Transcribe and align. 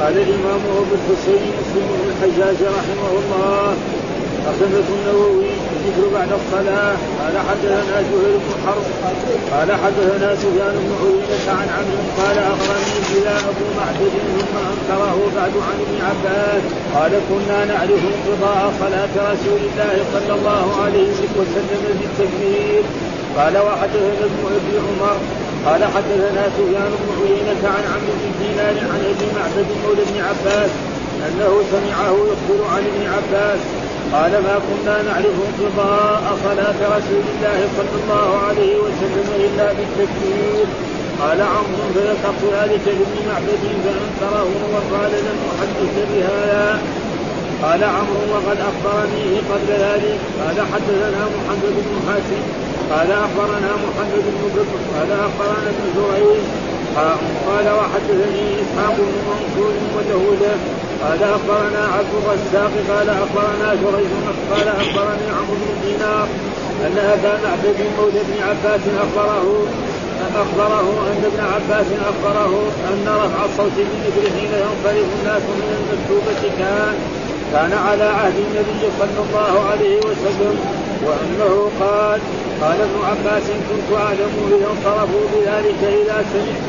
قال 0.00 0.18
الإمام 0.18 0.60
أبو 0.80 0.94
الحسين 0.98 1.42
مسلم 1.58 1.86
بن 1.90 2.08
الحجاج 2.12 2.58
رحمه 2.78 3.10
الله 3.20 3.76
أخرجه 4.50 4.88
النووي 4.96 5.50
ذكر 5.86 6.04
بعد 6.14 6.30
الصلاة 6.40 6.96
قال 7.20 7.34
حدثنا 7.48 7.96
زهير 8.10 8.36
بن 8.44 8.54
حرب 8.66 8.86
قال 9.52 9.68
حدثنا 9.82 10.28
سفيان 10.36 10.74
بن 10.84 10.92
عيينة 11.00 11.46
عن 11.60 11.68
عمرو 11.76 12.04
قال 12.18 12.38
أخبرني 12.38 12.98
بلا 13.10 13.36
أبو 13.50 13.66
معبد 13.78 14.12
ثم 14.36 14.54
أنكره 14.72 15.18
بعد 15.36 15.54
عن 15.68 15.76
ابن 15.84 15.96
عباس 16.08 16.62
قال 16.94 17.12
كنا 17.28 17.64
نعرف 17.64 18.00
انقضاء 18.12 18.72
صلاة 18.80 19.14
رسول 19.32 19.60
الله 19.68 19.94
صلى 20.14 20.32
الله 20.38 20.82
عليه 20.82 21.18
وسلم 21.38 21.82
بالتكبير 21.98 22.82
قال 23.36 23.58
وحدثنا 23.58 24.24
ابن 24.30 24.42
ابي 24.58 24.74
عمر 24.86 25.16
قال 25.66 25.84
حدثنا 25.84 26.42
سفيان 26.56 26.92
بن 27.00 27.08
عيينة 27.20 27.62
عن 27.74 27.84
عمرو 27.92 28.14
بن 28.22 28.30
دينار 28.40 28.76
عن 28.92 29.00
أبي 29.10 29.26
معبد 29.36 29.68
مولى 29.82 30.02
ابن 30.02 30.16
عباس 30.28 30.70
أنه 31.26 31.52
سمعه 31.72 32.16
يخبر 32.30 32.60
عن 32.72 32.82
ابن 32.90 33.02
عباس. 33.14 33.60
قال 34.12 34.32
ما 34.46 34.56
كنا 34.66 35.02
نعرف 35.02 35.36
انقضاء 35.46 36.38
صلاة 36.44 36.78
رسول 36.96 37.24
الله 37.32 37.58
صلى 37.76 37.96
الله 38.00 38.28
عليه 38.46 38.76
وسلم 38.76 39.28
إلا 39.46 39.66
بالتكبير. 39.76 40.66
قال 41.20 41.40
عمرو 41.42 41.86
فذكرت 41.94 42.42
ذلك 42.56 42.84
لابن 42.86 43.16
معبد 43.28 43.64
فأنكره 43.84 44.48
وقال 44.74 45.12
لم 45.26 45.38
أحدث 45.52 45.94
بهذا. 46.10 46.80
قال 47.62 47.84
عمرو 47.84 48.22
وقد 48.34 48.58
أخبرني 48.70 49.26
قبل 49.50 49.70
ذلك. 49.86 50.18
قال 50.40 50.56
حدثنا 50.72 51.22
محمد 51.36 51.74
بن 51.86 51.94
حاتم 52.06 52.42
قال 52.90 53.12
أخبرنا 53.12 53.70
محمد 53.84 54.24
بن 54.26 54.42
بكر 54.56 54.78
قال 54.94 55.10
أخبرنا 55.12 55.68
ابن 55.74 55.86
زريع 55.96 56.40
قال 57.48 57.66
وحدثني 57.78 58.46
إسحاق 58.62 58.96
بن 58.96 59.16
منصور 59.30 59.72
وجهوده 59.96 60.54
قال 61.02 61.22
أخبرنا 61.22 61.82
عبد 61.96 62.12
الرزاق 62.20 62.72
قال 62.90 63.08
أخبرنا 63.10 63.68
جريج 63.82 64.10
قال 64.52 64.68
أخبرني 64.68 65.26
عمرو 65.38 65.56
بن 65.62 65.88
دينار 65.88 66.28
أن 66.86 66.98
أبا 66.98 67.32
معبد 67.44 67.78
مولى 67.98 68.20
ابن 68.20 68.36
عباس 68.48 68.80
أخبره 69.04 69.66
أخبره 70.42 70.88
أن 71.10 71.24
ابن 71.24 71.40
عباس 71.54 71.86
أخبره 72.10 72.52
أن 72.88 73.04
رفع 73.08 73.44
الصوت 73.44 73.76
بالذكر 73.76 74.30
حين 74.36 74.50
ينصرف 74.64 75.06
الناس 75.20 75.42
من 75.42 75.68
المكتوبة 75.78 76.56
كان 76.58 76.94
كان 77.52 77.72
على 77.72 78.04
عهد 78.04 78.34
النبي 78.36 78.92
صلى 78.98 79.20
الله 79.26 79.64
عليه 79.70 79.96
وسلم 79.98 80.58
وأنه 81.06 81.70
قال 81.80 82.20
قال 82.62 82.80
ابن 82.80 82.98
عباس 83.10 83.46
كنت 83.68 83.98
أعلم 83.98 84.32
إذا 84.48 84.66
انصرفوا 84.72 85.24
بذلك 85.32 85.80
إذا 86.00 86.24
سمعت 86.32 86.68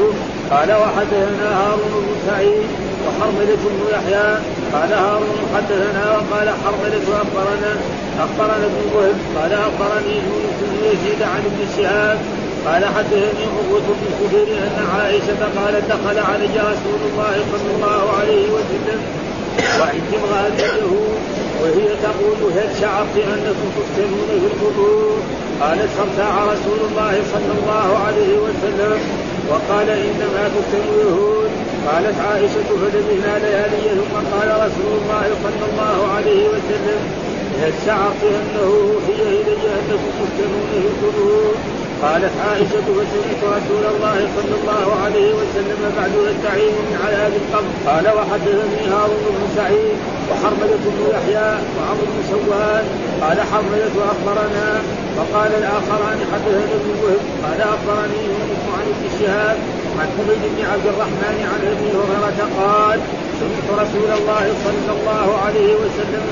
قال 0.52 0.70
وحدثنا 0.82 1.48
هارون 1.60 1.94
بن 2.06 2.16
سعيد 2.28 2.70
وحرملة 3.04 3.62
بن 3.74 3.80
يحيى. 3.94 4.30
قال 4.74 4.94
هارون 4.94 5.40
حدثنا 5.56 6.04
وقال 6.12 6.50
حرملة 6.64 7.08
أخبرنا 7.24 7.72
أخبرنا 8.20 8.66
ابن 8.72 8.84
وهب. 8.96 9.18
قال 9.38 9.54
أخبرني 9.54 10.16
يونس 10.28 10.58
بن 10.62 10.78
يزيد 10.90 11.22
عن 11.22 11.42
ابن 11.50 11.62
شهاب. 11.78 12.18
قال 12.66 12.86
حدثني 12.86 13.44
عروة 13.54 13.88
بن 14.00 14.06
الزبير 14.12 14.58
أن 14.58 14.78
عائشة 14.96 15.42
قالت 15.58 15.84
دخل 15.94 16.18
علي 16.30 16.58
رسول 16.72 17.02
الله 17.10 17.36
صلى 17.52 17.72
الله 17.76 18.02
عليه 18.20 18.46
وسلم. 18.56 19.02
وعندي 19.80 20.16
امرأته 20.22 20.92
وهي 21.62 21.88
تقول 22.04 22.52
هل 22.58 22.70
شعرت 22.82 23.16
أنكم 23.34 23.68
تفتنون 23.78 24.30
في 24.42 24.48
القبور؟ 24.52 25.18
قالت 25.62 25.90
فارتاع 25.98 26.44
رسول 26.54 26.80
الله 26.90 27.14
صلى 27.34 27.52
الله 27.60 27.98
عليه 28.06 28.38
وسلم 28.46 29.00
وقال 29.50 29.90
إنما 29.90 30.44
تفتن 30.56 30.84
اليهود. 30.94 31.52
قالت 31.88 32.20
عائشة 32.20 32.70
فلبثنا 32.82 33.34
ليالي 33.44 33.90
ثم 34.00 34.16
قال 34.34 34.50
رسول 34.66 34.94
الله 35.02 35.26
صلى 35.44 35.66
الله 35.72 36.08
عليه 36.16 36.48
وسلم 36.48 37.02
هل 37.62 37.74
شعرت 37.86 38.24
انه 38.24 38.64
اوحي 38.64 39.22
الي 39.22 39.54
أنكم 39.78 40.12
تفتنون 40.20 40.68
في 40.72 40.78
القبور 40.78 41.77
قالت 42.04 42.34
عائشة 42.46 42.88
فسمعت 42.98 43.42
رسول 43.58 43.84
الله 43.94 44.18
صلى 44.38 44.56
الله 44.60 44.86
عليه 45.04 45.30
وسلم 45.40 45.80
بعد 45.98 46.14
يستعين 46.30 46.76
من 46.88 46.96
عذاب 47.04 47.34
القبر. 47.42 47.72
قال 47.90 48.06
وحدثني 48.18 48.82
هارون 48.94 49.26
بن 49.36 49.44
سعيد 49.58 49.98
وحرملة 50.30 50.84
بن 50.86 51.00
يحيى 51.16 51.50
وعمرو 51.76 52.08
بن 52.14 52.22
سواد 52.32 52.86
قال 53.22 53.38
حرملة 53.52 53.96
أخبرنا. 54.14 54.68
وقال 55.18 55.52
الآخران 55.62 56.20
حدثنا 56.32 56.74
ابن 56.80 56.90
وهب. 57.04 57.24
قال 57.44 57.60
أخبرني 57.76 58.20
يونس 58.30 58.64
عن 58.78 58.86
ابن 58.94 59.06
شهاب 59.20 59.58
عن 60.00 60.08
حميد 60.16 60.42
بن 60.54 60.60
عبد 60.72 60.88
الرحمن 60.94 61.38
عن 61.52 61.62
أبي 61.74 61.90
هريرة 61.98 62.40
قال 62.62 63.00
سمعت 63.40 63.68
رسول 63.84 64.10
الله 64.20 64.46
صلى 64.66 64.92
الله 64.98 65.28
عليه 65.46 65.72
وسلم 65.76 66.26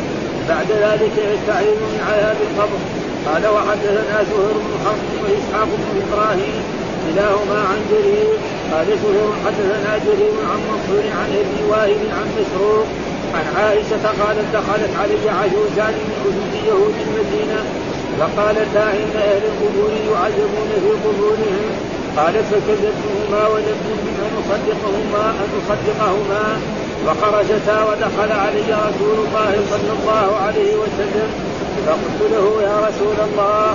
بعد 0.50 0.68
ذلك 0.86 1.16
يستعين 1.34 1.78
من 1.94 2.00
عذاب 2.10 2.38
القبر. 2.48 3.05
قال 3.26 3.44
وحدثنا 3.56 4.18
زهير 4.30 4.58
بن 4.66 4.74
حرب 4.86 5.10
وإسحاق 5.24 5.70
بن 5.82 6.02
إبراهيم 6.06 6.58
كلاهما 7.06 7.60
عن 7.70 7.80
جرير. 7.92 8.30
قال 8.72 8.88
زهير 9.04 9.30
حدثنا 9.46 9.92
جرير 10.06 10.36
عن 10.52 10.60
منصور 10.70 11.04
عن 11.20 11.30
ابي 11.42 11.60
وائل 11.72 12.02
عن 12.18 12.28
مسروق 12.38 12.88
عن 13.36 13.46
عائشة 13.58 14.06
قالت 14.22 14.48
دخلت 14.54 14.92
علي 15.02 15.30
عجوزان 15.40 15.94
من 16.08 16.16
عجوز 16.22 16.54
يهود 16.70 16.96
المدينة 17.08 17.60
فقالتا 18.20 18.86
ان 19.00 19.12
أهل 19.28 19.44
القبور 19.52 19.92
يعذبون 20.12 20.70
في 20.84 20.92
قبورهم. 21.06 21.66
قالت 22.18 22.46
فكذبتهما 22.52 23.48
ولم 23.48 23.78
يمكن 23.90 24.16
أن 24.26 24.34
اصدقهما 24.42 25.26
أن 25.42 25.50
أصدقهما. 25.60 26.46
فخرجتا 27.06 27.78
ودخل 27.84 28.32
علي 28.32 28.70
رسول 28.88 29.18
الله 29.26 29.54
صلى 29.72 29.92
الله 30.00 30.28
عليه 30.46 30.76
وسلم 30.76 31.55
فقلت 31.88 32.22
له 32.34 32.46
يا 32.68 32.76
رسول 32.88 33.18
الله 33.28 33.72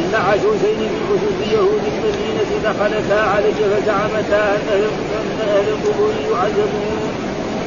إن 0.00 0.12
عجوزين 0.28 0.80
من 0.92 1.02
عجوز 1.10 1.38
يهود 1.54 1.84
المدينة 1.94 2.50
دخلتا 2.64 3.20
عليك 3.34 3.58
فزعمتا 3.72 4.42
أن 4.54 4.68
أهل 5.48 5.68
القبور 5.74 6.12
يعذبون 6.30 7.00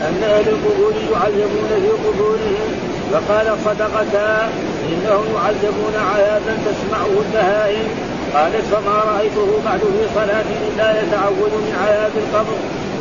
أن 0.07 0.23
أهل 0.23 0.47
القبور 0.55 0.93
يعذبون 1.11 1.69
في 1.81 1.89
قبورهم. 2.07 2.69
فقال 3.11 3.47
صدقتا 3.65 4.49
إنهم 4.91 5.25
يعذبون 5.35 5.95
عذابا 6.11 6.53
تسمعه 6.67 7.13
البهائم. 7.25 7.87
قالت 8.33 8.65
فما 8.71 8.97
رأيته 9.11 9.49
بعد 9.65 9.79
في 9.79 10.03
صلاة 10.15 10.49
إلا 10.67 11.01
يتعود 11.01 11.53
من 11.65 11.73
عذاب 11.83 12.11
القبر؟ 12.23 12.57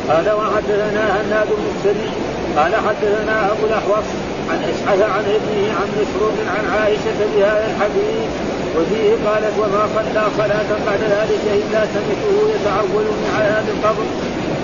قال 0.09 0.27
وحدثنا 0.39 1.21
هناد 1.21 1.47
بن 1.47 1.65
السري 1.75 2.09
قال 2.57 2.75
حدثنا 2.75 3.51
أبو 3.51 3.65
الأحوص. 3.65 4.07
عن 4.49 4.59
اسعد 4.71 5.01
عن 5.01 5.23
ابنه 5.37 5.65
عن 5.77 5.87
مسروق 5.99 6.37
عن 6.55 6.65
عائشة 6.75 7.19
بهذا 7.35 7.65
الحديث 7.71 8.29
وفيه 8.75 9.09
قالت 9.25 9.53
وما 9.59 9.83
صلى 9.95 10.23
صلاة 10.37 10.69
بعد 10.87 11.01
ذلك 11.15 11.43
إلا 11.59 11.81
سمعته 11.93 12.35
يتعول 12.55 13.05
من 13.19 13.29
عذاب 13.37 13.65
القبر 13.75 14.05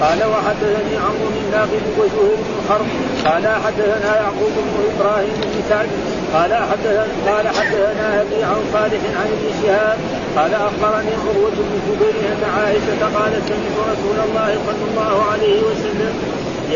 قال 0.01 0.19
وحدثني 0.31 0.95
عمرو 1.05 1.27
بن 1.35 1.51
ناقد 1.51 1.83
وزهير 1.97 2.37
بن 2.47 2.55
حرب. 2.69 2.87
قال 3.25 3.45
حدثنا 3.63 4.15
يعقوب 4.15 4.53
بن 4.65 4.75
إبراهيم 4.91 5.33
بن 5.43 5.61
سعد. 5.69 5.89
قال 6.33 6.53
حدثنا 6.69 7.07
قال 7.27 7.47
حدثنا 7.47 8.21
أبي 8.21 8.43
عن 8.43 8.61
صالح 8.73 9.01
عن 9.19 9.27
ابن 9.35 9.47
شهاب. 9.63 9.97
قال 10.37 10.53
أخبرني 10.53 11.13
عروة 11.23 11.55
بن 11.67 11.73
الزبير 11.79 12.15
أن 12.31 12.43
عائشة 12.57 13.01
قالت 13.17 13.43
سمعت 13.49 13.77
رسول 13.91 14.17
الله 14.27 14.57
صلى 14.67 14.85
الله 14.91 15.23
عليه 15.31 15.61
وسلم 15.61 16.13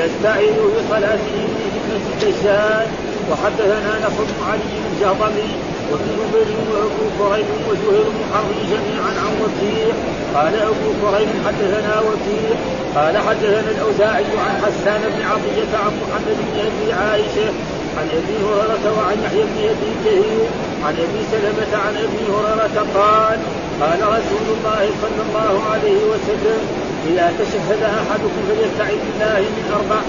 يستعيذ 0.04 0.54
في 0.54 0.80
صلاته 0.90 1.38
من 1.58 1.66
فتنة 1.74 2.06
الدجال 2.14 2.88
وحدثنا 3.30 3.92
نصر 4.06 4.24
بن 4.30 4.40
علي 4.50 4.74
الجهضمي 4.92 5.52
وابن 5.92 6.10
جبير 6.20 6.58
وابو 6.72 7.06
كريم 7.20 7.50
وزهير 7.70 8.08
بن 8.16 8.24
حرب 8.34 8.58
جميعا 8.72 9.12
عن 9.24 9.34
وكيع. 9.44 9.94
قال 10.36 10.54
أبو 10.72 10.90
كريم 11.02 11.30
حدثنا 11.46 11.94
وكيع. 12.08 12.58
قال 12.96 13.18
حدثنا 13.18 13.72
الأوزاعي 13.76 14.26
عن 14.46 14.54
حسان 14.64 15.02
بن 15.14 15.22
عطية 15.32 15.72
عن 15.84 15.92
محمد 16.02 16.38
بن 16.48 16.60
أبي 16.68 16.94
عائشة 16.94 17.50
عن 17.98 18.08
أبي 18.20 18.36
هريرة 18.46 18.86
وعن 18.98 19.18
يحيى 19.26 19.44
بن 19.44 19.60
أبي 19.74 19.92
كثير 20.06 20.46
عن 20.86 20.94
أبي 20.94 21.22
سلمة 21.32 21.72
عن 21.86 21.96
أبي 22.06 22.24
هريرة 22.34 22.78
قال 22.98 23.40
قال 23.82 24.00
رسول 24.18 24.46
الله 24.56 24.90
صلى 25.02 25.22
الله 25.28 25.54
عليه 25.72 26.02
وسلم 26.12 26.87
اذا 27.10 27.28
تشهد 27.40 27.82
أحدكم 28.02 28.42
فليستعذ 28.48 29.00
بالله 29.06 29.42
من 29.56 29.66
أربع. 29.78 30.02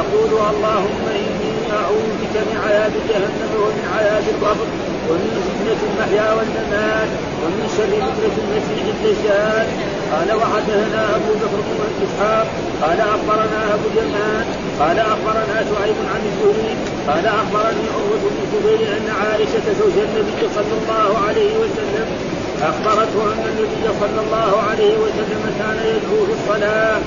يقول 0.00 0.30
اللهم 0.50 1.02
إني 1.22 1.52
أعوذ 1.80 2.08
بك 2.20 2.34
من 2.48 2.56
عذاب 2.64 2.92
جهنم 3.08 3.50
ومن 3.62 3.84
عذاب 3.94 4.24
القبر 4.34 4.68
ومن 5.08 5.30
فتنة 5.46 5.80
المحيا 5.88 6.28
والممات 6.36 7.10
ومن 7.42 7.64
شر 7.76 7.92
فتنة 8.06 8.36
المسيح 8.44 8.84
الدجال. 8.94 9.66
قال 10.12 10.28
وحدثنا 10.40 11.02
أبو 11.16 11.32
بكر 11.42 11.60
بن 11.68 11.80
إسحاق. 12.06 12.46
قال 12.82 12.98
أخبرنا 13.14 13.60
أبو 13.74 13.86
اليمان 13.92 14.44
قال 14.80 14.98
أخبرنا 14.98 15.56
شعيب 15.70 15.98
عن 16.12 16.22
الزهري. 16.30 16.74
قال 17.08 17.24
أخبرني 17.40 17.84
عروة 17.94 18.22
بن 18.32 18.38
الزبير 18.44 18.80
أن 18.96 19.06
عائشة 19.20 19.66
زوج 19.80 19.96
النبي 20.06 20.40
صلى 20.56 20.74
الله 20.80 21.10
عليه 21.26 21.52
وسلم 21.62 22.06
أخبرته 22.62 23.22
أن 23.32 23.44
النبي 23.50 23.84
صلى 24.00 24.20
الله 24.26 24.62
عليه 24.70 24.94
وسلم 24.98 25.42
كان 25.58 25.78
يدعو 25.92 26.26
في 26.26 26.32
الصلاه 26.38 26.98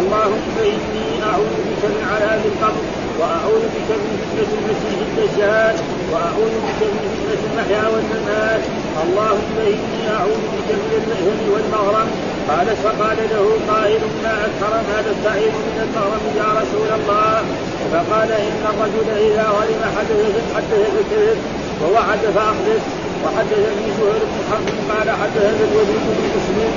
اللهم 0.00 0.54
إني 0.72 1.06
أعوذ 1.30 1.54
بك 1.68 1.82
من 1.94 2.02
عذاب 2.12 2.42
القبر 2.52 2.84
وأعوذ 3.20 3.64
بك 3.74 3.90
من 4.02 4.12
فتنة 4.22 4.50
المسيح 4.58 4.98
الدجال 5.08 5.74
وأعوذ 6.12 6.54
بك 6.66 6.80
من 6.94 7.04
فتنة 7.14 7.42
المحيا 7.50 7.84
والممات. 7.92 8.62
اللهم 9.04 9.56
إني 9.74 10.02
أعوذ 10.18 10.42
بك 10.54 10.68
من 10.82 10.90
المأهم 11.00 11.38
والمغرم. 11.52 12.08
قال 12.50 12.68
فقال 12.84 13.18
له 13.32 13.46
قائل 13.72 14.02
ما 14.24 14.34
أكثر 14.48 14.72
ما 14.88 14.98
تستعيذ 15.08 15.52
من 15.68 15.78
المغرم 15.86 16.24
يا 16.40 16.48
رسول 16.60 16.88
الله؟ 16.98 17.34
فقال 17.92 18.30
إن 18.48 18.62
الرجل 18.72 19.08
إذا 19.28 19.46
غرم 19.56 19.82
حدث 19.96 20.20
حدث 20.56 20.72
بالكذب 20.94 21.38
ووعد 21.82 22.22
فاخلف 22.36 22.82
وحدثني 23.24 23.86
زهير 23.98 24.22
بن 24.30 24.38
حرب 24.50 24.66
قال 24.90 25.08
حدثنا 25.20 25.64
الوليد 25.68 26.04
بن 26.16 26.24
مسلم 26.36 26.72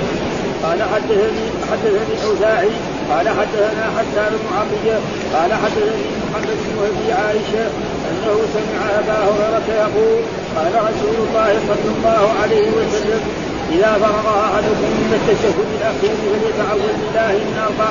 قال 0.64 0.80
حدثني 0.94 1.46
حدثني 1.72 2.14
الأوزاعي 2.20 2.70
قال 3.12 3.30
حدثنا 3.30 3.84
حسان 3.98 4.32
بن 4.42 4.48
عطية 4.58 4.98
قال 5.34 5.54
حدثني 5.54 6.06
محمد 6.30 6.58
بن 6.68 6.78
أبي 6.90 7.14
عائشة 7.22 7.66
أنه 8.10 8.36
سمع 8.54 8.82
أبا 9.00 9.18
هريرة 9.28 9.68
يقول 9.86 10.22
قال 10.56 10.74
رسول 10.90 11.18
الله 11.28 11.52
صلى 11.68 11.90
الله 11.96 12.24
عليه 12.42 12.68
وسلم 12.78 13.22
إذا 13.72 13.92
فرغ 14.02 14.28
أحدكم 14.46 14.90
من 15.02 15.12
التشهد 15.20 15.68
الأخير 15.78 16.16
فليتعوذ 16.32 16.94
بالله 17.02 17.32
من 17.48 17.58
أربع 17.68 17.90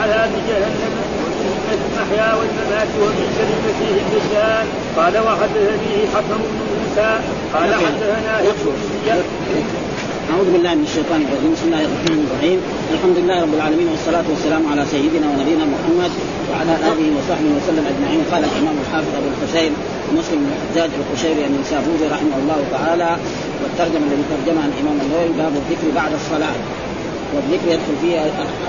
عذاب 0.00 0.30
جهنم 0.48 0.94
المحيا 1.74 2.34
والممات 2.34 2.88
ومن 3.00 3.26
المسيح 3.54 3.94
الدجال 4.04 4.66
قال 4.96 5.14
وحدثني 5.26 5.96
حسن 6.14 6.38
بن 6.38 6.73
موسى 6.94 7.20
قال 7.54 7.74
حدثنا 7.74 8.34
أعوذ 10.32 10.48
بالله 10.52 10.72
من 10.74 10.86
الشيطان 10.90 11.20
الرجيم. 11.26 11.52
بسم 11.56 11.66
الله 11.68 11.82
الرحمن 11.90 12.20
الرحيم. 12.26 12.58
الحمد 12.94 13.16
لله 13.18 13.36
رب 13.42 13.54
العالمين 13.58 13.88
والصلاة 13.92 14.26
والسلام 14.32 14.62
على 14.72 14.82
سيدنا 14.94 15.26
ونبينا 15.30 15.64
محمد 15.74 16.12
وعلى 16.50 16.74
آله 16.90 17.06
وصحبه 17.16 17.50
وسلم 17.58 17.84
أجمعين. 17.92 18.20
قال 18.32 18.42
الإمام 18.50 18.76
الحافظ 18.84 19.12
أبو 19.20 19.28
الحسين 19.34 19.72
مسلم 20.18 20.38
بن 20.44 20.50
الحجاج 20.54 20.90
القشيري 21.00 21.42
النسابوري 21.50 22.06
رحمه 22.14 22.36
الله 22.42 22.60
تعالى. 22.76 23.10
والترجمة 23.60 24.04
الذي 24.08 24.24
ترجمها 24.32 24.66
الإمام 24.70 24.96
النووي 25.04 25.30
باب 25.40 25.52
الذكر 25.62 25.86
بعد 26.00 26.12
الصلاة. 26.20 26.56
والذكر 27.34 27.66
يدخل 27.74 27.94
فيه 28.02 28.16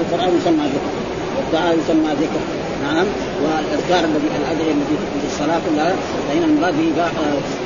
القرآن 0.01 0.31
يسمى 0.39 0.66
ذكر. 0.75 0.94
والدعاء 1.38 1.71
يسمى 1.81 2.12
ذكر. 2.24 2.42
نعم. 2.83 3.06
والاذكار 3.44 4.00
الذي 4.10 4.27
الادعيه 4.42 4.72
التي 4.72 4.95
في 5.22 5.27
الصلاة 5.27 5.60
كلها 5.69 5.95
فهنا 6.27 6.45
المراد 6.45 6.74
به 6.74 7.04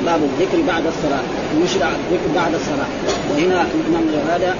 باب 0.06 0.20
الذكر 0.22 0.58
بعد 0.68 0.86
الصلاة 0.86 1.22
يشرع 1.64 1.88
الذكر 1.88 2.28
بعد 2.34 2.54
الصلاة. 2.54 2.90
وهنا 3.30 3.66
الإمام 3.74 4.04
هذا 4.28 4.56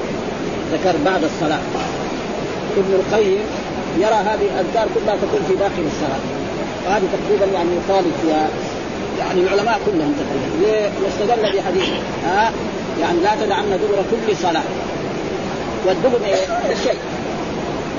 ذكر 0.73 0.94
بعد 1.05 1.25
الصلاة. 1.25 1.61
ابن 2.76 2.93
القيم 2.94 3.43
يرى 3.99 4.14
هذه 4.14 4.47
الأذكار 4.55 4.88
كلها 4.94 5.17
تكون 5.17 5.41
في 5.49 5.55
داخل 5.55 5.85
الصلاة. 5.93 6.23
وهذه 6.87 7.03
تقريبا 7.12 7.46
يعني 7.56 7.69
يطالب 7.85 8.12
فيها. 8.23 8.49
يعني 9.19 9.41
العلماء 9.41 9.81
كلهم 9.87 10.14
تقريبا. 10.20 10.91
واستدل 11.05 11.43
بحديث. 11.43 11.88
ها 12.25 12.53
يعني 13.00 13.20
لا 13.20 13.31
تدعن 13.44 13.64
دبر 13.64 14.03
كل 14.11 14.37
صلاة. 14.37 14.62
والدبر؟ 15.87 16.19
الشيء 16.70 16.99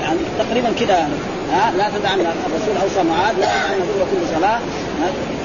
يعني 0.02 0.18
تقريبا 0.38 0.72
كده. 0.80 1.06
ها؟ 1.52 1.72
لا 1.78 1.86
تدع 1.98 2.14
الرسول 2.14 2.76
أوصى 2.82 3.02
معاذ 3.08 3.34
لا 3.40 3.46
تدع 3.46 3.84
دبر 3.84 4.06
كل 4.12 4.36
صلاة. 4.36 4.58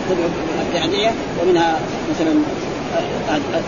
تدعو 0.10 0.30
بالادعيه 0.74 1.12
ومنها 1.42 1.80
مثلا 2.12 2.34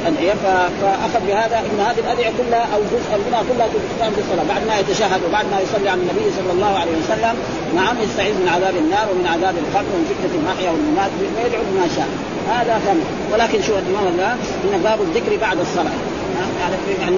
الادعيه 0.01 0.33
فأخذ 0.81 1.19
بهذا 1.27 1.57
ان 1.59 1.79
هذه 1.79 1.99
الأدعية 1.99 2.31
كلها 2.37 2.65
أو 2.73 2.79
جزءا 2.93 3.17
منها 3.27 3.43
كلها 3.49 3.67
تستعمل 3.67 4.15
في 4.15 4.21
الصلاة. 4.21 4.45
بعد 4.53 4.67
ما 4.67 4.79
يتشهد 4.79 5.21
وبعد 5.27 5.45
ما 5.51 5.59
يصلي 5.59 5.89
على 5.89 6.01
النبي 6.01 6.27
صلى 6.37 6.51
الله 6.55 6.79
عليه 6.79 6.91
وسلم 7.01 7.35
نعم 7.75 7.95
يستعيذ 8.01 8.33
من 8.33 8.49
عذاب 8.55 8.75
النار 8.83 9.05
ومن 9.11 9.27
عذاب 9.27 9.55
القبر 9.63 9.89
ومن 9.93 10.05
فتنة 10.11 10.33
المحيا 10.39 10.69
والممات 10.71 11.11
ويدعو 11.37 11.63
بما 11.71 11.87
شاء. 11.95 12.09
هذا 12.55 12.79
فهم 12.85 12.99
ولكن 13.33 13.61
شو 13.61 13.73
الامام 13.77 14.37
إن 14.63 14.81
باب 14.83 14.99
الذكر 15.01 15.37
بعد 15.41 15.59
الصلاة. 15.59 15.97
يعني 16.61 16.75
يعني 17.01 17.17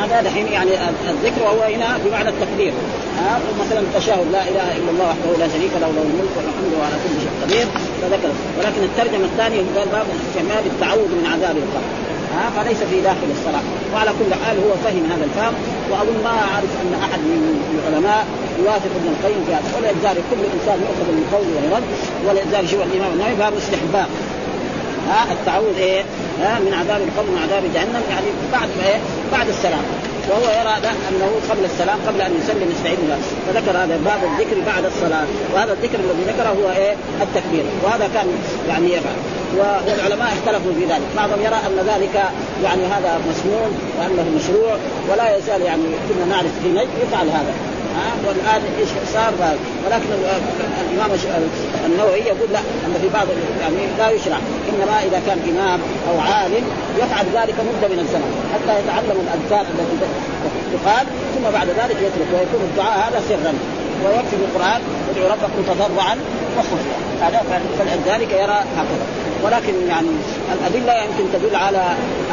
هذا 0.00 0.22
دحين 0.22 0.46
يعني 0.46 0.70
الذكر 1.10 1.42
وهو 1.42 1.62
هنا 1.62 1.98
بمعنى 2.04 2.28
التكبير 2.28 2.72
ها؟ 3.18 3.40
مثلا 3.60 3.80
التشهد 3.80 4.26
لا 4.32 4.42
إله 4.48 4.76
إلا 4.76 4.90
الله 4.90 5.06
وحده 5.08 5.30
لا 5.38 5.48
شريك 5.54 5.72
له 5.80 5.90
له 5.96 6.04
الملك 6.12 6.32
والحمد 6.36 6.72
وعلى 6.80 6.96
كل 7.04 7.14
شيء 7.22 7.32
قدير 7.42 7.66
فذكر. 8.02 8.32
ولكن 8.58 8.82
الترجمة 8.90 9.24
الثانية 9.24 9.62
قال 9.76 9.88
باب 9.88 10.06
استعمال 10.28 10.62
التعوذ 10.72 11.10
من 11.18 11.26
عذاب 11.32 11.56
القبر. 11.64 11.90
ها؟ 12.34 12.44
فليس 12.56 12.78
في 12.90 13.00
داخل 13.00 13.28
الصلاة. 13.36 13.64
وعلى 13.94 14.10
كل 14.18 14.30
حال 14.42 14.56
هو 14.64 14.72
فهم 14.84 15.04
هذا 15.12 15.24
الفهم 15.24 15.54
وأظن 15.90 16.18
ما 16.24 16.34
أعرف 16.48 16.72
أن 16.82 16.92
أحد 17.06 17.20
من 17.30 17.40
العلماء 17.78 18.26
يوافق 18.62 18.92
ابن 19.00 19.08
القيم 19.14 19.40
في 19.46 19.52
هذا. 19.56 19.68
ولذلك 19.76 20.22
كل 20.30 20.42
إنسان 20.56 20.78
يؤخذ 20.86 21.08
من 21.16 21.24
قول 21.32 21.46
ويرد 21.54 21.86
ولذلك 22.26 22.70
شوف 22.70 22.80
الإمام 22.88 23.12
النووي 23.12 23.34
باب 23.34 23.52
استحباب 23.62 24.08
ها 25.08 25.32
التعوذ 25.32 25.76
إيه؟ 25.78 26.02
ها 26.42 26.58
من 26.58 26.74
عذاب 26.74 27.00
القبر 27.08 27.30
من 27.30 27.40
عذاب 27.44 27.62
جهنم. 27.74 28.02
يعني 28.10 28.26
بعد 28.52 28.68
إيه؟ 28.84 28.98
بعد 29.32 29.48
السلام. 29.48 29.84
وهو 30.30 30.46
يرى 30.60 30.74
أنه 31.10 31.30
قبل 31.50 31.64
السلام 31.64 31.98
قبل 32.06 32.20
أن 32.20 32.32
يسلم 32.40 32.68
يستعيذ 32.74 32.96
بالله 32.96 33.18
فذكر 33.46 33.70
هذا 33.70 33.96
باب 34.04 34.20
الذكر 34.30 34.56
بعد 34.66 34.84
الصلاة. 34.84 35.26
وهذا 35.54 35.72
الذكر 35.72 35.98
الذي 36.04 36.22
ذكره 36.32 36.48
هو 36.48 36.70
إيه؟ 36.70 36.94
التكبير. 37.22 37.64
وهذا 37.84 38.10
كان 38.14 38.26
يعني 38.68 38.86
يفعل. 38.92 39.18
والعلماء 39.58 40.28
اختلفوا 40.36 40.72
في 40.78 40.84
ذلك. 40.84 41.08
بعضهم 41.16 41.40
يرى 41.40 41.58
أن 41.68 41.76
ذلك 41.92 42.16
يعني 42.64 42.84
هذا 42.94 43.20
مسنون 43.30 43.70
وأنه 43.98 44.26
مشروع 44.36 44.76
ولا 45.10 45.36
يزال 45.36 45.62
يعني 45.62 45.82
كنا 46.08 46.24
نعرف 46.34 46.52
في 46.62 46.68
نجد 46.68 46.88
يفعل 47.02 47.28
هذا. 47.28 47.54
ها؟ 47.96 48.28
والآن 48.28 48.62
إيش 48.78 48.88
صار؟ 49.12 49.32
ولكن 49.86 50.08
الإمام 50.82 51.10
النووي 51.86 52.18
يقول 52.18 52.48
لا 52.52 52.58
أن 52.58 52.94
في 53.02 53.08
بعض 53.08 53.26
يعني 53.60 53.76
لا 53.98 54.10
يشرع 54.10 54.38
إنما 54.68 55.02
إذا 55.02 55.20
كان 55.26 55.38
إمام 55.50 55.80
أو 56.08 56.20
عالم 56.20 56.64
يفعل 56.98 57.26
ذلك 57.34 57.54
مدة 57.54 57.88
من 57.88 57.98
الزمن 57.98 58.30
حتى 58.52 58.80
يتعلم 58.80 59.18
الأذكار 59.24 59.66
التي 59.72 59.96
تقال 60.72 61.06
ثم 61.34 61.50
بعد 61.52 61.68
ذلك 61.68 61.96
يترك 61.96 62.28
ويكون 62.32 62.62
الدعاء 62.70 63.08
هذا 63.08 63.22
سرا 63.28 63.54
ويكفي 64.04 64.36
بالقران 64.36 64.80
ادعو 65.10 65.28
ربكم 65.28 65.62
تضرعا 65.68 66.16
وخفيا. 66.58 66.96
هذا 67.20 67.42
فلذلك 67.78 68.32
يرى 68.32 68.58
هكذا. 68.76 69.21
ولكن 69.42 69.74
يعني 69.88 70.08
الأدلة 70.52 70.92
يمكن 70.92 71.24
تدل 71.32 71.56
على 71.56 71.84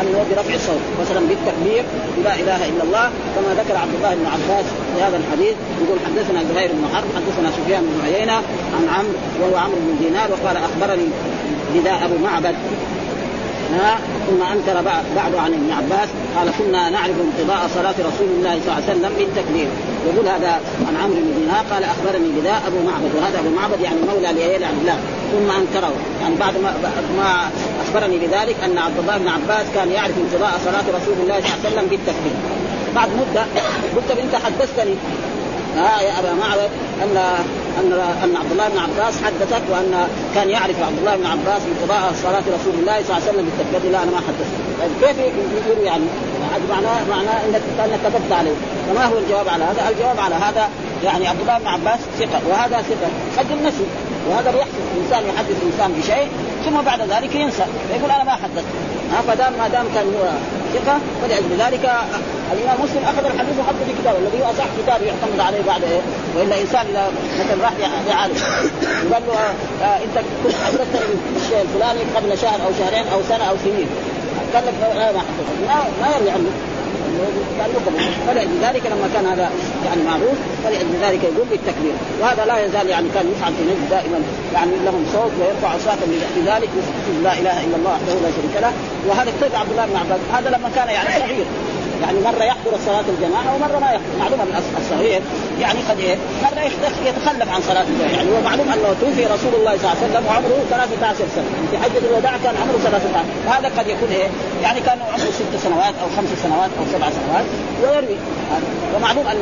انه 0.02 0.26
برفع 0.32 0.54
الصوت. 0.54 0.84
مثلا 1.02 1.20
بالتكبير 1.20 1.84
لا 2.24 2.36
إله 2.36 2.70
إلا 2.70 2.84
الله 2.84 3.10
كما 3.36 3.64
ذكر 3.64 3.78
عبد 3.78 3.96
الله 3.98 4.16
بن 4.16 4.26
عباس 4.26 4.66
في 4.96 5.04
هذا 5.04 5.18
الحديث 5.18 5.56
يقول 5.84 5.98
حدثنا 6.06 6.44
زهير 6.54 6.72
بن 6.74 6.96
حرب 6.96 7.08
حدثنا 7.16 7.52
سفيان 7.52 7.82
بن 7.82 8.06
عيينة 8.06 8.38
عن 8.76 8.88
عمرو 8.96 9.14
وهو 9.42 9.58
عمرو 9.58 9.80
بن 9.80 10.06
دينار 10.06 10.28
وقال 10.32 10.58
أخبرني 10.58 11.08
نداء 11.76 12.06
أبو 12.06 12.18
معبد. 12.24 12.56
ثم 14.28 14.42
أنكر 14.54 14.82
بعد 15.16 15.36
عن 15.36 15.54
ابن 15.54 15.72
عباس 15.72 16.10
قال 16.38 16.48
كنا 16.58 16.90
نعرف 16.90 17.16
انقضاء 17.22 17.70
صلاة 17.76 17.96
رسول 18.00 18.28
الله 18.38 18.60
صلى 18.60 18.74
الله 18.74 18.74
عليه 18.74 18.92
وسلم 18.92 19.12
بالتكبير. 19.18 19.68
يقول 20.08 20.28
هذا 20.28 20.62
عن 20.88 20.96
عمرو 21.04 21.16
بن 21.16 21.34
دينار 21.40 21.64
قال 21.72 21.84
أخبرني 21.84 22.30
بذا 22.38 22.56
أبو 22.68 22.78
معبد 22.90 23.12
وهذا 23.16 23.40
أبو 23.40 23.50
معبد 23.50 23.82
يعني 23.82 23.98
مولى 24.08 24.58
لعبد 24.60 24.80
الله 24.82 24.98
ثم 25.32 25.50
أنكره. 25.62 25.94
يعني 26.22 26.36
بعد 26.36 26.58
ما 26.58 26.74
ما 27.18 27.50
أخبرني 27.86 28.18
بذلك 28.18 28.56
أن 28.66 28.78
عبد 28.78 29.00
الله 29.00 29.18
بن 29.18 29.28
عباس 29.28 29.66
كان 29.76 29.92
يعرف 29.92 30.14
انقضاء 30.18 30.54
صلاة 30.66 30.88
رسول 30.98 31.16
الله 31.24 31.38
صلى 31.40 31.48
الله 31.48 31.60
عليه 31.66 31.70
وسلم 31.70 31.88
بالتكبير. 31.90 32.36
بعد 32.96 33.10
مدة 33.10 33.44
قلت 33.96 34.20
أنت 34.24 34.36
حدثتني. 34.36 34.96
ها 35.78 36.02
يا 36.02 36.20
أبا 36.20 36.34
معبد 36.34 36.70
ان 37.04 37.18
ان 37.80 37.94
أن 38.24 38.36
عبد 38.36 38.52
الله 38.52 38.68
بن 38.70 38.78
عباس 38.78 39.14
حدثك 39.24 39.62
وأن 39.70 40.08
كان 40.36 40.50
يعرف 40.50 40.84
عبد 40.84 40.98
الله 41.00 41.16
بن 41.16 41.26
عباس 41.26 41.62
انقضاء 41.72 42.14
صلاة 42.24 42.44
رسول 42.58 42.74
الله 42.80 42.98
صلى 43.04 43.18
الله 43.18 43.28
عليه 43.28 43.32
وسلم 43.32 43.46
بالتكبير. 43.46 43.92
لا 43.92 44.04
أنا 44.04 44.12
ما 44.12 44.18
حدثت. 44.18 44.56
طيب 44.82 44.92
كيف 45.02 45.18
يقول 45.20 45.86
يعني 45.86 46.04
هذا 46.60 46.76
معناه 46.76 47.00
معناه 47.10 47.46
إنك 47.46 47.62
كأنك 47.78 48.00
كتبت 48.00 48.32
عليه. 48.32 48.56
فما 48.88 49.06
هو 49.06 49.18
الجواب 49.18 49.48
على 49.50 49.64
هذا؟ 49.64 49.90
الجواب 49.90 50.20
على 50.20 50.36
هذا 50.36 50.70
يعني 51.04 51.28
عبد 51.28 51.42
الله 51.42 51.58
بن 51.58 51.68
عباس 51.68 52.00
ثقة 52.20 52.42
وهذا 52.50 52.82
ثقة. 52.82 53.10
قد 53.38 53.52
النسي 53.52 53.86
وهذا 54.30 54.52
بيحدث 54.52 54.80
الإنسان 54.96 55.36
يحدث 55.36 55.56
الإنسان 55.62 56.02
بشيء 56.02 56.28
ثم 56.66 56.82
بعد 56.82 57.02
ذلك 57.02 57.36
ينسى. 57.36 57.66
فيقول 57.90 58.12
أنا 58.12 58.24
ما 58.24 58.32
حدثت 58.32 58.66
فدام 59.28 59.54
ما 59.54 59.68
دام 59.68 59.86
كان 59.96 60.06
هو 60.06 60.30
ثقة 60.74 61.00
فلأجل 61.22 61.52
ذلك 61.60 61.92
الإمام 62.54 62.78
مسلم 62.84 63.04
أخذ 63.04 63.26
الحديث 63.26 63.60
وحطه 63.60 63.84
في 63.88 64.02
كتابه. 64.02 64.18
الذي 64.18 64.44
هو 64.44 64.46
اصح 64.52 64.66
كتاب 64.84 65.02
يعتمد 65.02 65.40
عليه 65.40 65.62
بعد 65.68 65.84
إيه؟ 65.84 66.02
وإلا 66.36 66.62
إنسان 66.62 66.86
مثلا 67.40 67.64
راح 67.64 67.74
يعالج. 68.10 68.38
وقال 69.12 69.24
له 69.28 69.34
آه, 69.34 69.86
آه، 69.86 69.98
إنت 69.98 70.26
كنت 70.44 70.56
حدثتني 70.66 71.16
بالشيء 71.34 71.62
الفلاني 71.62 72.00
قبل 72.16 72.38
شهر 72.38 72.60
أو 72.66 72.72
شهرين 72.80 73.08
أو 73.14 73.20
سنة 73.30 73.44
أو 73.50 73.56
سنين. 73.64 73.88
قال 74.56 74.64
لك 74.66 74.74
لا 74.82 75.12
ما 75.12 75.20
حدثت 75.20 75.50
ما, 75.68 75.76
ما 76.02 76.32
عنه 76.32 76.50
فلذلك 78.28 78.86
لما 78.86 79.10
كان 79.14 79.26
هذا 79.26 79.50
يعني 79.86 80.02
معروف 80.04 80.38
فلذلك 80.64 81.24
يقول 81.24 81.48
بالتكبير 81.50 81.94
وهذا 82.22 82.46
لا 82.46 82.66
يزال 82.66 82.90
يعني 82.90 83.10
كان 83.14 83.26
يفعل 83.32 83.54
في 83.54 83.64
نجد 83.64 83.90
دائما. 83.90 84.20
يعني 84.54 84.72
لهم 84.86 85.06
صوت 85.14 85.32
ويرفع 85.40 85.78
صوتا 85.78 86.06
بذلك 86.36 86.70
لا 87.24 87.34
إله 87.34 87.66
إلا 87.66 87.76
الله 87.76 87.92
وحده 87.92 88.14
لا 88.14 88.32
شريك 88.38 88.62
له. 88.62 88.74
وهذا 89.08 89.30
اكتب 89.30 89.56
عبد 89.56 89.72
الله 89.72 89.86
بن 89.86 89.96
عباس 89.96 90.20
هذا 90.34 90.50
لما 90.50 90.70
كان 90.76 90.88
يعني 90.90 91.10
صغير. 91.20 91.46
يعني 92.04 92.20
مرة 92.20 92.44
يحضر 92.44 92.74
الصلاه 92.76 93.04
الجماعة 93.14 93.56
ومرة 93.56 93.80
ما 93.80 93.90
يحضر. 93.92 94.16
معلوم 94.20 94.40
الصغير. 94.82 95.22
يعني 95.62 95.80
قد 95.90 96.00
إيه؟ 96.00 96.18
مرة 96.44 96.62
يتخلف 97.10 97.50
عن 97.56 97.62
صلاة 97.62 97.86
الجماعة. 97.92 98.12
يعني 98.18 98.30
هو 98.32 98.42
معلوم 98.50 98.68
أنه 98.76 98.96
توفي 99.02 99.26
رسول 99.26 99.54
الله 99.60 99.74
صلى 99.78 99.86
الله 99.86 99.96
عليه 99.98 100.06
وسلم 100.06 100.24
وعمره 100.28 100.58
13 100.70 101.16
سنة. 101.36 101.50
في 101.72 101.78
حجة 101.78 102.04
الوداع 102.10 102.34
كان 102.44 102.56
عمره 102.62 102.78
13 102.84 103.06
هذا 103.54 103.68
قد 103.78 103.88
يكون 103.88 104.10
إيه؟ 104.10 104.28
يعني 104.64 104.80
كان 104.82 104.98
عمره 105.14 105.32
ست 105.40 105.54
سنوات 105.64 105.94
أو 106.02 106.08
خمس 106.18 106.30
سنوات 106.44 106.72
أو 106.80 106.84
سبع 106.94 107.08
سنوات. 107.20 107.46
ويروي 107.82 108.18
ومعلوم 108.96 109.26
أن 109.28 109.40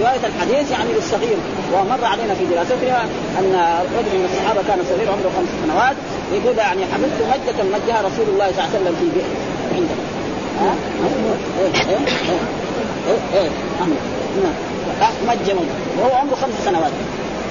رواية 0.00 0.22
الحديث 0.30 0.70
يعني 0.70 0.90
للصغير. 0.96 1.38
ومر 1.74 2.04
علينا 2.04 2.34
في 2.34 2.44
دراستنا 2.52 3.00
أن 3.38 3.52
رجل 3.98 4.12
من 4.18 4.26
الصحابة 4.30 4.60
كان 4.68 4.78
صغير 4.90 5.08
عمره 5.14 5.30
خمس 5.36 5.50
سنوات. 5.64 5.96
يقول 6.32 6.58
يعني 6.58 6.82
حفظت 6.92 7.20
مجة 7.32 7.58
مجها 7.74 7.98
رسول 8.08 8.26
الله 8.32 8.48
صلى 8.52 8.58
الله 8.58 8.70
عليه 8.70 8.78
وسلم 8.78 8.94
في 9.00 9.06
بئر 9.14 9.30
عنده 9.76 10.17
مجة 15.28 15.56
وهو 15.98 16.14
عمره 16.14 16.34
خمس 16.34 16.54
سنوات 16.64 16.92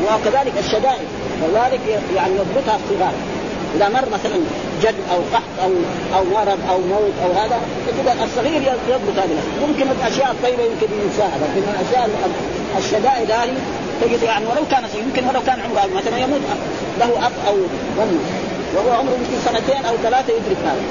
وكذلك 0.04 0.54
الشدائد 0.60 1.08
كذلك 1.42 1.82
يعني 2.16 2.34
يضبطها 2.36 2.76
الصغار 2.76 3.14
اذا 3.76 3.90
مر 3.90 4.06
مثلا 4.14 4.38
جد 4.82 4.96
أو 5.12 5.20
قحط 5.34 5.44
أو 5.64 5.72
أو 6.16 6.24
مرض 6.24 6.60
أو 6.70 6.78
موت 6.78 7.14
أو 7.24 7.32
هذا 7.32 7.62
تجد 7.88 8.22
الصغير 8.24 8.62
يضبط 8.62 9.18
هذه 9.18 9.38
ممكن 9.68 9.86
الاشياء 9.92 10.32
الطيبه 10.32 10.64
يمكن 10.64 10.88
ينساها 11.04 11.38
لكن 11.38 11.62
الاشياء 11.70 12.10
الشدائد 12.78 13.32
هذه 13.32 13.54
تجد 14.02 14.24
يعني 14.24 14.46
ولو 14.46 14.62
كان 14.72 14.84
يمكن 15.06 15.28
ولو 15.28 15.42
كان 15.48 15.60
عمره 15.60 15.90
مثلا 15.96 16.18
يموت 16.18 16.42
له 17.00 17.28
اب 17.28 17.32
أو 17.48 17.56
ام 18.04 18.20
وهو 18.76 18.92
عمره 18.92 19.12
يمكن 19.12 19.38
سنتين 19.46 19.86
أو 19.86 19.96
ثلاثة 20.04 20.34
يدرك 20.34 20.58
هذا. 20.66 20.82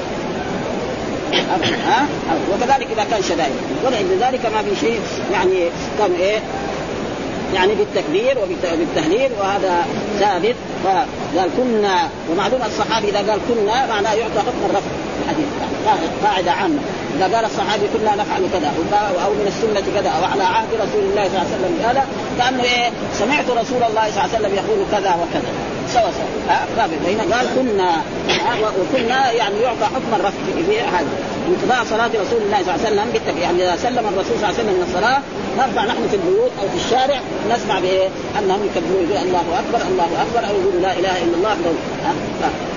ها 1.86 2.06
وكذلك 2.52 2.86
إذا 2.92 3.06
كان 3.10 3.22
شدائد. 3.22 3.52
ولذلك 3.84 4.46
ما 4.46 4.62
في 4.62 4.80
شيء 4.80 5.00
يعني 5.32 5.68
كان 5.98 6.12
إيه؟ 6.18 6.38
يعني 7.54 7.74
بالتكبير 7.74 8.38
وبالتهليل 8.38 9.30
وهذا 9.40 9.86
ثابت. 10.20 10.54
فقال 10.84 11.50
كنا 11.56 12.08
ومعلوم 12.30 12.60
الصحابي 12.66 13.08
إذا 13.08 13.18
قال 13.18 13.40
كنا 13.48 13.86
معناه 13.86 14.12
يعطى 14.12 14.38
حكم 14.38 14.64
الرفع. 14.70 14.90
الحديث. 15.22 15.46
قاعدة 16.24 16.52
عامة. 16.52 16.78
إذا 17.16 17.36
قال 17.36 17.44
الصحابي 17.44 17.82
كنا 17.94 18.14
نفعل 18.14 18.42
كذا 18.52 18.72
أو 19.24 19.30
من 19.30 19.46
السنة 19.46 20.00
كذا 20.00 20.10
أو 20.10 20.24
على 20.24 20.42
عهد 20.42 20.68
رسول 20.74 21.04
الله 21.10 21.28
صلى 21.28 21.36
الله 21.36 21.46
عليه 21.46 21.56
وسلم 21.56 21.78
كذا 21.82 22.06
كأنه 22.38 22.62
إيه؟ 22.62 22.90
سمعت 23.14 23.50
رسول 23.50 23.82
الله 23.82 24.04
صلى 24.10 24.24
الله 24.24 24.28
عليه 24.34 24.38
وسلم 24.38 24.54
يقول 24.54 24.78
كذا 24.92 25.10
وكذا. 25.10 25.50
سوا 25.86 26.10
سوا 26.10 26.56
فهنا 26.76 27.36
قال 27.36 27.46
كنا 27.56 27.90
وكنا 28.80 29.32
يعني 29.32 29.60
يعطى 29.60 29.84
حكم 29.84 30.14
الرفع 30.14 30.38
في 30.66 30.80
هذا. 30.80 31.06
انقضاء 31.48 31.84
صلاة 31.84 32.06
رسول 32.08 32.42
الله 32.42 32.62
صلى 32.62 32.74
الله 32.74 32.86
عليه 32.86 32.88
وسلم 32.88 33.12
بالتكبير 33.12 33.42
يعني 33.42 33.62
إذا 33.64 33.76
سلم 33.76 33.98
الرسول 33.98 34.24
صلى 34.24 34.34
الله 34.34 34.46
عليه 34.46 34.58
وسلم 34.58 34.74
من 34.74 34.84
الصلاة 34.88 35.18
نرفع 35.58 35.84
نحن 35.84 36.08
في 36.10 36.16
البيوت 36.16 36.50
أو 36.62 36.68
في 36.68 36.76
الشارع 36.84 37.20
نسمع 37.50 37.78
بايه؟ 37.80 38.08
انهم 38.38 38.60
يكبرون 38.66 39.04
يقول 39.10 39.26
الله 39.26 39.44
أكبر 39.60 39.88
الله 39.90 40.08
أكبر 40.22 40.48
أو 40.48 40.54
يقولوا 40.60 40.80
لا 40.80 40.92
إله 40.92 41.22
إلا 41.24 41.36
الله 41.36 41.56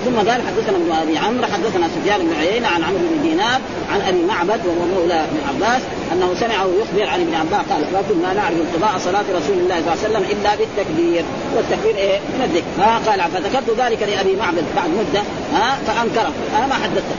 ثم 0.04 0.16
قال 0.16 0.40
حدثنا 0.48 0.76
ابن 0.76 0.92
أبي 0.92 1.18
عمرو 1.18 1.46
حدثنا 1.46 1.88
سفيان 1.88 2.20
بن 2.20 2.34
عيينة 2.40 2.68
عن 2.68 2.82
عمرو 2.82 2.98
بن 3.12 3.22
دينار 3.22 3.60
عن 3.92 4.00
أبي 4.00 4.22
معبد 4.22 4.60
وهو 4.66 4.86
مولى 4.94 5.14
ابن 5.14 5.38
عباس 5.48 5.82
أنه 6.12 6.34
سمعه 6.40 6.68
يخبر 6.80 7.10
عن 7.10 7.20
ابن 7.20 7.34
عباس 7.34 7.66
قال 7.70 7.80
ما 7.92 8.02
كنا 8.08 8.32
نعرف 8.32 8.56
انقضاء 8.60 8.98
صلاة 8.98 9.24
رسول 9.38 9.58
الله 9.58 9.80
صلى 9.80 9.92
الله 9.92 9.98
عليه 10.04 10.08
وسلم 10.08 10.24
إلا 10.32 10.50
بالتكبير. 10.54 11.24
والتكبير 11.56 11.96
إيه؟ 11.96 12.18
من 12.18 12.42
الذكر. 12.44 12.82
ها 12.82 13.00
قال 13.06 13.20
فذكرت 13.32 13.70
ذلك 13.80 14.02
لأبي 14.02 14.36
معبد 14.36 14.64
بعد 14.76 14.90
مدة؟ 14.90 15.22
ها 15.54 15.78
فأنكره. 15.86 16.32
أنا 16.58 16.66
ما 16.66 16.74
حدثته. 16.74 17.16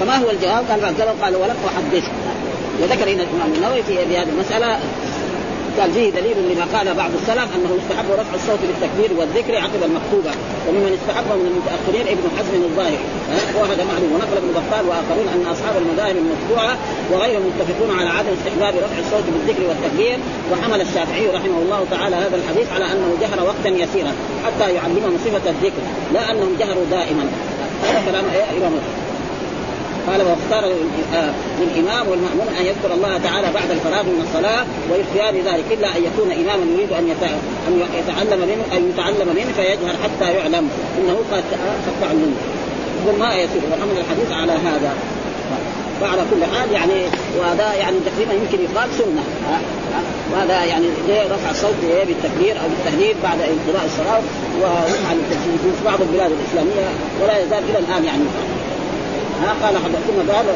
فما 0.00 0.16
هو 0.16 0.30
الجواب؟ 0.30 0.64
قال 0.70 1.22
قال 1.22 1.36
ولم 1.36 1.56
أحدثه. 1.66 2.12
وذكر 2.82 3.10
هنا 3.10 3.22
الإمام 3.22 3.52
النووي 3.56 3.82
في 3.82 3.98
هذه 3.98 4.22
المسألة 4.22 4.78
قال 5.80 5.92
فيه 5.92 6.10
دليل 6.10 6.36
لما 6.50 6.66
قال 6.74 6.94
بعض 6.94 7.10
السلف 7.20 7.48
أنه 7.56 7.70
يستحب 7.78 8.08
رفع 8.20 8.34
الصوت 8.34 8.60
بالتكبير 8.68 9.10
والذكر 9.18 9.56
عقب 9.56 9.82
المكتوبة. 9.88 10.32
وممن 10.66 10.92
استحبه 10.98 11.34
من 11.40 11.48
المتأخرين 11.52 12.06
ابن 12.14 12.26
حزم 12.36 12.62
الظاهر 12.68 13.02
وهذا 13.58 13.84
معلوم. 13.90 14.10
ونقل 14.14 14.36
ابن 14.42 14.50
بطال 14.58 14.84
وآخرون 14.88 15.28
أن 15.34 15.42
أصحاب 15.54 15.74
المذاهب 15.82 16.16
المتبوعه 16.22 16.74
وغيرهم 17.12 17.44
متفقون 17.50 17.90
على 17.98 18.10
عدم 18.18 18.32
استحباب 18.38 18.74
رفع 18.84 18.98
الصوت 19.04 19.26
بالذكر 19.32 19.62
والتكبير. 19.68 20.18
وحمل 20.52 20.80
الشافعي 20.80 21.26
رحمه 21.38 21.58
الله 21.64 21.80
تعالى 21.90 22.16
هذا 22.16 22.36
الحديث 22.40 22.68
على 22.72 22.84
أنه 22.92 23.08
جهر 23.22 23.38
وقتا 23.48 23.68
يسيرا 23.68 24.12
حتى 24.44 24.66
يعلمهم 24.76 25.14
صفة 25.24 25.50
الذكر 25.50 25.82
لا 26.14 26.30
أنهم 26.30 26.52
جهروا 26.60 26.84
دائما. 26.90 27.24
هذا 27.82 28.00
كلام 28.10 28.24
إيه 28.34 28.46
قال 30.08 30.20
واختار 30.22 30.72
للامام 31.60 32.08
والمأمون 32.08 32.48
أن 32.60 32.66
يذكر 32.66 32.94
الله 32.94 33.18
تعالى 33.18 33.48
بعد 33.54 33.70
الفراغ 33.70 34.02
من 34.02 34.20
الصلاة 34.26 34.64
ويخفيان 34.90 35.34
ذلك 35.34 35.64
إلا 35.70 35.88
أن 35.96 36.02
يكون 36.04 36.30
إماما 36.32 36.64
يريد 36.72 36.92
أن 36.92 37.04
أن 37.68 37.82
يتعلم 37.98 38.40
منه 38.48 38.76
أن 38.76 38.90
يتعلم 38.90 39.28
منه 39.36 39.52
فيجهر 39.56 39.94
حتى 40.04 40.32
يعلم 40.32 40.70
إنه 40.98 41.16
قد 41.32 41.44
قد 41.86 41.94
تعلم 42.00 42.36
يقول 43.02 43.18
ما 43.18 43.34
يصير 43.34 43.62
وحمل 43.70 43.98
الحديث 43.98 44.32
على 44.32 44.52
هذا. 44.52 44.92
وعلى 46.02 46.22
كل 46.30 46.56
حال 46.56 46.72
يعني 46.72 47.02
وهذا 47.38 47.74
يعني 47.74 47.96
تقريبا 48.06 48.32
يمكن 48.32 48.58
يقال 48.64 48.88
سنة. 48.98 49.24
وهذا 50.32 50.64
يعني 50.64 50.86
رفع 51.08 51.50
الصوت 51.50 51.74
بالتكبير 51.82 52.56
أو 52.56 52.68
بالتهليل 52.68 53.14
بعد 53.22 53.38
انقضاء 53.40 53.84
الصلاة 53.86 54.20
ويفعل 54.60 55.16
في 55.78 55.84
بعض 55.84 56.00
البلاد 56.00 56.30
الإسلامية 56.30 56.88
ولا 57.22 57.38
يزال 57.38 57.62
إلى 57.70 57.78
الآن 57.78 58.04
يعني. 58.04 58.24
ها 59.42 59.50
قال 59.62 59.76
حدثنا 59.76 60.34
قال 60.34 60.46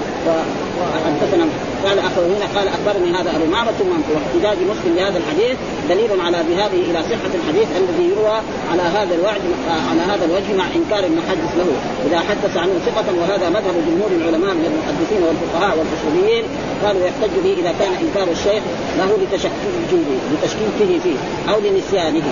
وحدثنا 0.81 1.45
قال 1.85 1.99
هنا 2.19 2.47
قال 2.57 2.69
أخبرني 2.69 3.11
هذا 3.19 3.37
أبو 3.37 3.47
معبد 3.53 3.73
ثم 3.79 3.91
واحتجاج 4.15 4.59
مسلم 4.73 4.95
بهذا 4.97 5.19
الحديث 5.19 5.57
دليل 5.89 6.21
على 6.21 6.39
ذهابه 6.51 6.81
إلى 6.91 7.03
صحة 7.03 7.33
الحديث 7.35 7.69
الذي 7.77 8.11
يروى 8.11 8.39
على 8.73 8.83
هذا 8.83 9.15
الوجه 9.15 9.51
على 9.91 10.01
هذا 10.01 10.25
الوجه 10.25 10.57
مع 10.59 10.65
إنكار 10.75 11.05
المحدث 11.05 11.51
له. 11.59 11.69
إذا 12.07 12.21
حدث 12.21 12.57
عنه 12.57 12.73
ثقة 12.87 13.05
وهذا 13.21 13.49
مذهب 13.49 13.75
جمهور 13.89 14.11
العلماء 14.11 14.55
من 14.55 14.65
المحدثين 14.71 15.23
والفقهاء 15.23 15.79
والاصوليين 15.79 16.45
قالوا 16.85 17.07
يحتج 17.07 17.35
به 17.45 17.53
إذا 17.53 17.75
كان 17.81 17.93
إنكار 18.05 18.33
الشيخ 18.33 18.63
له 18.99 19.19
لتشكيكه 19.23 20.03
لتشكيكه 20.33 21.01
فيه 21.03 21.17
أو 21.53 21.61
لنسيانه. 21.61 22.25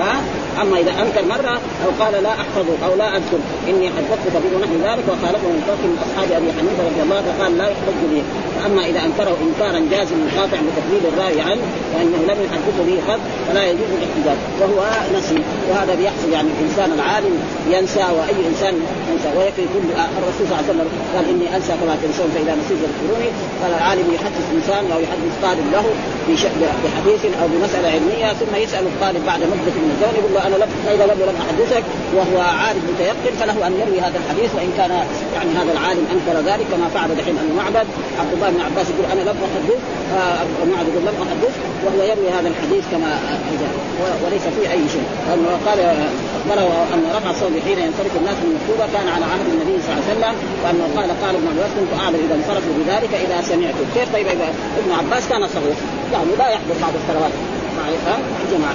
ها؟ 0.00 0.20
أما 0.62 0.78
إذا 0.78 0.90
أنكر 0.90 1.24
مرة 1.34 1.54
أو 1.84 1.90
قال 2.04 2.22
لا 2.22 2.30
أحفظ 2.30 2.66
أو 2.84 2.94
لا 2.94 3.16
أذكر 3.16 3.40
إني 3.68 3.88
حدثت 3.88 4.26
فبه 4.34 4.52
نحو 4.64 4.74
ذلك 4.88 5.04
وخالفه 5.08 5.48
من 5.48 5.62
من 5.90 5.98
أصحاب 6.06 6.28
أبي 6.32 6.48
حنيفة 6.56 6.82
رضي 6.90 7.02
الله 7.02 7.16
عنه 7.16 7.42
قال 7.42 7.58
لا 7.58 7.64
يحتج 7.64 8.00
به 8.12 8.22
فأما 8.56 8.82
إذا 8.86 9.00
أنكره 9.06 9.36
إنكارا 9.46 9.80
جازما 9.90 10.24
قاطع 10.36 10.58
بتكذيب 10.66 11.04
الراوي 11.12 11.40
عنه 11.40 11.62
وانه 11.94 12.18
لم 12.30 12.38
يحدثه 12.46 12.80
به 12.88 12.98
قط 13.08 13.20
فلا 13.48 13.64
يجوز 13.70 13.90
الاحتجاج. 13.98 14.38
وهو 14.60 14.80
نسي 15.16 15.40
وهذا 15.70 15.94
بيحصل 15.94 16.32
يعني 16.32 16.48
الإنسان 16.56 16.92
العالم 16.98 17.34
ينسى 17.70 18.04
وأي 18.18 18.38
إنسان 18.50 18.74
ينسى. 19.12 19.28
ويكفي 19.36 19.64
كل 19.74 19.86
الرسول 20.18 20.44
صلى 20.48 20.54
الله 20.54 20.64
عليه 20.64 20.72
وسلم 20.72 20.88
قال 21.14 21.24
إني 21.32 21.56
أنسى 21.56 21.72
كما 21.80 21.94
تنسون 22.02 22.28
فإذا 22.34 22.52
نسيت 22.60 22.80
اذكروني 22.88 23.30
قال 23.62 23.72
العالم 23.80 24.06
يحدث 24.16 24.44
إنسان 24.56 24.82
أو 24.94 25.00
يحدث 25.06 25.32
طالب 25.42 25.66
له 25.72 25.84
بحديث 26.84 27.22
أو 27.42 27.46
بمسألة 27.52 27.88
علمية 27.88 28.32
ثم 28.32 28.54
يسأل 28.56 28.84
الطالب 28.86 29.26
بعد 29.26 29.40
مدة 29.40 29.74
من 29.84 29.90
الزمن 29.94 30.14
يقول 30.18 30.32
له 30.40 30.46
أنا 30.46 30.56
لم 30.64 30.70
فإذا 30.86 31.04
لم 31.06 31.20
لم 31.28 31.36
احدثك 31.44 31.84
وهو 32.16 32.40
عارف 32.40 32.82
متيقن 32.92 33.34
فله 33.40 33.66
أن 33.66 33.72
يروي 33.80 34.00
هذا 34.00 34.18
الحديث 34.22 34.50
وإن 34.54 34.72
كان 34.78 34.90
يعني 35.34 35.50
هذا 35.60 35.72
العالم 35.72 36.04
أنكر 36.14 36.34
ذلك 36.50 36.66
كما 36.72 36.86
فعل 36.94 37.08
دحين 37.18 37.36
أبو 37.38 37.52
معبد. 37.60 37.86
عبد 38.20 38.32
الله 38.34 38.50
بن 38.50 38.60
عباس 38.60 38.86
يقول 38.92 39.06
أنا 39.12 39.22
لم 39.30 39.38
أحدث 39.48 39.80
معبد 40.72 40.88
يقول 40.88 41.04
لم 41.08 41.16
أحدث 41.26 41.54
وهو 41.84 42.00
يروي 42.10 42.28
هذا 42.38 42.48
الحديث 42.52 42.84
كما 42.92 43.10
وليس 44.24 44.42
فيه 44.56 44.66
أي 44.72 44.82
شيء. 44.94 45.06
قال 45.66 45.78
اخبره 46.38 46.68
أن 46.94 47.02
رفع 47.16 47.30
الصوت 47.30 47.52
حين 47.66 47.78
ينصرف 47.78 48.12
الناس 48.20 48.36
من 48.42 48.48
المكتوبه 48.50 48.86
كان 48.94 49.08
على 49.14 49.24
عهد 49.32 49.46
النبي 49.54 49.76
صلى 49.82 49.92
الله 49.92 50.04
عليه 50.04 50.12
وسلم. 50.14 50.34
وأنه 50.62 50.84
قال 50.96 51.10
قال 51.22 51.34
ابن 51.38 51.48
عباس 51.52 51.72
كنت 51.78 51.92
أعلم 52.02 52.20
إذا 52.26 52.34
انصرفوا 52.38 52.72
بذلك 52.80 53.12
إذا 53.24 53.38
سمعت 53.50 53.78
كيف؟ 53.94 54.08
طيب 54.14 54.26
ابن 54.80 54.90
عباس 55.00 55.22
كان 55.28 55.42
صغير. 55.56 55.78
يعني 56.12 56.32
لا 56.38 56.48
يحضر 56.54 56.74
بعض 56.84 56.94
الصلوات. 57.00 57.34
مع 57.78 57.84
الجماعه 58.44 58.74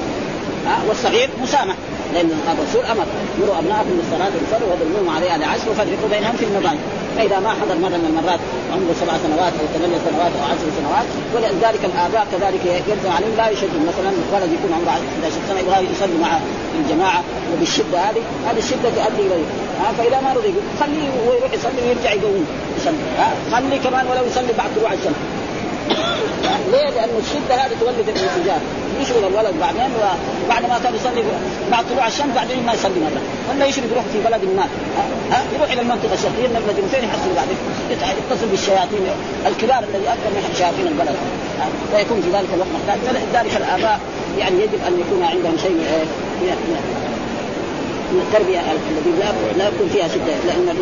والصغير 0.87 1.29
مسامح 1.43 1.75
لأن 2.13 2.29
الرسول 2.53 2.85
أمر. 2.85 3.05
مروا 3.39 3.59
ابنائكم 3.59 3.93
بالصلاة 3.99 4.31
يصلوا 4.43 4.69
واضربوهم 4.71 5.09
عليها 5.15 5.37
لعشر 5.37 5.69
وفرقوا 5.71 6.09
بينهم 6.11 6.35
في 6.39 6.45
المضاجع 6.45 6.83
فإذا 7.17 7.39
ما 7.39 7.51
حضر 7.59 7.75
مرة 7.83 7.97
من 8.01 8.07
المرات 8.11 8.39
عمره 8.73 8.93
سبع 9.01 9.13
سنوات 9.25 9.53
أو 9.59 9.65
ثمانية 9.73 9.99
سنوات 10.09 10.31
أو 10.39 10.43
عشر 10.51 10.67
سنوات 10.79 11.07
ولذلك 11.33 11.83
الآباء 11.89 12.23
كذلك 12.31 12.63
يلزم 12.89 13.11
عليهم 13.17 13.35
لا 13.37 13.49
يشدد 13.49 13.81
مثلا 13.91 14.11
ولد 14.33 14.49
يكون 14.57 14.71
عمره 14.77 14.89
11 14.89 15.35
سنة 15.49 15.59
يبغى 15.59 15.77
يصلي 15.93 16.17
مع 16.25 16.31
الجماعة 16.79 17.21
وبالشدة 17.53 17.97
هذه. 18.07 18.23
هذه 18.47 18.57
الشدة 18.57 18.89
تؤدي 18.97 19.21
اليه 19.27 19.47
ها 19.81 19.87
فإذا 19.97 20.17
ما 20.25 20.33
رضي 20.37 20.53
خليه 20.79 21.09
ويروح 21.27 21.51
يصلي 21.53 21.81
ويرجع 21.85 22.11
يقوم. 22.13 22.45
يصلي. 22.79 23.03
ها 23.19 23.29
خلي 23.53 23.77
كمان 23.79 24.07
ولو 24.07 24.23
يصلي 24.25 24.53
بعد 24.57 24.69
طلوع 24.75 24.93
الشمس. 24.93 25.19
ليه؟ 26.71 26.89
لأن 26.89 27.09
الشده 27.23 27.55
هذه 27.55 27.75
تولد 27.79 28.09
الانفجار 28.09 28.61
يشغل 29.01 29.23
الولد 29.27 29.55
بعدين 29.61 29.91
وبعد 30.45 30.63
ما 30.71 30.79
كان 30.83 30.95
يصلي 30.95 31.23
بعد 31.71 31.85
طلوع 31.89 32.07
الشمس 32.07 32.35
بعدين 32.35 32.65
ما 32.65 32.73
يصلي 32.73 32.99
مرة. 33.05 33.21
ولا 33.49 33.65
يشرب 33.65 33.91
يروح 33.91 34.05
في 34.13 34.19
بلد 34.27 34.43
ما. 34.57 34.67
ها؟ 35.31 35.39
يروح 35.55 35.71
إلى 35.71 35.81
المنطقة 35.81 36.13
الشرقية 36.13 36.47
من 36.51 36.57
المدينتين 36.61 37.03
يحصل 37.09 37.29
بعدين 37.39 37.57
يتصل 38.19 38.47
بالشياطين 38.51 39.05
الكبار 39.47 39.81
الذي 39.89 40.07
اكبر 40.13 40.29
من 40.35 40.53
شياطين 40.57 40.87
البلد. 40.87 41.17
فيكون 41.91 42.21
في 42.21 42.29
ذلك 42.37 42.49
الوقت 42.53 42.71
محتاج. 42.77 42.99
فلذلك 43.07 43.53
الآباء 43.61 43.99
يعني 44.39 44.55
يجب 44.63 44.79
أن 44.87 44.93
يكون 45.03 45.21
عندهم 45.31 45.57
شيء 45.57 45.77
من 46.41 47.14
التربية 48.11 48.59
الذي 48.59 49.11
لا 49.19 49.31
لا 49.57 49.67
يكون 49.67 49.89
فيها 49.93 50.07
شدة 50.07 50.33
لأن 50.47 50.75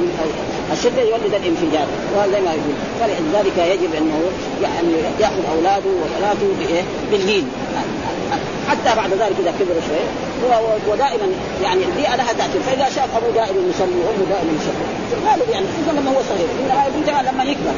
الشدة 0.74 1.02
يولد 1.02 1.34
الانفجار 1.34 1.88
وهذا 2.16 2.40
ما 2.40 2.52
يقول. 2.58 2.76
فلذلك 3.00 3.58
يجب 3.58 3.96
أنه 3.96 4.22
يعني 4.64 4.94
يأخذ 5.20 5.44
أولاده 5.56 5.90
وبناته 6.02 6.48
باللين 7.12 7.48
حتى 8.70 8.96
بعد 8.96 9.10
ذلك 9.10 9.36
إذا 9.40 9.54
كبر 9.60 9.76
شوي 9.88 10.06
ودائما 10.92 11.28
يعني 11.64 11.84
البيئة 11.86 12.16
لها 12.16 12.34
تأثير. 12.34 12.62
فإذا 12.62 12.90
شاف 12.90 13.18
أبوه 13.18 13.34
دائما 13.36 13.60
يصلي 13.70 14.00
وأمه 14.06 14.26
دائما 14.30 14.52
يصلي 14.60 15.30
غالب 15.30 15.50
يعني 15.52 15.66
خصوصا 15.66 16.00
لما 16.00 16.12
هو 16.12 16.22
صغير. 16.30 16.48
انما 16.96 17.32
لما 17.32 17.44
يكبر 17.44 17.72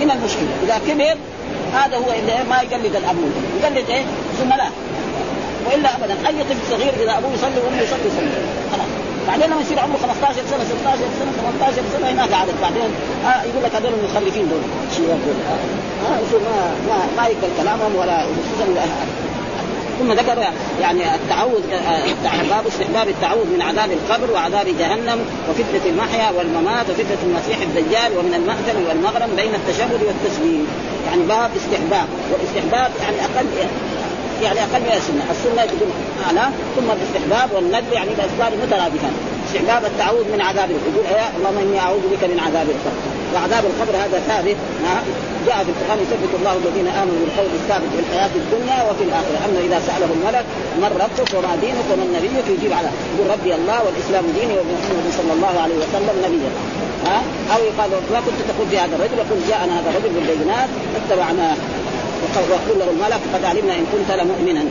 هنا 0.00 0.14
المشكلة 0.14 0.48
إذا 0.64 0.80
كبر 0.88 1.16
هذا 1.74 1.96
هو 1.96 2.12
ما 2.50 2.62
يقلد 2.62 2.96
الأب 2.96 3.16
يقلد 3.62 3.90
إيه؟ 3.90 4.04
زملاء. 4.40 4.70
وإلا 5.66 5.96
ابدا 5.96 6.28
أي 6.28 6.44
طفل 6.44 6.64
صغير 6.70 6.92
إذا 7.02 7.18
أبوه 7.18 7.32
يصلي 7.34 7.60
وأمه 7.64 7.82
يصلي 7.82 8.06
يصلي. 8.06 8.30
خلاص. 8.72 8.90
بعدين 9.28 9.46
لما 9.50 9.60
يصير 9.60 9.80
عمره 9.80 9.96
15 9.96 10.34
سنة 10.50 10.64
16 10.64 10.98
سنة 11.18 11.32
18 11.60 11.82
سنة 11.98 12.10
هناك 12.10 12.32
عادت 12.32 12.54
بعدين 12.62 12.90
آه 13.26 13.42
يقول 13.42 13.62
لك 13.64 13.74
هذول 13.74 13.92
المخلفين 13.98 14.48
دول. 14.48 14.62
شيوخ 14.96 15.18
دول 15.26 15.38
آه 16.06 16.18
يصير 16.26 16.38
ما 16.38 16.74
ما 16.88 16.98
ما 17.16 17.28
يقبل 17.28 17.48
كلامهم 17.58 17.96
ولا 17.96 18.18
خصوصا 18.22 18.66
ثم 19.98 20.12
ذكر 20.12 20.38
يعني 20.80 21.14
التعوذ 21.14 21.60
باب 22.50 22.66
استحباب 22.66 23.08
التعوذ 23.08 23.46
من 23.46 23.62
عذاب 23.62 23.90
القبر 23.92 24.30
وعذاب 24.32 24.66
جهنم 24.78 25.18
وفتنة 25.48 25.84
المحيا 25.86 26.30
والممات 26.30 26.90
وفتنة 26.90 27.18
المسيح 27.22 27.58
الدجال 27.60 28.18
ومن 28.18 28.34
المأثم 28.34 28.88
والمغرم 28.88 29.36
بين 29.36 29.54
التشهد 29.54 30.00
والتسليم 30.02 30.66
يعني 31.06 31.22
باب 31.22 31.50
استحباب. 31.56 32.06
والاستحباب 32.32 32.90
يعني 33.02 33.16
أقل 33.24 33.46
يعني 34.42 34.60
أقل 34.66 34.80
من 34.80 34.92
السنة، 35.00 35.24
السنة 35.34 35.62
تكون 35.72 35.90
اعلى 36.26 36.44
ثم 36.76 36.88
الاستحباب 36.96 37.48
والندب 37.54 37.92
يعني 37.92 38.10
بأسباب 38.18 38.52
مترادفان، 38.62 39.14
استحباب 39.46 39.82
التعوذ 39.84 40.24
من 40.34 40.40
عذاب 40.48 40.68
يقول 40.70 41.06
إيه 41.12 41.26
اللهم 41.36 41.58
إني 41.64 41.78
أعوذ 41.84 42.04
بك 42.12 42.22
من 42.32 42.38
عذاب 42.46 42.66
القبر، 42.74 43.00
وعذاب 43.34 43.64
القبر 43.70 43.94
هذا 44.04 44.18
ثابت. 44.28 44.56
جاء 45.46 45.58
في 45.66 45.70
القرآن 45.74 45.98
يثبت 46.04 46.32
الله 46.38 46.54
الذين 46.62 46.88
آمنوا 47.00 47.18
بالقول 47.22 47.50
الثابت 47.60 47.90
في 47.96 48.00
الحياة 48.04 48.34
الدنيا 48.42 48.78
وفي 48.88 49.02
الآخرة، 49.08 49.38
انه 49.46 49.60
إذا 49.68 49.78
سأله 49.88 50.10
الملك 50.16 50.46
من 50.82 50.90
ربك 51.04 51.30
وما 51.36 51.52
دينك 51.64 51.86
ومن 51.92 52.08
نبيك? 52.16 52.46
يجيب 52.54 52.72
على 52.78 52.88
يقول 53.12 53.26
ربي 53.34 53.52
الله 53.58 53.78
والإسلام 53.84 54.24
ديني 54.38 54.54
ومحمد 54.60 55.06
صلى 55.18 55.32
الله 55.36 55.54
عليه 55.64 55.78
وسلم 55.82 56.14
نبيا. 56.26 56.50
ها 57.06 57.18
أو 57.54 57.60
يقال 57.68 57.90
ما 58.14 58.20
كنت 58.26 58.38
تقول 58.50 58.66
في 58.70 58.76
هذا 58.82 58.94
الرجل 58.96 59.18
يقول 59.24 59.38
جاءنا 59.50 59.72
هذا 59.78 59.88
الرجل 59.90 60.10
بالبينات 60.16 60.68
اتبعناه 60.98 61.56
ويقول 62.50 62.78
له 62.78 62.88
الملك 62.90 63.20
قد 63.34 63.44
علمنا 63.44 63.74
إن 63.74 63.86
كنت 63.92 64.10
لمؤمنا. 64.20 64.64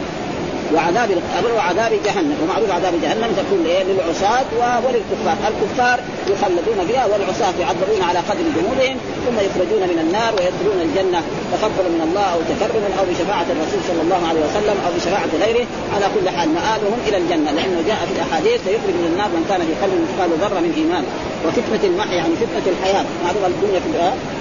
وعذاب 0.74 1.10
وعذاب 1.58 1.92
جهنم. 2.06 2.38
ومعروف 2.44 2.70
عذاب 2.72 2.94
جهنم 3.04 3.30
تكون 3.40 3.62
إيه؟ 3.66 3.84
للعصاة 3.84 4.52
وللكفار، 4.86 5.38
الكفار 5.50 6.00
يخلدون 6.34 6.80
فيها 6.88 7.06
والعصاة 7.06 7.56
يعذبون 7.64 8.02
على 8.10 8.20
قدر 8.30 8.46
ذنوبهم 8.58 8.98
ثم 9.25 9.38
يخرجون 9.48 9.84
من 9.92 10.00
النار 10.06 10.32
ويدخلون 10.36 10.80
الجنة. 10.88 11.20
تفضلا 11.54 11.90
من 11.96 12.02
الله 12.08 12.28
أو 12.34 12.40
تكرما 12.52 12.90
أو 13.00 13.04
بشفاعة 13.12 13.48
الرسول 13.56 13.82
صلى 13.90 14.02
الله 14.06 14.22
عليه 14.30 14.42
وسلم 14.48 14.78
أو 14.86 14.90
بشفاعة 14.98 15.32
غيره. 15.44 15.66
على 15.96 16.06
كل 16.16 16.25
حال 16.36 16.50
مآلهم 16.60 17.00
إلى 17.08 17.18
الجنة 17.18 17.50
لأنه 17.58 17.80
جاء 17.90 18.00
في 18.08 18.14
الأحاديث 18.18 18.58
سيخرج 18.68 18.96
من 19.02 19.08
النار 19.12 19.30
من 19.36 19.44
كان 19.50 19.62
في 19.68 19.74
قلبه 19.82 19.98
مثقال 20.06 20.30
ذرة 20.44 20.60
من 20.66 20.72
إيمان. 20.82 21.04
وفتنة 21.46 21.84
المحيا 21.84 22.15
يعني 22.15 22.36
فتنة 22.36 22.74
الحياة 22.74 23.06
معروف 23.24 23.46
الدنيا 23.46 23.80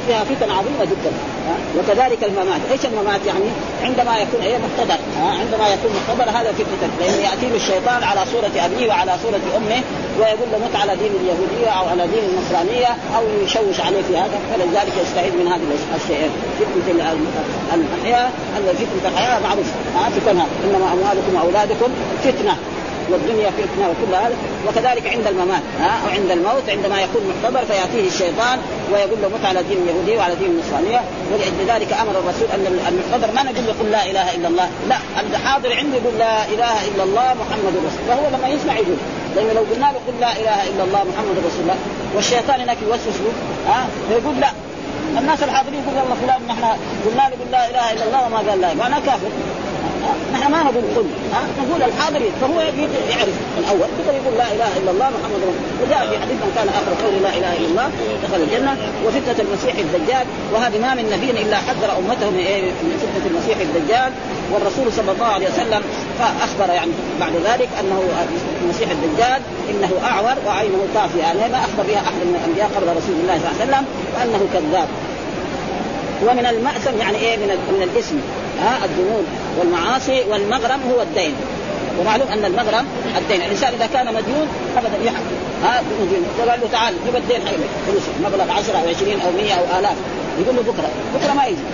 فيها 0.06 0.24
فتن 0.24 0.50
عظيمة 0.50 0.84
جدا 0.84 1.12
وكذلك 1.78 2.24
الممات، 2.24 2.60
إيش 2.72 2.86
الممات؟ 2.86 3.20
يعني؟ 3.26 3.48
عندما 3.82 4.18
يكون 4.18 4.40
إيه 4.40 4.58
مقتدر 4.58 4.98
عندما 5.40 5.68
يكون 5.68 5.90
مقتدر 5.98 6.30
هذا 6.30 6.52
فتنة 6.52 6.90
لأنه 7.00 7.16
يأتي 7.16 7.56
الشيطان 7.56 8.02
على 8.02 8.20
صورة 8.32 8.64
أبيه 8.64 8.88
وعلى 8.88 9.12
صورة 9.22 9.40
أمه 9.56 9.82
ويقول 10.18 10.48
له 10.52 10.58
مت 10.58 10.76
على 10.76 10.96
دين 10.96 11.12
اليهودية 11.20 11.68
أو 11.68 11.88
على 11.88 12.06
دين 12.06 12.22
النصرانية 12.30 12.88
أو 13.16 13.22
يشوش 13.44 13.80
عليه 13.86 14.02
في 14.08 14.16
هذا 14.16 14.38
فلذلك 14.50 14.92
يستعيد 15.02 15.32
من 15.34 15.46
هذه 15.46 15.62
الشيء 15.96 16.30
فتنة 16.58 17.02
الحياة 17.74 18.28
أن 18.56 18.66
فتنة 18.74 19.10
الحياة 19.12 19.40
معروف 19.40 19.66
فتنها 20.16 20.46
إنما 20.64 20.92
أموالكم 20.92 21.34
وأولادكم 21.34 21.88
فتنة. 22.24 22.56
والدنيا 23.10 23.50
فتنه 23.50 23.86
وكل 23.90 24.14
هذا 24.14 24.36
وكذلك 24.68 25.06
عند 25.14 25.26
الممات 25.26 25.62
ها 25.80 25.92
أو 26.04 26.08
عند 26.16 26.30
الموت 26.30 26.66
عندما 26.68 27.02
يكون 27.02 27.22
محتضر 27.30 27.64
فيأتيه 27.70 28.08
الشيطان 28.08 28.58
ويقول 28.92 29.18
له 29.22 29.28
مت 29.28 29.44
على 29.44 29.62
دين 29.62 29.78
اليهوديه 29.82 30.18
وعلى 30.18 30.34
دين 30.34 30.50
النصرانيه 30.50 31.00
ولذلك 31.32 31.92
أمر 31.92 32.10
الرسول 32.10 32.48
أن 32.54 32.64
المحتضر 32.88 33.34
ما 33.34 33.42
نقول 33.42 33.66
له 33.66 33.74
قل 33.80 33.90
لا 33.90 34.10
إله 34.10 34.34
إلا 34.34 34.48
الله 34.48 34.68
لا 34.88 34.96
الحاضر 35.20 35.76
عنده 35.76 35.96
يقول 35.96 36.18
لا 36.18 36.44
إله 36.44 36.74
إلا 36.88 37.02
الله 37.04 37.28
محمد 37.42 37.74
رسول 37.86 38.04
فهو 38.08 38.24
لما 38.38 38.48
يسمع 38.48 38.74
يقول 38.74 38.96
لأنه 39.36 39.52
لو 39.52 39.60
قلنا 39.60 39.86
له 39.86 40.00
قل 40.06 40.20
لا 40.20 40.32
إله 40.32 40.58
إلا 40.70 40.84
الله 40.84 40.98
محمد 41.12 41.36
رسول 41.46 41.62
الله 41.62 41.76
والشيطان 42.14 42.60
هناك 42.60 42.76
يوسوس 42.82 43.16
له 43.24 43.32
ها 43.68 43.86
فيقول 44.08 44.40
لا. 44.40 44.50
الناس 45.18 45.42
الحاضرين 45.42 45.80
يقول 45.82 45.98
والله 45.98 46.16
فلان 46.22 46.40
نحن 46.48 46.64
قلنا 47.06 47.22
له 47.30 47.36
قل 47.44 47.50
لا 47.50 47.70
إله 47.70 47.92
إلا 47.92 48.04
الله 48.04 48.26
وما 48.26 48.50
قال 48.50 48.60
لا. 48.60 48.74
معناه 48.74 48.98
كافر. 48.98 49.28
نحن 50.34 50.52
ما 50.52 50.62
نقول 50.62 50.84
قل 50.96 51.06
نقول 51.62 51.82
الحاضر 51.82 52.22
فهو 52.40 52.60
يعرف 53.10 53.36
من 53.56 53.64
اول 53.70 53.88
يقدر 53.94 54.14
يقول 54.20 54.34
لا 54.38 54.48
إله 54.54 54.70
إلا 54.80 54.90
الله 54.90 55.08
محمد 55.16 55.40
رسول 55.48 55.56
الله. 55.58 55.82
وجاء 55.82 56.02
في 56.10 56.14
حديث 56.22 56.38
من 56.44 56.52
كان 56.56 56.68
آخر 56.80 56.92
قول 57.04 57.14
لا 57.22 57.32
إله 57.38 57.52
إلا 57.58 57.68
الله 57.70 57.88
دخل 58.24 58.40
الجنة. 58.46 58.72
وفتنة 59.04 59.38
المسيح 59.46 59.74
الدجال. 59.84 60.26
وهذه 60.52 60.78
ما 60.78 60.94
من 60.94 61.04
نبي 61.14 61.30
إلا 61.42 61.56
حذر 61.56 61.90
أمته 61.98 62.30
من 62.30 62.44
إيه؟ 62.50 62.62
فتنة 63.02 63.24
المسيح 63.30 63.58
الدجال. 63.66 64.12
والرسول 64.52 64.86
صلى 64.92 65.10
الله 65.12 65.30
عليه 65.36 65.48
وسلم 65.52 65.82
فأخبر 66.18 66.68
يعني 66.74 66.92
بعد 67.20 67.32
ذلك 67.48 67.68
أنه 67.80 68.02
المسيح 68.62 68.88
الدجال 68.90 69.40
إنه 69.70 69.90
أعور 70.10 70.36
وعينه 70.46 70.80
طافيه 70.94 71.20
يعني 71.20 71.38
ما 71.52 71.58
أخبر 71.58 71.82
بها 71.88 72.00
أحد 72.08 72.14
من 72.28 72.36
الأنبياء 72.40 72.68
قبل 72.76 72.88
رسول 72.98 73.16
الله 73.22 73.36
صلى 73.38 73.48
الله 73.50 73.56
عليه 73.60 73.64
وسلم 73.64 73.84
وانه 74.14 74.42
كذاب. 74.54 74.88
ومن 76.26 76.46
المأثم 76.46 76.98
يعني 76.98 77.18
إيه؟ 77.18 77.36
من 77.36 77.48
من 77.48 77.82
الاسم 77.88 78.16
ها؟ 78.62 78.84
الذنوب. 78.84 79.24
والمعاصي 79.58 80.22
والمغرم 80.30 80.80
هو 80.92 81.02
الدين. 81.02 81.34
ومعلوم 82.00 82.28
أن 82.28 82.44
المغرم 82.44 82.86
الدين. 83.18 83.42
الإنسان 83.42 83.72
إذا 83.74 83.86
كان 83.86 84.06
مديون 84.06 84.48
ابدا 84.76 85.04
يحق. 85.04 85.22
ها 85.64 85.82
مديون 86.00 86.24
له 86.46 86.68
تعال 86.72 86.94
جيب 87.04 87.16
الدين 87.16 87.40
حقك. 87.46 87.70
فلوس 87.86 88.02
مبلغ 88.24 88.52
10 88.52 88.76
أو 88.76 88.88
20 88.88 89.20
أو 89.20 89.30
100 89.36 89.54
أو 89.54 89.78
آلاف. 89.78 89.96
يقول 90.40 90.56
له 90.56 90.62
بكرة. 90.62 90.88
بكرة 91.14 91.32
ما 91.32 91.44
يجي. 91.44 91.66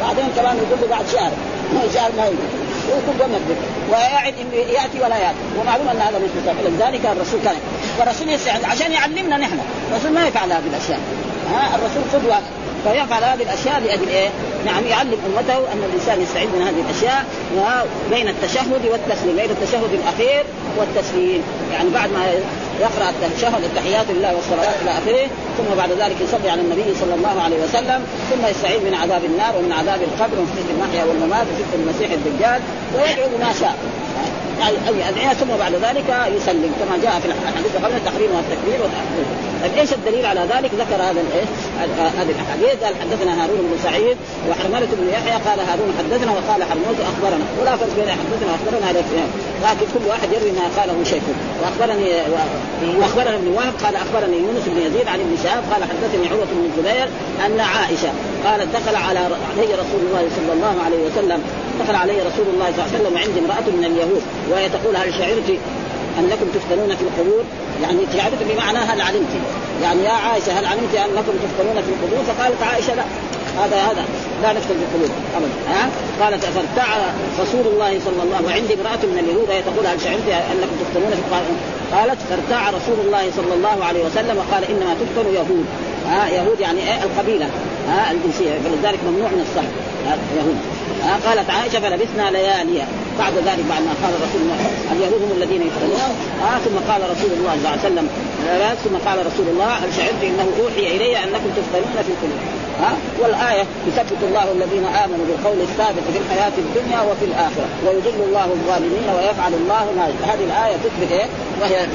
بعدين 0.00 0.24
كمان 0.36 0.56
يقول 0.56 0.80
له 0.80 0.86
بعد 0.96 1.04
شهر. 1.12 1.32
شهر 1.94 2.10
ما 2.16 2.26
يجي. 2.26 2.46
ويكون 2.88 3.14
جنب 3.20 3.56
ويعد 3.90 4.34
إنه 4.42 4.54
يأتي 4.54 4.98
ولا 5.00 5.16
يأتي. 5.16 5.42
ومعلوم 5.60 5.88
أن 5.88 6.00
هذا 6.00 6.18
مش 6.18 6.30
مستقبل. 6.36 6.74
لذلك 6.76 7.06
الرسول 7.16 7.40
كان. 7.44 7.56
والرسول 7.98 8.28
يستعد 8.28 8.64
عشان 8.64 8.92
يعلمنا 8.92 9.36
نحن. 9.36 9.58
الرسول 9.90 10.12
ما 10.12 10.26
يفعل 10.26 10.52
هذه 10.52 10.66
الأشياء. 10.72 11.00
ها 11.54 11.76
الرسول 11.76 12.02
قدوه 12.12 12.38
فيفعل 12.84 13.24
هذه 13.24 13.42
الأشياء 13.42 13.80
لاجل 13.80 14.08
إيه؟ 14.08 14.28
نعم 14.66 14.86
يعلم 14.86 15.18
أمته 15.26 15.58
أن 15.58 15.82
الإنسان 15.88 16.22
يستعد 16.22 16.48
من 16.54 16.62
هذه 16.62 16.80
الأشياء 16.86 17.24
بين 18.10 18.28
التشهد 18.28 18.82
والتسليم، 18.90 19.36
بين 19.36 19.50
التشهد 19.50 19.92
الأخير 19.92 20.44
والتسليم، 20.78 21.42
يعني 21.72 21.90
بعد 21.90 22.10
ما 22.12 22.26
يقرأ 22.80 23.12
التشهد 23.22 23.64
التحيات 23.64 24.06
لله 24.10 24.34
والصلوات 24.34 24.76
إلى 24.82 24.90
آخره، 24.90 25.26
ثم 25.58 25.76
بعد 25.76 25.90
ذلك 25.92 26.16
يصلي 26.20 26.50
على 26.50 26.60
النبي 26.60 26.94
صلى 27.00 27.14
الله 27.14 27.42
عليه 27.42 27.56
وسلم، 27.64 28.00
ثم 28.30 28.46
يستعيذ 28.46 28.80
من 28.80 28.94
عذاب 28.94 29.24
النار 29.24 29.56
ومن 29.58 29.72
عذاب 29.72 30.00
القبر 30.02 30.36
ومن 30.38 30.50
فتنه 30.56 30.70
المحيا 30.74 31.04
والممات 31.04 31.46
وفتنه 31.50 31.82
المسيح 31.82 32.10
الدجال 32.10 32.60
ويدعو 32.94 33.28
بما 33.36 33.52
شاء. 33.60 33.76
أي 34.66 35.08
أدعية 35.08 35.34
ثم 35.34 35.56
بعد 35.58 35.74
ذلك 35.74 36.08
يسلم 36.36 36.72
كما 36.80 36.98
جاء 37.02 37.20
في 37.20 37.26
الحديث 37.26 37.76
قبل 37.84 37.96
التحريم 37.96 38.30
والتكبير 38.36 38.82
والتحريم 38.82 39.51
طيب 39.62 39.72
إيش 39.78 39.92
الدليل 39.92 40.26
على 40.26 40.40
ذلك؟ 40.40 40.70
ذكر 40.82 41.02
هذا 41.02 41.20
الإيش؟ 41.26 41.48
هذه 42.18 42.30
الاحاديث 42.36 42.84
قال 42.84 42.94
حدثنا 43.02 43.44
هارون 43.44 43.58
بن 43.58 43.78
سعيد 43.82 44.16
وحرملة 44.48 44.88
بن 44.98 45.08
يحيى. 45.08 45.32
قال 45.32 45.58
هارون 45.68 45.90
حدثنا 45.98 46.30
وقال 46.32 46.60
حرملة 46.70 47.00
أخبرنا. 47.12 47.44
ولا 47.60 47.76
فرق 47.76 47.94
بين 47.96 48.10
حدثنا 48.10 48.48
وأخبرنا 48.52 48.90
هذا 48.90 49.02
لكن 49.64 49.86
كل 49.94 50.04
واحد 50.08 50.28
يروي 50.32 50.52
ما 50.52 50.66
قاله 50.80 51.04
شيخ 51.04 51.22
واخبرني 51.62 52.10
واخبرنا 53.00 53.34
ابن 53.34 53.48
وهب. 53.48 53.74
قال 53.84 53.94
أخبرني 53.96 54.36
يونس 54.36 54.64
بن 54.66 54.78
يزيد 54.86 55.06
عن 55.08 55.20
ابن 55.20 55.36
شهاب. 55.42 55.62
قال 55.72 55.82
حدثني 55.90 56.28
عروة 56.28 56.48
بن 56.52 56.64
الزبير 56.70 57.08
أن 57.46 57.60
عائشة 57.60 58.12
قالت 58.44 58.76
دخل 58.76 58.96
على 58.96 59.18
علي 59.18 59.70
رسول 59.82 60.00
الله 60.06 60.24
صلى 60.36 60.52
الله 60.52 60.74
عليه 60.84 61.00
وسلم. 61.06 61.40
دخل 61.80 61.94
علي 61.94 62.18
رسول 62.28 62.46
الله 62.54 62.68
صلى 62.72 62.80
الله 62.80 62.88
عليه 62.88 62.98
وسلم 62.98 63.14
وعندي 63.14 63.38
امرأة 63.40 63.66
من 63.76 63.84
اليهود. 63.84 64.22
وهي 64.50 64.68
تقول 64.68 64.96
هل 64.96 65.14
شعرت 65.18 65.58
أنكم 66.18 66.46
تفتنون 66.54 66.96
في 66.96 67.02
القبور؟ 67.02 67.44
يعني 67.82 67.98
شعرت 68.16 68.42
بمعنى 68.50 68.78
هل 68.78 69.00
علمت 69.00 69.32
يعني 69.82 70.04
يا 70.04 70.10
عائشة 70.10 70.52
هل 70.58 70.64
علمت 70.66 70.94
أنكم 70.94 71.32
تفتنون 71.44 71.82
في 71.82 71.90
القبور؟ 71.94 72.24
فقالت 72.28 72.62
عائشة 72.62 72.94
لا. 72.94 73.04
هذا 73.60 73.76
هذا 73.76 74.04
لا 74.42 74.52
نفتن 74.52 74.74
بالقلوب 74.80 75.10
ابدا. 75.36 75.52
ها؟ 75.68 75.88
قالت 76.20 76.44
فارتع 76.44 76.88
رسول 77.40 77.66
الله 77.72 78.00
صلى 78.04 78.22
الله 78.22 78.40
وعندي 78.46 78.74
امرأة 78.74 79.02
من 79.12 79.18
اليهود 79.18 79.48
وهي 79.48 79.62
تقول 79.62 79.86
هل 79.86 80.00
شعرت 80.00 80.28
أنكم 80.52 80.76
تفتنون 80.82 81.10
في 81.10 81.22
قالت 81.96 82.18
فارتع 82.30 82.70
رسول 82.70 83.06
الله 83.06 83.24
صلى 83.36 83.54
الله 83.54 83.84
عليه 83.84 84.04
وسلم 84.04 84.36
وقال 84.38 84.64
إنما 84.64 84.94
تفتن 85.00 85.34
يهود. 85.34 85.66
ها؟ 86.08 86.28
يهود 86.28 86.60
يعني 86.60 86.80
إيه؟ 86.80 87.02
القبيلة. 87.02 87.46
ها؟ 87.88 88.10
الجنسية. 88.12 88.50
فلذلك 88.64 88.98
ممنوع 89.06 89.28
من 89.28 89.46
الصحر 89.46 89.72
يهود. 90.38 90.58
ها؟ 91.02 91.18
قالت 91.26 91.50
عائشة 91.50 91.80
فلبثنا 91.80 92.30
لياليا. 92.30 92.86
بعد 93.18 93.32
ذلك 93.32 93.64
بعد 93.72 93.82
ما 93.82 93.94
قال 94.02 94.12
رسول 94.26 94.40
الله 94.44 94.58
اليهود 94.92 95.22
هم 95.22 95.32
الذين 95.36 95.62
يفتنون 95.62 96.16
ها 96.42 96.58
ثم 96.64 96.76
قال 96.92 97.00
رسول 97.10 97.30
الله 97.38 97.52
صلى 97.52 97.68
الله 97.68 97.70
عليه 97.70 97.88
وسلم 97.88 98.08
ثم 98.84 99.08
قال 99.08 99.26
رسول 99.26 99.46
الله 99.52 99.74
شعرت 99.96 100.22
إنه 100.22 100.46
أوحي 100.60 100.96
إلي 100.96 101.16
أنكم 101.24 101.50
تفتنون 101.56 101.96
في 102.06 102.12
القلوب 102.14 102.40
ها 102.80 102.92
والآية 103.22 103.64
يثبت 103.88 104.22
الله 104.22 104.52
الذين 104.52 104.84
آمنوا 104.84 105.26
بالقول 105.28 105.60
الثابت 105.60 106.04
في 106.12 106.18
الحياة 106.18 106.52
الدنيا 106.58 107.00
وفي 107.00 107.24
الآخرة 107.24 107.68
ويضل 107.86 108.18
الله 108.28 108.44
الظالمين 108.44 109.08
ويفعل 109.16 109.54
الله 109.54 109.84
ما 109.96 110.04
هذه 110.32 110.44
الآية 110.44 110.76
تثبت 110.76 111.12
إيه؟ 111.12 111.26
وهي 111.60 111.86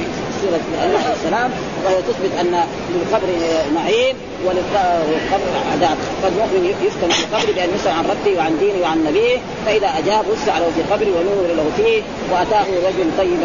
سوره 0.42 0.60
النحل 0.84 1.12
السلام 1.18 1.50
وهي 1.84 1.96
تثبت 2.08 2.32
أن 2.40 2.52
للقبر 2.94 3.28
نعيم 3.74 4.16
وللقبر 4.46 5.50
عذاب 5.72 5.98
فالمؤمن 6.22 6.74
يفتن 6.86 7.08
في 7.08 7.24
القبر 7.24 7.52
بأن 7.56 7.68
يسأل 7.74 7.92
عن 7.92 8.04
ربه 8.12 8.38
وعن 8.38 8.52
دينه 8.58 8.78
وعن 8.82 8.98
نبيه 9.08 9.38
فإذا 9.66 9.88
أجاب 9.98 10.24
وسع 10.32 10.58
له 10.58 10.70
في 10.76 10.82
قبره 10.92 11.12
ونور 11.18 11.46
له 11.58 11.66
فيه 11.76 12.02
وأتاه 12.32 12.66
رجل 12.88 13.06
طيب 13.18 13.40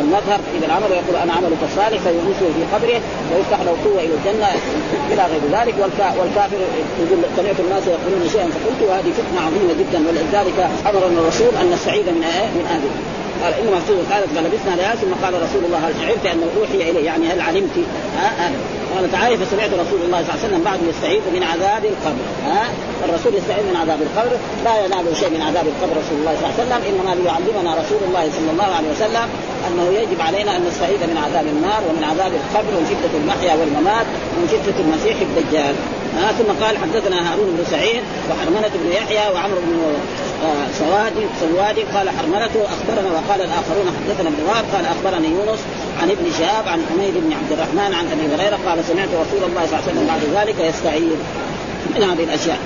المظهر 0.00 0.40
في 0.60 0.66
العمل 0.66 0.90
ويقول 0.90 1.16
أنا 1.22 1.32
عملك 1.32 1.62
صالح 1.76 1.98
فيغوصه 2.04 2.48
في 2.56 2.62
قبره 2.74 3.00
ويفتح 3.30 3.60
له 3.66 3.76
قوة 3.84 4.00
إلى 4.00 4.14
الجنة 4.18 4.48
إلى 5.12 5.22
غير 5.32 5.60
ذلك. 5.60 5.74
والكافر 6.18 6.56
يقول 7.00 7.18
سمعت 7.36 7.60
الناس 7.60 7.82
يقولون 7.86 8.28
شيئا 8.32 8.46
فقلت 8.46 8.80
وهذه 8.88 9.10
فتنة 9.18 9.40
عظيمة 9.46 9.72
جدا 9.80 9.98
ولذلك 10.08 10.70
أمرنا 10.90 11.20
الرسول 11.20 11.56
أن 11.60 11.70
نستعيذ 11.70 12.04
من 12.04 12.24
من 12.56 12.66
اهله 12.70 12.90
قال 13.42 13.52
انما 13.60 13.78
قالت 14.10 14.28
فلبثنا 14.36 14.74
ليالي 14.76 14.98
ثم 15.02 15.12
قال 15.24 15.34
رسول 15.34 15.62
الله 15.64 15.78
هل 15.78 15.94
شعرت 16.02 16.26
أنه 16.26 16.46
أوحي 16.60 16.90
إلي؟ 16.90 17.04
يعني 17.04 17.24
هل 17.28 17.40
علمت؟ 17.40 17.76
ها 18.18 18.50
قالت 18.96 19.14
عائشه 19.14 19.44
فسمعت 19.44 19.70
رسول 19.84 20.00
الله 20.06 20.20
صلى 20.22 20.28
الله 20.30 20.38
عليه 20.42 20.46
وسلم 20.48 20.62
بعد 20.68 20.80
يستعيذ 20.90 21.22
من 21.36 21.42
عذاب 21.52 21.84
القبر 21.92 22.24
ها. 22.46 22.64
الرسول 23.08 23.32
يستعيذ 23.40 23.64
من 23.70 23.76
عذاب 23.82 24.00
القبر 24.06 24.32
لا 24.64 24.74
ينال 24.84 25.16
شيء 25.20 25.30
من 25.36 25.42
عذاب 25.48 25.66
القبر 25.72 25.94
رسول 26.02 26.16
الله 26.20 26.34
صلى 26.38 26.44
الله 26.46 26.54
عليه 26.54 26.62
وسلم 26.64 26.80
إنما 26.90 27.12
ليعلمنا 27.20 27.70
رسول 27.82 28.00
الله 28.08 28.24
صلى 28.36 28.50
الله 28.54 28.70
عليه 28.78 28.90
وسلم 28.94 29.26
أنه 29.66 29.86
يجب 30.00 30.20
علينا 30.28 30.50
أن 30.56 30.62
نستعيذ 30.68 31.00
من 31.12 31.18
عذاب 31.24 31.46
النار 31.54 31.80
ومن 31.88 32.04
عذاب 32.10 32.32
القبر 32.40 32.70
ومن 32.76 32.86
فتنه 32.92 33.14
المحيا 33.22 33.52
والممات 33.58 34.06
ومن 34.32 34.46
فتنه 34.54 34.78
المسيح 34.84 35.16
الدجال 35.28 35.74
ها. 36.18 36.26
ثم 36.38 36.48
قال 36.64 36.74
حدثنا 36.78 37.18
هارون 37.32 37.48
بن 37.56 37.64
سعيد 37.74 38.02
وحرمنة 38.28 38.72
بن 38.82 38.88
يحيى 38.98 39.24
وعمرو 39.34 39.60
بن 39.66 39.72
سواد 40.78 41.12
سواد 41.40 41.78
قال 41.94 42.10
حرملته 42.10 42.60
اخبرنا 42.64 43.10
وقال 43.16 43.40
الآخرون 43.40 43.86
حدثنا 43.96 44.28
ابن 44.28 44.42
وهب 44.48 44.64
قال 44.74 44.84
أخبرني 44.86 45.28
يونس 45.28 45.60
عن 46.02 46.10
ابن 46.10 46.26
شهاب 46.38 46.68
عن 46.68 46.80
حميد 46.90 47.14
بن 47.14 47.32
عبد 47.32 47.52
الرحمن 47.52 47.94
عن 47.94 48.06
أبي 48.12 48.34
هريرة 48.34 48.58
قال 48.66 48.84
سمعت 48.84 49.08
رسول 49.08 49.42
الله 49.48 49.66
صلى 49.66 49.78
الله 49.78 49.82
عليه 49.82 49.92
وسلم 49.92 50.06
بعد 50.06 50.22
ذلك 50.38 50.60
يستعيذ 50.60 51.18
من 51.96 52.02
هذه 52.02 52.24
الأشياء. 52.24 52.58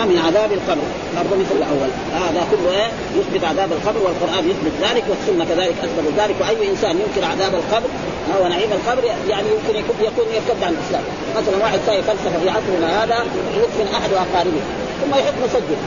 آه 0.00 0.04
من 0.04 0.18
عذاب 0.26 0.52
القبر. 0.52 0.86
برضه 1.16 1.36
مثل 1.42 1.56
الأول. 1.62 1.90
هذا 2.14 2.40
آه 2.40 2.46
كله 2.50 2.70
إيه؟ 2.78 2.90
يثبت 3.18 3.44
عذاب 3.44 3.72
القبر 3.72 4.00
والقرآن 4.04 4.50
يثبت 4.50 4.74
ذلك 4.86 5.04
والسنة 5.10 5.44
كذلك 5.44 5.74
أثبت 5.86 6.12
ذلك 6.20 6.36
وأي 6.40 6.70
إنسان 6.70 6.94
ينكر 7.02 7.24
عذاب 7.32 7.54
القبر 7.54 7.88
آه 8.32 8.42
ونعيم 8.42 8.70
القبر 8.72 9.04
يعني 9.28 9.48
يمكن 9.54 9.74
يكون 9.80 9.96
يكون 10.08 10.26
يرتد 10.34 10.62
عن 10.64 10.72
الإسلام. 10.76 11.04
مثلا 11.36 11.56
واحد 11.64 11.78
ساي 11.86 12.02
فلسفة 12.02 12.38
في 12.42 12.48
عصرنا 12.50 13.04
هذا 13.04 13.18
يدفن 13.56 13.94
أحد 13.98 14.10
أقاربه 14.12 14.62
ثم 15.00 15.10
يحط 15.20 15.34
مسجل 15.44 15.78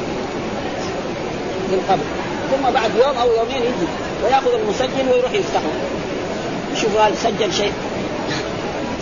في 1.69 1.75
القبر 1.75 2.07
ثم 2.51 2.71
بعد 2.73 2.91
يوم 2.95 3.17
أو 3.21 3.27
يومين 3.27 3.61
يجي 3.61 3.87
ويأخذ 4.23 4.53
المسجل 4.53 5.11
ويروح 5.11 5.31
يفتحه. 5.31 5.73
يشوف 6.73 6.97
هل 6.97 7.17
سجل 7.17 7.53
شيء. 7.53 7.73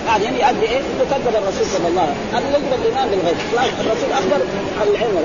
بعدين 0.07 0.33
يؤدي 0.33 0.65
إيه؟ 0.65 0.81
يكذب 1.01 1.35
الرسول 1.35 1.65
صلى 1.75 1.87
الله 1.87 2.01
عليه 2.01 2.11
وسلم، 2.11 2.35
هذا 2.35 2.57
يجب 2.57 2.71
الإيمان 2.81 3.07
بالغيب، 3.09 3.37
الرسول 3.79 4.11
أخبر 4.11 4.39
عن 4.81 4.87
العلم. 4.87 5.15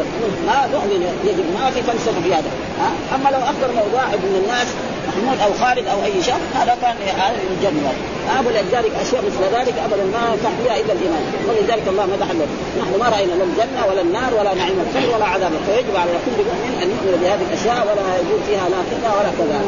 ما 0.46 0.58
نؤمن 0.72 1.00
يجب 1.24 1.46
ما 1.60 1.70
في 1.70 1.82
فلسفة 1.82 2.20
في 2.24 2.34
هذا، 2.34 2.50
ها؟ 2.80 3.16
أما 3.16 3.28
لو 3.28 3.38
أخبر 3.38 3.68
واحد 3.94 4.18
من 4.18 4.42
الناس 4.42 4.68
محمود 5.10 5.38
أو 5.46 5.50
خالد 5.62 5.86
أو 5.92 5.98
أي 6.04 6.22
شخص 6.22 6.46
هذا 6.60 6.74
كان 6.82 6.96
هذا 7.22 7.38
الجنة. 7.50 7.92
ها 8.28 8.36
ولذلك 8.46 8.92
أشياء 9.04 9.22
مثل 9.28 9.42
ذلك 9.56 9.74
ابدا 9.86 10.04
ما 10.14 10.22
ينفع 10.32 10.50
فيها 10.60 10.76
إلا 10.80 10.92
الإيمان. 10.96 11.24
ولذلك 11.48 11.86
الله 11.92 12.06
مدح 12.14 12.28
له 12.38 12.46
نحن 12.80 12.92
ما 13.02 13.08
رأينا 13.14 13.34
لا 13.40 13.44
الجنه 13.50 13.80
ولا 13.88 14.02
النار 14.06 14.30
ولا 14.38 14.52
نعيم 14.60 14.78
الخير 14.86 15.08
ولا 15.14 15.26
عذاب 15.34 15.52
فيجب 15.66 15.94
على 16.02 16.12
كل 16.24 16.38
مؤمن 16.48 16.72
أن 16.82 16.88
يؤمن 16.94 17.14
بهذه 17.22 17.44
الأشياء 17.48 17.80
ولا 17.88 18.04
يجوز 18.20 18.40
فيها 18.48 18.66
لا 18.74 18.80
كذا 18.90 19.10
ولا 19.18 19.30
كذا. 19.38 19.58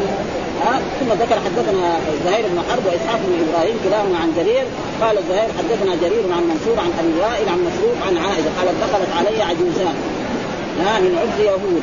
ها 0.65 0.75
ثم 0.99 1.11
ذكر 1.23 1.37
حدثنا 1.47 1.87
زهير 2.25 2.45
بن 2.53 2.59
حرب 2.69 2.85
وإسحاق 2.87 3.21
بن 3.27 3.35
إبراهيم 3.45 3.77
كلاهما 3.85 4.17
عن 4.23 4.29
جرير. 4.39 4.65
قال 5.03 5.17
زهير 5.29 5.49
حدثنا 5.59 5.93
جرير 6.03 6.25
عن 6.37 6.43
منصور 6.51 6.77
عن 6.85 6.91
أبي 7.01 7.15
وائل 7.25 7.47
عن 7.55 7.61
مسروق 7.69 7.97
عن 8.07 8.15
عائشة 8.25 8.51
قالت 8.59 8.77
دخلت 8.85 9.11
علي 9.19 9.43
عجوزان. 9.51 9.97
ها 10.85 10.95
من 11.05 11.13
عبد 11.23 11.39
يهود. 11.51 11.83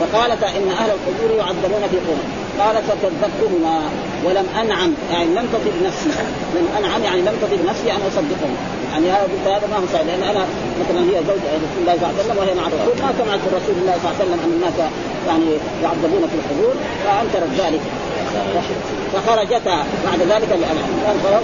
فقالت 0.00 0.42
إن 0.42 0.68
أهل 0.70 0.90
القبور 0.90 1.30
يعذبون 1.38 1.82
في 1.90 1.96
قبور 1.96 2.24
قالت 2.60 2.84
فكذبتهما 2.88 3.80
ولم 4.24 4.46
أنعم 4.60 4.92
يعني 5.12 5.26
لم 5.26 5.48
تطب 5.52 5.86
نفسي. 5.86 6.08
لم 6.56 6.68
أنعم 6.78 7.02
يعني 7.04 7.20
لم 7.20 7.36
تطب 7.42 7.66
نفسي 7.68 7.92
أن 7.92 8.00
أصدقهم. 8.08 8.56
يعني 8.92 9.10
هذا 9.10 9.22
قلت 9.22 9.46
هذا 9.46 9.66
ما 9.70 9.76
هو 9.76 9.86
صحيح 9.92 10.06
لأن 10.06 10.22
أنا 10.22 10.46
مثلا 10.80 11.00
هي 11.10 11.16
زوج 11.28 11.42
رسول 11.64 11.80
الله 11.80 11.94
صلى 12.00 12.10
الله 12.10 12.14
عليه 12.14 12.24
وسلم 12.24 12.38
وهي 12.38 12.54
مع 12.54 12.66
الرسول. 12.66 12.94
ما 13.02 13.12
سمعت 13.18 13.42
رسول 13.58 13.76
الله 13.80 13.94
صلى 14.02 14.10
الله 14.10 14.16
عليه 14.18 14.24
وسلم 14.24 14.40
أن 14.44 14.52
الناس 14.56 14.76
يعني 15.28 15.50
يعذبون 15.82 16.22
في 16.30 16.36
القبور 16.40 16.74
فأنكرت 17.04 17.52
ذلك. 17.62 17.82
فخرجتا 19.12 19.76
بعد 20.06 20.20
ذلك 20.32 20.48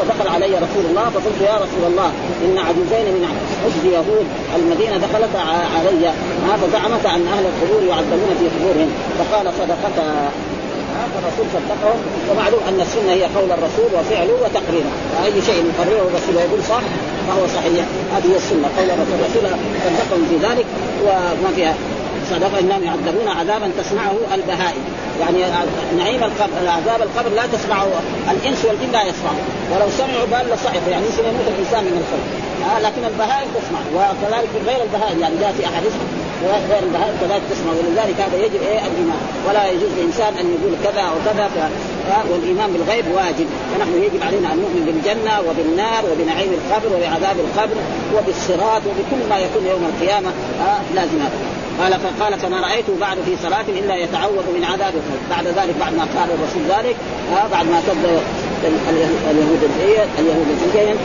ودخل 0.01 0.29
علي 0.35 0.55
رسول 0.55 0.85
الله 0.91 1.05
فقلت 1.15 1.41
يا 1.41 1.57
رسول 1.57 1.85
الله 1.87 2.11
إن 2.45 2.59
عجوزين 2.59 3.07
من 3.15 3.23
حزب 3.65 3.85
يهود 3.93 4.27
المدينة 4.57 4.97
دخلتا 4.97 5.43
علي. 5.77 6.13
فزعمت 6.63 7.07
أن 7.07 7.23
أهل 7.35 7.45
القبور 7.51 7.83
يعذبون 7.89 8.31
في 8.41 8.47
قبورهم. 8.55 8.91
فقال 9.19 9.47
صدقتا. 9.59 10.31
الرسول 11.19 11.47
صدقهم. 11.55 11.99
ومعلوم 12.31 12.61
أن 12.69 12.81
السنة 12.81 13.13
هي 13.13 13.23
قول 13.23 13.51
الرسول 13.53 13.91
وفعله 13.99 14.35
وتقريره. 14.45 14.91
فأي 15.13 15.43
شيء 15.43 15.65
يقرره 15.71 16.09
الرسول 16.09 16.37
ويقول 16.37 16.61
صح 16.69 16.83
فهو 17.29 17.47
صحيح. 17.57 17.85
هذه 18.15 18.29
هي 18.33 18.37
السنة 18.37 18.69
قول 18.79 18.91
الرسول. 18.91 19.45
صدقهم 19.85 20.23
في 20.31 20.37
ذلك 20.47 20.67
وما 21.05 21.51
فيها. 21.57 21.75
صدق 22.31 22.59
إنهم 22.59 22.85
يعذبون 22.85 23.29
عذابا 23.29 23.71
تسمعه 23.81 24.17
البهائم. 24.35 24.85
يعني 25.21 25.39
نعيم 25.99 26.25
القبر 26.25 26.69
عذاب 26.79 27.01
القبر 27.03 27.31
لا 27.37 27.47
تسمعه 27.53 27.89
الإنس 28.31 28.65
والجن 28.65 28.93
لا 28.93 29.03
يسمعه 29.03 29.39
ولو 29.71 29.89
سمعوا 29.99 30.27
بال 30.33 30.55
لصعقوا 30.55 30.91
يعني 30.91 31.07
يمكن 31.07 31.25
يموت 31.31 31.47
الإنسان 31.55 31.83
من 31.85 31.97
الخوف. 32.03 32.25
آه 32.69 32.79
لكن 32.87 33.03
البهائم 33.13 33.49
تسمع. 33.59 33.81
وكذلك 33.97 34.51
غير 34.69 34.81
البهائم 34.87 35.21
يعني 35.21 35.35
جاء 35.41 35.53
في 35.59 35.63
أحاديث 35.67 35.95
غير 36.71 36.83
البهائم 36.89 37.15
كذلك 37.21 37.43
تسمع. 37.51 37.73
ولذلك 37.79 38.17
هذا 38.25 38.37
يجب 38.45 38.61
إيه 38.69 38.81
الإيمان. 38.91 39.23
ولا 39.47 39.63
يجوز 39.73 39.91
للانسان 39.97 40.33
أن 40.41 40.47
يقول 40.55 40.73
كذا 40.85 41.03
أو 41.11 41.17
كذا 41.27 41.71
والإيمان 42.31 42.69
بالغيب 42.73 43.05
واجب. 43.17 43.49
فنحن 43.71 43.95
يجب 44.07 44.21
علينا 44.29 44.49
أن 44.53 44.59
نؤمن 44.65 44.83
بالجنة 44.87 45.35
وبالنار 45.47 46.03
وبنعيم 46.11 46.51
القبر 46.59 46.89
وبعذاب 46.97 47.37
القبر 47.47 47.79
وبالصراط 48.15 48.83
وبكل 48.89 49.21
ما 49.31 49.39
يكون 49.39 49.65
يوم 49.73 49.83
القيامة. 49.91 50.31
آه 50.69 50.81
لازم 50.95 51.19
قال 51.81 52.01
فقال 52.01 52.39
فما 52.39 52.61
رايته 52.61 52.93
بعد 53.01 53.17
في 53.27 53.37
صلاة 53.43 53.65
إلا 53.69 53.97
يتعوذ 53.97 54.47
من 54.57 54.65
عذاب 54.65 54.95
بعد 55.31 55.47
ذلك 55.47 55.75
بعد 55.81 55.95
ما 55.95 56.07
قال 56.17 56.29
الرسول 56.31 56.63
ذلك 56.69 56.97
آه 57.37 57.49
بعد 57.49 57.67
ما 57.67 57.81
كذب 57.87 58.21
اليهود 59.31 59.71
اليهود 60.19 60.99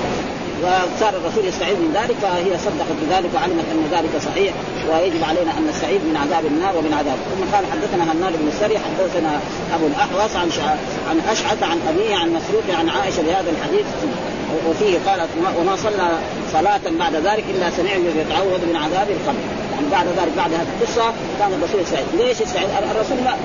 وصار 0.64 1.14
الرسول 1.22 1.46
يستعيذ 1.46 1.76
من 1.76 1.92
ذلك 1.94 2.16
فهي 2.22 2.58
صدقت 2.58 2.98
بذلك 3.02 3.30
وعلمت 3.36 3.66
أن 3.72 3.84
ذلك 3.92 4.10
صحيح 4.26 4.54
ويجب 4.90 5.24
علينا 5.24 5.52
أن 5.58 5.68
نستعيذ 5.70 6.00
من 6.00 6.18
عذاب 6.18 6.46
النار 6.46 6.78
ومن 6.78 6.94
عذاب 6.94 7.18
ثم 7.32 7.56
قال 7.56 7.66
حدثنا 7.72 8.04
هناد 8.12 8.34
بن 8.42 8.48
السري 8.48 8.80
حدثنا 8.80 9.40
أبو 9.76 9.88
الأحوص 9.88 10.36
عن. 10.36 10.50
عن 11.10 11.20
أشعث 11.30 11.64
عن 11.64 11.78
أبيه 11.90 12.16
عن 12.16 12.30
مسروق 12.30 12.64
عن 12.80 12.90
عائشة 12.90 13.22
بهذا 13.22 13.50
الحديث 13.50 13.86
وفيه 14.70 14.98
قالت 15.08 15.30
وما 15.60 15.76
صلى 15.76 16.10
صلاة 16.54 16.82
بعد 17.00 17.16
ذلك 17.16 17.44
إلا 17.56 17.70
سمعنا 17.70 18.10
يتعوذ 18.22 18.66
من 18.70 18.76
عذاب 18.76 19.08
القبر 19.10 19.63
يعني 19.92 20.06
بعد 20.06 20.26
ذلك 20.26 20.38
بعد 20.38 20.54
هذه 20.54 20.68
القصة 20.74 21.14
كان 21.40 21.54
الرسول 21.54 21.82
يستعيذ 21.82 22.06
ليش 22.18 22.42
يستعيذ 22.42 22.70
الرسول 22.92 23.18
ما 23.24 23.36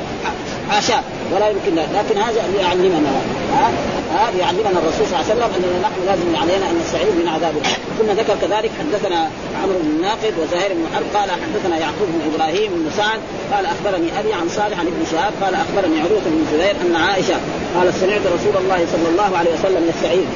حاشاه 0.70 1.02
ولا 1.32 1.48
يمكن 1.48 1.74
لكن 1.74 2.20
هذا 2.20 2.42
يعلمنا. 2.60 3.10
ها؟ 3.54 3.70
ها؟ 4.14 4.30
يعلمنا 4.40 4.78
الرسول 4.80 5.06
صلى 5.06 5.20
الله 5.20 5.24
عليه 5.24 5.34
وسلم 5.34 5.50
أننا 5.56 5.78
نحن 5.88 6.00
لازم 6.06 6.36
علينا 6.42 6.70
أن 6.70 6.80
نستعيذ 6.84 7.10
من 7.20 7.28
عذاب 7.28 7.54
ثم 7.98 8.10
ذكر 8.20 8.34
كذلك 8.42 8.70
حدثنا 8.80 9.30
عمرو 9.62 9.78
بن 9.78 9.90
الناقد 9.90 10.32
وزهير 10.40 10.70
بن 10.74 10.84
حرب 10.94 11.06
قال 11.16 11.30
حدثنا 11.30 11.76
يعقوب 11.78 12.08
بن 12.14 12.20
إبراهيم 12.34 12.70
بن 12.72 12.90
سعد 12.96 13.20
قال 13.52 13.66
أخبرني 13.66 14.20
أبي 14.20 14.32
عن 14.32 14.48
صالح 14.48 14.80
عن 14.80 14.86
ابن 14.86 15.02
شهاب 15.12 15.32
قال 15.42 15.54
أخبرني 15.54 16.00
عروة 16.00 16.24
بن 16.26 16.44
زبير 16.52 16.74
أن 16.84 16.96
عائشة 16.96 17.36
قالت 17.76 17.96
سمعت 18.02 18.24
رسول 18.36 18.56
الله 18.62 18.80
صلى 18.92 19.08
الله 19.12 19.38
عليه 19.38 19.50
وسلم 19.50 19.82
يستعيذ. 19.92 20.26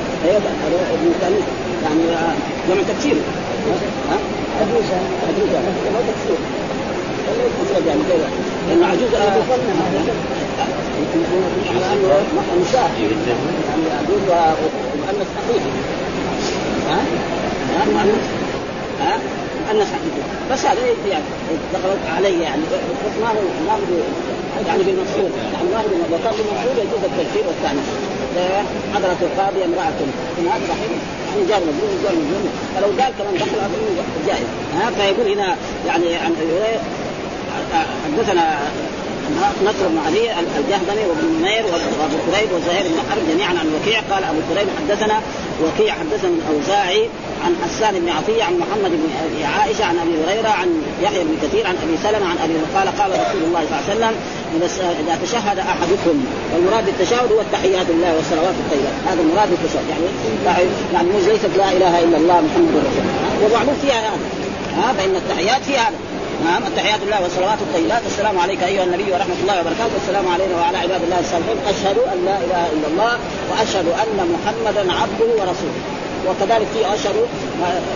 ابن 0.94 1.12
يعني 1.84 2.02
جمع 2.68 2.82
تكثير 2.88 3.16
ها؟ 4.52 4.62
عجوزة 4.62 4.96
عجوزة 5.28 5.58
ما 5.94 6.00
تكسور 6.08 6.40
ولا 7.28 7.44
يكسر 7.44 7.86
يعني 7.88 8.02
كذا 8.08 8.28
لأن 8.68 8.84
عجوزة 8.84 9.22
على 9.22 9.32
أنه 9.32 9.82
نساء 12.60 12.90
يعني 13.68 13.84
عجوز 13.98 14.22
ومؤنث 14.28 15.28
حقيقي 15.36 15.72
ها؟ 16.88 16.98
ها؟ 17.74 17.84
مؤنث 17.84 18.24
ها؟ 19.00 19.18
مؤنث 19.68 19.92
حقيقي 19.92 20.22
بس 20.50 20.64
هذا 20.64 20.80
يعني 21.10 21.24
دخلت 21.72 21.98
علي 22.16 22.42
يعني 22.42 22.62
ما 23.20 23.28
هو 23.28 23.42
ما 23.66 23.72
هو 23.72 23.78
يعني 24.66 24.82
بالمقصود 24.82 25.30
يعني 25.52 25.68
ما 25.72 25.78
هو 25.78 25.88
بالمقصود 25.88 26.78
يجوز 26.78 27.04
التكفير 27.04 27.42
والتعنيف 27.46 28.11
حضرة 28.94 29.16
القاضي 29.22 29.64
امرأة. 29.64 29.98
هذا 30.38 30.66
صحيح 30.68 30.90
يعني 31.28 31.48
جار 31.48 31.60
مجنون 31.60 32.00
جار 32.02 32.12
مجنون 32.12 32.50
فلو 32.74 32.86
قال 32.86 33.12
كمان 33.18 33.34
دخل 33.34 33.58
جائز 34.26 34.46
ها 34.74 34.90
فيقول 34.90 35.32
هنا 35.32 35.56
يعني 35.86 36.16
عن 36.16 36.34
حدثنا 38.04 38.58
نصر 39.64 39.88
بن 39.88 39.98
علي 40.06 40.30
الجهضمي 40.40 41.04
وابن 41.08 41.26
نمير 41.38 41.64
وأبو 41.66 42.16
كريب 42.26 42.48
وزهير 42.52 42.84
بن 42.92 42.98
حرب 43.10 43.22
جميعا 43.32 43.50
عن 43.50 43.68
وكيع. 43.74 44.00
قال 44.10 44.24
أبو 44.24 44.40
كريب 44.50 44.68
حدثنا 44.78 45.20
وكيع 45.62 45.94
حدثنا 45.94 46.30
الأوزاعي 46.40 47.08
عن 47.44 47.52
حسان 47.62 47.94
بن 48.00 48.08
عطية 48.08 48.44
عن 48.44 48.54
محمد 48.58 48.90
بن 48.90 49.08
عائشة 49.58 49.84
عن 49.84 49.98
أبي 49.98 50.14
هريرة 50.24 50.48
عن 50.48 50.68
يحيى 51.02 51.24
بن 51.24 51.34
كثير 51.42 51.66
عن 51.66 51.76
أبي 51.84 51.96
سلمة 52.02 52.26
عن 52.30 52.38
أبي 52.44 52.54
قال 52.76 52.88
قال 52.98 53.10
رسول 53.10 53.42
الله 53.48 53.62
صلى 53.68 53.78
الله 53.78 53.84
عليه 53.88 53.94
وسلم 53.94 54.14
إذا 55.00 55.18
تشهد 55.24 55.58
أحدكم 55.58 56.24
والمراد 56.54 56.84
بالتشهد 56.86 57.32
هو 57.32 57.40
التحيات 57.40 57.86
لله 57.90 58.16
والصلوات 58.16 58.54
الطيبات. 58.62 58.96
هذا 59.08 59.20
المراد 59.20 59.48
بالتشهد 59.50 59.84
يعني 59.90 60.66
يعني 60.94 61.08
مش 61.08 61.24
ليست 61.32 61.56
لا 61.56 61.72
إله 61.72 62.04
إلا 62.04 62.16
الله 62.16 62.40
محمد 62.40 62.74
رسول 62.86 63.04
الله. 63.04 63.46
ومعلوم 63.46 63.76
فيها 63.82 64.00
هذا 64.00 64.18
ها؟ 64.76 64.92
فإن 64.92 65.16
التحيات 65.16 65.62
فيها 65.62 65.80
هذا. 65.88 65.96
نعم 66.44 66.66
التحيات 66.66 67.02
الله 67.02 67.22
والصلوات 67.22 67.58
الطيبات 67.60 68.02
السلام 68.06 68.38
عليك 68.38 68.62
أيها 68.62 68.84
النبي 68.84 69.12
ورحمة 69.12 69.34
الله 69.42 69.60
وبركاته. 69.60 69.94
والسلام 69.94 70.28
علينا 70.28 70.54
وعلى 70.56 70.78
عباد 70.78 71.02
الله 71.02 71.20
الصالحين 71.20 71.56
أشهد 71.72 71.98
أن 72.12 72.18
لا 72.24 72.36
إله 72.44 72.64
إلا 72.74 72.86
الله 72.92 73.12
وأشهد 73.50 73.86
أن 74.02 74.18
محمدا 74.34 74.92
عبده 74.92 75.30
ورسوله. 75.38 75.80
وكذلك 76.26 76.66
في 76.74 76.80
أشهد 76.94 77.16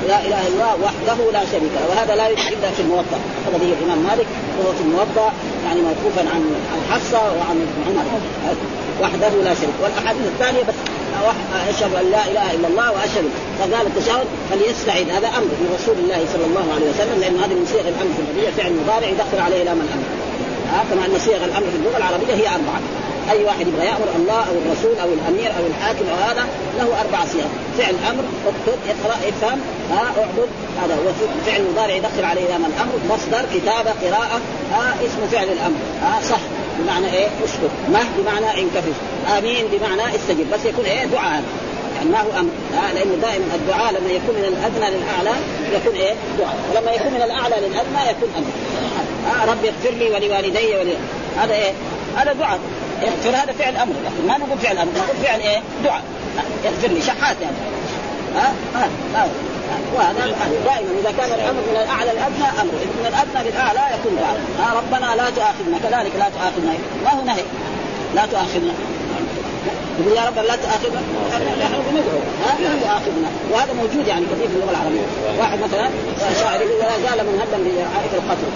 لا 0.09 0.19
إله 0.27 0.41
إلا 0.49 0.55
الله 0.55 0.73
وحده 0.85 1.19
لا 1.33 1.45
شريك 1.53 1.73
له. 1.81 1.87
وهذا 1.91 2.15
لا 2.15 2.27
يوجد 2.29 2.53
إلا 2.53 2.71
في 2.77 2.83
الموطأ. 2.83 3.19
هذا 3.47 3.59
به 3.59 3.71
الإمام 3.79 3.99
مالك 4.09 4.27
وهو 4.59 4.73
في 4.73 4.83
الموطأ 4.89 5.33
يعني 5.67 5.81
موقوفا 5.81 6.21
عن 6.35 6.43
عن 6.73 6.81
حفصه 6.91 7.23
وعن 7.39 7.57
عمر 7.87 8.05
وحده 9.03 9.29
لا 9.29 9.55
شريك 9.55 9.77
والأحاديث 9.83 10.27
الثانية 10.35 10.63
بس 10.69 10.75
أشهد 11.71 11.95
أن 11.95 12.11
لا 12.11 12.23
إله 12.31 12.55
إلا 12.55 12.69
الله 12.69 12.92
وأشهد 12.92 13.25
فقال 13.59 13.87
التشهد 13.87 14.27
فليستعد. 14.51 15.11
هذا 15.11 15.29
أمر 15.29 15.51
من 15.62 15.69
رسول 15.79 15.97
الله 16.05 16.21
صلى 16.33 16.47
الله 16.51 16.66
عليه 16.75 16.88
وسلم 16.90 17.21
لأن 17.21 17.37
هذه 17.42 17.55
من 17.61 17.66
صيغ 17.73 17.85
الأمر 17.92 18.12
في 18.16 18.23
النبي 18.25 18.47
فعل 18.57 18.73
مضارع 18.81 19.09
يدخل 19.09 19.38
عليه 19.47 19.62
لام 19.64 19.81
الامر 19.87 20.07
ها 20.73 20.85
كما 20.90 21.03
أن 21.07 21.19
صيغ 21.27 21.45
الأمر 21.45 21.66
في 21.73 21.77
اللغة 21.81 21.97
العربية 21.97 22.35
هي 22.35 22.49
أربعة. 22.59 22.81
أي 23.31 23.45
واحد 23.45 23.66
يبغى 23.71 23.87
يأمر 23.87 24.09
الله 24.16 24.40
أو 24.51 24.55
الرسول 24.62 24.95
أو 25.03 25.09
الأمير 25.19 25.51
أو 25.59 25.64
الحاكم 25.71 26.05
أو 26.12 26.19
هذا 26.29 26.45
له 26.79 26.88
أربع 27.03 27.21
صيغ. 27.33 27.49
فعل 27.79 27.95
أمر 28.11 28.25
اكتب 28.51 28.79
اقرأ 28.92 29.16
افهم 29.31 29.59
ها 29.90 30.03
اعبد 30.21 30.51
هذا 30.81 30.95
وفعل 31.07 31.62
مضارع 31.73 31.95
يدخل 31.95 32.25
عليه 32.25 32.47
لام 32.51 32.64
الامر 32.71 32.95
مصدر 33.11 33.42
كتابة 33.55 33.92
قراءة 34.03 34.38
ها 34.73 34.95
اسم 35.07 35.21
فعل 35.33 35.49
الأمر. 35.57 35.81
ها 36.03 36.12
صح. 36.31 36.42
بمعنى 36.79 37.12
إيه؟ 37.12 37.27
اشكر 37.45 37.71
مه 37.93 38.05
بمعنى 38.19 38.62
انكفف 38.62 38.97
آمين 39.39 39.65
بمعنى 39.73 40.17
استجب. 40.17 40.51
بس 40.55 40.65
يكون 40.65 40.85
إيه؟ 40.85 41.05
دعاء. 41.05 41.43
يعني 41.97 42.11
ما 42.11 42.21
هو 42.21 42.41
أمر. 42.41 42.51
آه 42.75 42.93
لأنه 42.93 43.15
دائما 43.23 43.45
الدعاء 43.55 43.93
لما 43.93 44.11
يكون 44.11 44.35
من 44.35 44.45
الأدنى 44.45 44.97
للأعلى 44.97 45.39
يكون 45.73 45.95
إيه؟ 45.95 46.15
دعاء. 46.39 46.57
ولما 46.71 46.91
يكون 46.91 47.12
من 47.12 47.23
الأعلى 47.23 47.55
للأدنى 47.57 48.11
يكون 48.11 48.29
أمر. 48.39 48.51
آه 49.31 49.45
رب 49.51 49.65
اغفر 49.65 49.97
لي 49.99 50.05
ولوالدي 50.11 50.77
ولي. 50.77 50.97
هذا 51.39 51.55
إيه؟ 51.55 51.73
هذا 52.17 52.33
دعاء. 52.33 52.59
اغفر 53.03 53.31
هذا 53.31 53.53
فعل 53.59 53.77
أمر. 53.77 53.95
لكن 54.05 54.29
ما 54.29 54.39
نقول 54.39 54.59
فعل 54.59 54.79
أمر. 54.79 54.93
نقول 54.97 55.17
فعل 55.25 55.41
إيه؟ 55.41 55.59
دعاء. 55.85 56.03
اغفر 56.67 56.89
لي. 56.89 57.03
شحات 57.03 57.37
يعني. 57.43 57.57
ها 58.37 58.55
آه 58.75 58.79
آه 58.79 59.23
آه. 59.23 59.29
وهذا 59.95 60.23
دائما 60.65 60.91
إذا 61.01 61.13
كان 61.19 61.31
الأمر 61.39 61.61
من 61.71 61.77
الأعلى 61.85 62.11
للأدنى 62.13 62.49
أمر. 62.63 62.75
من 63.01 63.07
الأدنى 63.13 63.51
للأعلى 63.51 63.81
يكون 63.97 64.13
دعاء 64.21 64.39
آه 64.65 64.73
ربنا 64.81 65.09
لا 65.21 65.31
تؤاخذنا. 65.31 65.77
كذلك 65.85 66.13
لا 66.23 66.29
تؤاخذنا. 66.37 66.73
ما 67.05 67.11
هو 67.11 67.25
نهي؟ 67.25 67.45
لا 68.15 68.27
تؤاخذنا. 68.27 68.75
يقول 69.99 70.17
يا 70.17 70.25
رب 70.29 70.39
لا 70.51 70.57
تؤاخذنا. 70.57 71.01
نحن 71.63 71.75
بندعو 71.87 72.21
لا 72.65 72.75
تؤاخذنا. 72.85 73.29
وهذا 73.51 73.73
موجود 73.73 74.07
يعني 74.07 74.25
كثير 74.33 74.49
في 74.49 74.55
اللغة 74.55 74.71
العربية. 74.71 75.07
واحد 75.39 75.59
مثلا 75.67 75.89
شاعر 76.41 76.61
يقول 76.61 76.79
لا 76.81 76.97
زال 77.05 77.27
منهدا 77.27 77.59
برعايه 77.65 78.13
القتل. 78.21 78.51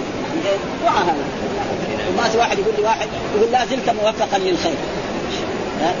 يعني 0.45 0.57
دعاء 0.83 1.03
هذا. 1.03 1.23
وما 2.09 2.23
واحد 2.37 2.59
يقول 2.59 2.73
لي 2.77 2.83
واحد 2.83 3.07
يقول 3.35 3.51
لا 3.51 3.65
زلت 3.65 3.89
موفقا 3.89 4.37
للخير. 4.37 4.79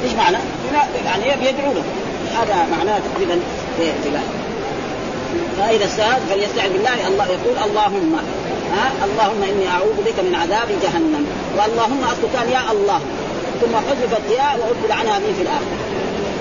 إيش 0.03 0.13
معنى؟ 0.13 0.37
يعني 1.05 1.23
بيدعو 1.41 1.73
له. 1.73 1.83
هذا 2.39 2.55
معناه 2.77 2.99
تقريبا 3.13 3.39
في 3.77 3.91
فإذا 5.61 5.85
استعاذ 5.85 6.21
فليستعذ 6.29 6.69
بالله. 6.73 7.07
الله 7.07 7.25
يقول 7.25 7.55
اللهم 7.65 8.13
ها 8.75 8.85
اللهم 9.07 9.41
إني 9.43 9.67
أعوذ 9.75 9.97
بك 10.05 10.17
من 10.27 10.35
عذاب 10.35 10.67
جهنم. 10.83 11.23
واللهم 11.57 11.99
اصل 12.03 12.25
كان 12.33 12.47
يا 12.57 12.71
الله. 12.71 12.99
ثم 13.61 13.75
حذفت 13.75 14.25
ياء 14.39 14.53
وعبد 14.59 14.91
عنها 14.99 15.19
مين 15.19 15.33
في 15.37 15.41
الآخر 15.41 15.75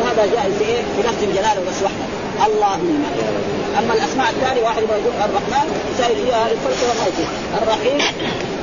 وهذا 0.00 0.22
جاء 0.32 0.44
في 0.58 0.64
إيه؟ 0.64 0.82
في 0.96 1.00
لفظ 1.08 1.22
الجلاله 1.22 1.60
بس 1.68 1.78
وحده 1.84 2.06
اللهم. 2.46 3.04
أما 3.78 3.94
الأسماء 3.94 4.30
الثانية 4.30 4.62
واحد 4.62 4.82
يقول 4.82 5.14
الرحمن 5.24 5.66
يساوي 5.94 6.14
فيها 6.14 6.46
الفلك 6.46 6.78
يصير 6.82 7.26
الرحيم. 7.62 7.98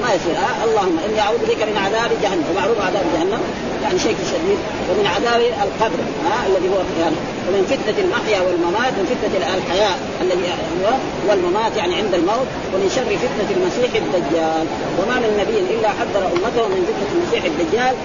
ما 0.04 0.10
يصير. 0.16 0.36
ها؟ 0.46 0.52
اللهم 0.68 0.98
إني 1.06 1.20
أعوذ 1.26 1.42
بك 1.52 1.62
من 1.70 1.78
عذاب 1.86 2.12
جهنم. 2.24 2.46
ومعروف 2.50 2.78
عذاب 2.88 3.06
جهنم. 3.16 3.42
يعني 3.84 4.00
شيء 4.00 4.16
شديد. 4.34 4.60
ومن 4.90 5.06
عذاب 5.16 5.42
القبر. 5.66 6.00
ها؟ 6.28 6.38
الذي 6.50 6.68
هو 6.74 6.80
يعني 7.02 7.18
ومن 7.48 7.64
فتنة 7.72 7.98
المحيا 8.06 8.40
والممات 8.46 8.94
ومن 8.98 9.08
فتنة 9.14 9.36
الحياة 9.58 9.96
الذي 10.22 10.46
هو 10.82 10.90
والممات 11.28 11.74
يعني 11.78 11.94
عند 12.02 12.14
الموت 12.14 12.50
ومن 12.74 12.90
شر 12.96 13.12
فتنة 13.26 13.50
المسيح 13.58 13.92
الدجال. 14.04 14.66
وما 15.00 15.16
من 15.24 15.32
نبي 15.42 15.58
إلا 15.74 15.90
حذر 15.98 16.24
أمته 16.36 16.66
من 16.74 16.82
فتنة 16.90 17.12
المسيح 17.18 17.44
الدجال. 17.52 17.96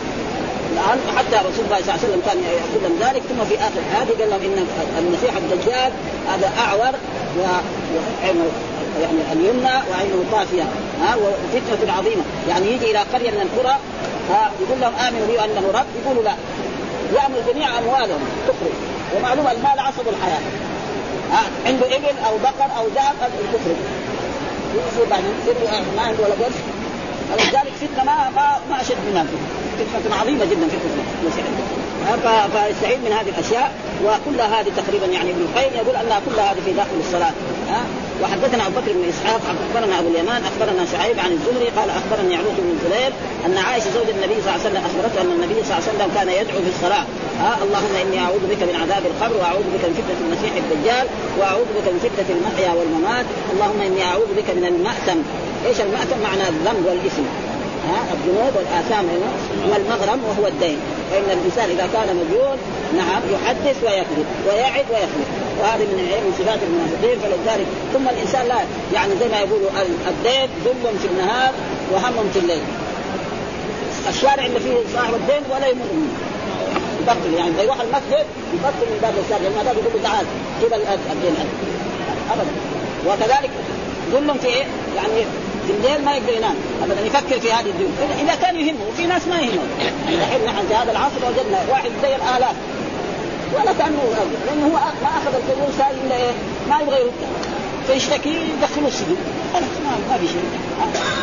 الآن 0.72 0.98
حتى 1.16 1.36
رسول 1.48 1.64
الله 1.64 1.80
صلى 1.80 1.88
الله 1.88 1.98
عليه 1.98 2.08
وسلم 2.08 2.22
كان 2.26 2.38
يقول 2.60 2.80
لهم 2.84 2.96
ذلك 3.04 3.22
ثم 3.28 3.40
في 3.50 3.54
آخر 3.68 3.82
هذه 3.96 4.12
قال 4.18 4.30
لهم 4.30 4.42
إن 4.48 4.66
المسيح 4.98 5.32
الدجال 5.36 5.92
هذا 6.30 6.48
أعور 6.64 6.94
وعينه 7.38 8.48
يعني 9.00 9.32
اليمنى 9.32 9.74
وعينه 9.90 10.24
طافية 10.32 10.62
ها 11.02 11.16
وفتنه 11.16 11.92
عظيمة. 11.92 12.22
يعني 12.48 12.66
يجي 12.72 12.90
إلى 12.90 12.98
قرية 12.98 13.30
من 13.30 13.40
القرى 13.40 13.76
ها 14.30 14.50
يقول 14.60 14.80
لهم 14.80 14.94
آمنوا 14.94 15.26
بي 15.26 15.44
انه 15.44 15.70
رب 15.74 15.86
يقولوا 16.04 16.22
لا. 16.22 16.34
يأمر 17.14 17.52
جميع 17.52 17.78
أموالهم 17.78 18.20
تخرج 18.48 18.76
ومعلوم 19.16 19.46
المال 19.46 19.78
عصب 19.78 20.08
الحياة. 20.08 20.40
ها 21.32 21.42
عنده 21.66 21.86
إبل 21.86 22.18
أو 22.26 22.38
بقر 22.38 22.70
أو 22.78 22.84
ذهب 22.94 23.14
تخرج 23.52 23.76
يصير 24.74 25.04
بعدين 25.10 25.32
ما 25.96 26.02
عنده 26.02 26.24
ولا 26.24 26.34
قرش. 26.34 26.58
ولذلك 27.32 27.72
فتنة 27.80 28.04
ما 28.04 28.30
ما 28.36 28.58
ما 28.70 28.80
أشد 28.80 28.96
منها 29.10 29.26
فتنة 29.78 30.16
عظيمة 30.16 30.44
جدا 30.44 30.68
فتنه 30.68 31.04
المسيح 31.22 31.44
فيستعيد 32.52 32.98
من 33.04 33.12
هذه. 33.12 33.28
الأشياء 33.28 33.72
وكل 34.04 34.40
هذه 34.40 34.66
تقريبا 34.76 35.06
يعني 35.06 35.30
ابن 35.30 35.40
القيم 35.40 35.74
يقول 35.74 35.96
انها 35.96 36.20
كل 36.26 36.40
هذه 36.40 36.56
في 36.64 36.72
داخل 36.72 36.96
الصلاة. 37.06 37.32
ها؟ 37.68 37.80
وحدثنا 38.22 38.66
أبو 38.66 38.80
بكر 38.80 38.92
بن 38.92 39.04
إسحاق 39.08 39.40
أخبرنا 39.54 39.98
أبو 39.98 40.08
اليمان 40.08 40.42
أخبرنا 40.50 40.82
شعيب 40.92 41.16
عن 41.24 41.32
الزهري 41.32 41.68
قال 41.78 41.88
أخبرني 42.00 42.36
عروه 42.36 42.56
بن 42.58 42.70
الزبير 42.76 43.12
أن 43.46 43.58
عائشة 43.58 43.90
زوج 43.96 44.08
النبي 44.16 44.36
صلى 44.42 44.48
الله 44.48 44.60
عليه 44.60 44.68
وسلم 44.68 44.82
أخبرته 44.88 45.20
أن 45.22 45.30
النبي 45.36 45.58
صلى 45.64 45.72
الله 45.72 45.82
عليه 45.84 45.92
وسلم 45.92 46.10
كان 46.16 46.28
يدعو 46.40 46.58
في 46.64 46.70
الصلاة. 46.74 47.06
ها 47.42 47.52
اللهم 47.64 47.94
إني 48.02 48.18
أعوذ 48.24 48.42
بك 48.52 48.62
من 48.68 48.76
عذاب 48.82 49.02
القبر 49.10 49.36
وأعوذ 49.40 49.66
بك 49.74 49.84
من 49.88 49.94
فتنة 49.98 50.20
المسيح 50.26 50.52
الدجال 50.62 51.06
وأعوذ 51.38 51.68
بك 51.76 51.86
من 51.92 51.98
فتنة 52.06 52.28
المحيا 52.36 52.72
والممات. 52.78 53.26
اللهم 53.52 53.80
إني 53.88 54.02
أعوذ 54.10 54.30
بك 54.38 54.48
من 54.58 54.64
المأتم 54.72 55.18
إيش 55.66 55.78
المأتم 55.86 56.18
معنى 56.26 56.44
الذنب 56.54 56.82
والإثم. 56.86 57.26
ها 57.88 57.98
الذنوب 58.14 58.52
والآثام 58.56 59.06
والمغرم 59.70 60.20
وهو 60.28 60.44
الدين. 60.52 60.78
فإن 61.12 61.38
الإنسان 61.38 61.70
إذا 61.70 61.88
كان 61.92 62.16
مديون 62.16 62.56
نعم 62.96 63.22
يحدث 63.32 63.76
ويكذب 63.84 64.26
ويعد 64.46 64.84
ويخلف 64.90 65.28
وهذه 65.60 65.80
من 65.80 65.96
من 66.24 66.32
صفات 66.38 66.58
المنافقين 66.68 67.18
فلذلك 67.22 67.66
ثم 67.92 68.08
الإنسان 68.08 68.46
لا 68.48 68.58
يعني 68.94 69.12
زي 69.20 69.28
ما 69.28 69.38
يقولوا 69.38 69.70
الدين 70.08 70.48
ذل 70.64 70.98
في 70.98 71.08
النهار 71.08 71.52
وهم 71.92 72.30
في 72.32 72.38
الليل. 72.38 72.62
الشارع 74.08 74.46
اللي 74.46 74.60
فيه 74.60 74.76
صاحب 74.94 75.14
الدين 75.14 75.42
ولا 75.50 75.66
يمر 75.66 75.84
منه 75.92 76.12
يبطل 77.00 77.34
يعني 77.38 77.62
يروح 77.62 77.80
المسجد 77.80 78.26
يبطل 78.54 78.86
من 78.92 78.98
باب 79.02 79.14
الشارع 79.24 79.42
لما 79.48 79.62
باب 79.62 79.76
يقول 79.76 80.02
تعال 80.02 80.26
كذا 80.62 80.76
الدين 81.12 81.34
هذا. 81.36 81.52
ابدا. 82.32 82.50
وكذلك 83.06 83.50
ذل 84.12 84.38
في 84.38 84.46
إيه؟ 84.46 84.64
يعني 84.96 85.26
الليل 85.70 86.04
ما 86.04 86.12
يقدر 86.12 86.32
ينام. 86.32 86.54
ابدا 86.82 87.00
يفكر 87.00 87.40
في 87.40 87.52
هذه 87.52 87.66
الدنيا. 87.66 88.22
اذا 88.22 88.34
كان 88.42 88.56
يهمه 88.56 88.84
وفي 88.92 89.06
ناس 89.06 89.26
ما 89.26 89.40
يهمه. 89.40 89.62
الحين 90.08 90.44
نحن 90.46 90.66
في 90.68 90.74
هذا 90.74 90.90
العصر 90.92 91.20
وجدنا 91.26 91.58
واحد 91.70 91.90
زي 92.02 92.16
الآلاف. 92.16 92.56
ولا 93.54 93.72
كانه 93.72 94.02
لأنه 94.46 94.66
هو 94.66 94.78
ما 95.02 95.10
أخذ 95.18 95.34
القرون 95.34 95.72
ساي 95.78 95.90
الا 96.04 96.16
إيه؟ 96.16 96.32
ما 96.70 96.80
يبغى 96.80 96.98
فيشتكي 97.86 98.34
يدخلوا 98.58 98.88
السجن. 98.88 99.16
ما, 100.10 100.16
في 100.18 100.26
شيء. 100.26 100.44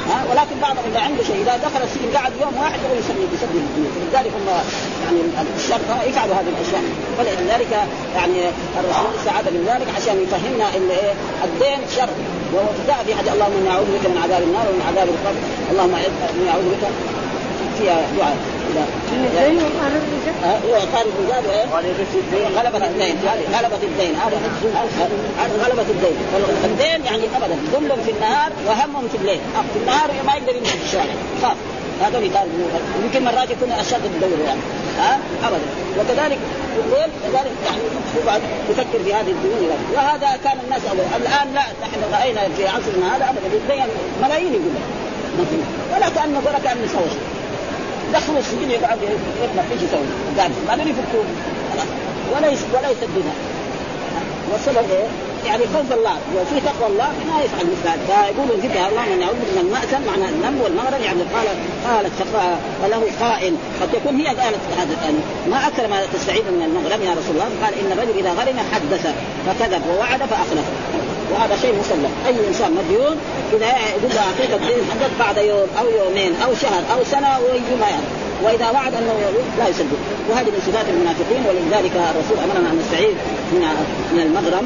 ها؟ 0.10 0.24
ولكن 0.32 0.56
بعضهم 0.62 0.84
اذا 0.92 1.00
عنده 1.00 1.24
شيء 1.24 1.36
إذا 1.36 1.58
دخل 1.58 1.84
السجن 1.84 2.18
قعد 2.18 2.32
يوم 2.42 2.58
واحد 2.58 2.80
يسلم 3.00 3.30
يسدد 3.34 3.56
الديون 3.56 3.92
لذلك 4.12 4.32
هم 4.38 4.48
يعني 5.06 5.20
الشرطه 5.58 6.04
يفعلوا 6.04 6.36
هذه 6.36 6.50
الأشياء. 6.56 6.84
فلذلك 7.18 7.72
يعني 8.16 8.40
الرسول 8.80 9.12
استعاذ 9.20 9.46
من 9.54 9.64
ذلك 9.68 9.88
عشان 9.98 10.24
يفهمنا 10.24 10.68
إن 10.78 10.90
إيه 10.90 11.14
الدين 11.44 11.80
شر. 11.96 12.10
وجاء 12.54 13.04
في 13.06 13.16
حديث 13.16 13.34
اللهم 13.34 13.54
إني 13.62 13.70
أعوذ 13.70 13.86
بك 13.86 14.06
من 14.10 14.18
عذاب 14.24 14.42
النار 14.44 14.66
ومن 14.70 14.84
عذاب 14.90 15.08
القبر. 15.16 15.42
اللهم 15.72 15.96
إني 15.96 16.50
أعوذ 16.50 16.66
بك 16.74 16.84
فيها 17.78 17.98
دعاء. 18.18 18.38
هو 20.66 20.76
طالب 20.94 21.14
الزاد 21.20 21.44
غلبة 21.76 22.12
الدين. 22.14 22.48
غلبة 22.58 23.84
الدين. 23.84 24.16
هذا 24.16 24.38
غلبة 25.66 25.90
الدين. 25.90 26.16
الدين. 26.66 27.06
يعني 27.06 27.24
ابدا. 27.38 27.56
ذل 27.74 28.04
في 28.06 28.12
النهار 28.12 28.52
وهم 28.68 29.08
في 29.12 29.18
الليل. 29.18 29.40
في 29.74 29.80
النهار 29.80 30.10
ما 30.28 30.34
يقدر 30.34 30.56
يمشي 30.56 30.78
في 30.78 30.86
الشارع. 30.86 31.14
خاف 31.42 31.58
هذول 32.02 32.34
طالب 32.34 32.52
يمكن 33.04 33.24
مرات 33.24 33.50
يكون 33.50 33.72
أشد 33.72 34.06
الدور 34.06 34.40
يعني. 34.46 34.60
ها؟ 35.00 35.20
ابدا. 35.44 35.62
وكذلك 36.00 36.40
الليل 36.86 37.10
كذلك 37.24 37.52
يعني 37.66 37.82
يقعد 38.24 38.42
يفكر 38.70 39.04
في 39.04 39.14
هذه 39.14 39.32
الديون 39.32 39.78
وهذا 39.96 40.28
كان 40.44 40.58
الناس 40.66 40.82
أول. 40.90 41.22
الآن 41.22 41.54
لا 41.54 41.62
نحن 41.82 42.00
رأينا 42.14 42.42
في 42.58 42.68
عصرنا 42.68 43.16
هذا 43.16 43.30
ابدا. 43.30 43.56
يتدين 43.56 43.86
ملايين 44.24 44.54
يقول. 44.54 44.76
ولا 45.94 46.10
كانه 46.10 46.42
ولا 46.46 46.60
كانه 46.60 46.88
سوى. 46.94 47.10
شيء 47.10 47.20
دخلوا 48.14 48.40
السجن 48.40 48.72
يقعد 48.72 48.98
يطلع 49.44 49.64
إيش 49.72 49.82
يسوي؟ 49.82 50.08
قاعد 50.38 50.52
بعدين 50.68 50.88
يفكوا. 50.88 51.24
ولا 52.36 52.48
ولا 52.48 52.90
يسددها 52.90 53.34
والسبب 54.52 54.92
إيه؟ 54.92 55.08
يعني 55.46 55.64
خوف 55.74 55.92
الله 55.98 56.18
وفي 56.36 56.62
تقوى 56.62 56.88
الله 56.92 57.10
ما 57.30 57.44
يفعل 57.44 57.66
مثل 57.74 57.90
هذا 57.90 58.04
فيقولوا 58.08 58.56
ذكر 58.64 58.88
اللهم 58.90 59.12
اني 59.14 59.24
اعوذ 59.24 59.36
من 59.36 59.60
المأسم 59.66 60.02
معنى 60.10 60.26
الذنب 60.30 60.62
والمغرب. 60.64 61.02
يعني 61.02 61.22
قال 61.36 61.48
قالت 61.88 62.14
فله 62.82 63.04
قائل 63.22 63.54
قد 63.82 63.90
تكون 63.92 64.16
هي 64.16 64.28
قالت 64.28 64.64
هذا 64.80 65.14
ما 65.52 65.68
أكثر 65.68 65.88
ما 65.88 65.98
تستعيد 66.14 66.46
من 66.46 66.64
المغرب 66.70 67.02
يا 67.02 67.12
رسول 67.20 67.34
الله. 67.36 67.50
قال 67.64 67.74
إن 67.82 67.92
الرجل 67.92 68.20
إذا 68.20 68.32
غرم 68.40 68.60
حدث 68.74 69.04
فكذب 69.46 69.82
ووعد 69.90 70.20
فأخلف. 70.20 70.68
وهذا 71.32 71.56
شيء 71.62 71.74
مسلم. 71.80 72.12
أي 72.28 72.48
إنسان 72.48 72.72
مديون 72.72 73.16
إذا 73.54 73.68
يقول 73.68 74.12
له 74.16 74.22
اعطيك 74.28 74.52
بعد 75.20 75.38
يوم 75.38 75.68
أو 75.80 75.86
يومين 76.00 76.36
أو 76.44 76.56
شهر 76.62 76.82
أو 76.94 77.04
سنة 77.04 77.40
ويجي 77.40 77.76
ما 77.82 77.90
يعني 77.90 78.29
وإذا 78.44 78.68
وعد 78.76 78.94
أنه 78.94 79.16
لا 79.60 79.68
يصدق 79.72 80.00
وهذه 80.30 80.50
من 80.56 80.62
صفات 80.68 80.86
المنافقين 80.94 81.42
ولذلك 81.48 81.94
الرسول 82.12 82.38
أمرنا 82.46 82.70
أن 82.72 82.76
نستعيذ 82.82 83.16
من 83.54 83.62
من 84.14 84.22
المغرم. 84.28 84.66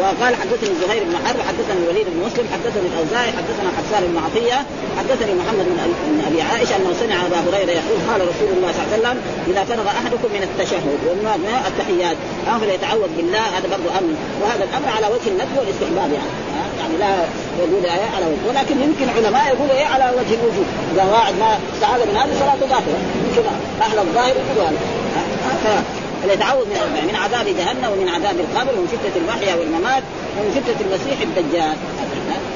وقال 0.00 0.32
حدثني 0.42 0.70
زهير 0.82 1.02
بن 1.04 1.16
حرب 1.24 1.40
حدثني 1.48 1.78
الوليد 1.84 2.06
بن 2.14 2.20
مسلم 2.26 2.46
حدثني 2.54 2.86
الأوزاعي 2.92 3.30
حدثنا 3.38 3.68
حسان 3.78 4.02
بن 4.10 4.16
عطية 4.24 4.58
حدثني 4.98 5.32
محمد 5.40 5.66
بن 6.08 6.20
ابي 6.28 6.42
عائشة 6.42 6.76
أنه 6.76 6.92
سمع 7.02 7.16
أبا 7.26 7.38
هريرة 7.46 7.72
يقول 7.80 7.98
قال 8.10 8.20
رسول 8.32 8.48
الله 8.56 8.70
صلى 8.72 8.82
الله 8.82 8.90
عليه 8.92 8.98
وسلم 8.98 9.16
إذا 9.50 9.62
فرغ 9.70 9.86
أحدكم 10.00 10.28
من 10.36 10.42
التشهد 10.48 10.98
ومن 11.08 11.26
التحيات 11.70 12.16
فليتعوذ 12.60 13.10
بالله. 13.16 13.44
هذا 13.56 13.66
برضه 13.74 13.88
أمر. 13.98 14.14
وهذا 14.42 14.64
الأمر 14.68 14.88
على 14.96 15.06
وجه 15.14 15.28
الندب 15.32 15.56
والاستحباب 15.58 16.10
يعني. 16.18 16.53
يعني 16.80 16.96
لا 16.98 17.10
يقول 17.58 17.84
إيه 17.84 18.10
على 18.16 18.26
وجه 18.26 18.48
ولكن 18.48 18.82
يمكن 18.82 19.08
علماء 19.16 19.54
يقولوا 19.54 19.74
إيه 19.74 19.86
على 19.86 20.04
وجه 20.18 20.34
الوجوب 20.40 20.66
إذا 20.94 21.04
واحد 21.12 21.34
ما 21.34 21.58
استعاذ 21.74 22.00
من 22.08 22.16
هذه 22.16 22.32
صلاته 22.40 22.66
باطلة. 22.72 22.98
يمكن 23.26 23.42
أهل 23.82 23.98
الظاهر 23.98 24.34
يقولوا 24.42 24.64
هذا 24.68 25.84
فليتعوذ 26.22 26.66
من 26.66 27.04
من 27.08 27.16
عذاب 27.16 27.46
جهنم 27.46 27.92
ومن 27.92 28.08
عذاب 28.08 28.36
القبر 28.44 28.72
ومن 28.78 28.86
فتنه 28.86 29.16
المحيا 29.22 29.54
والممات 29.54 30.02
ومن 30.36 30.50
فتنه 30.56 30.78
المسيح 30.86 31.20
الدجال. 31.20 31.76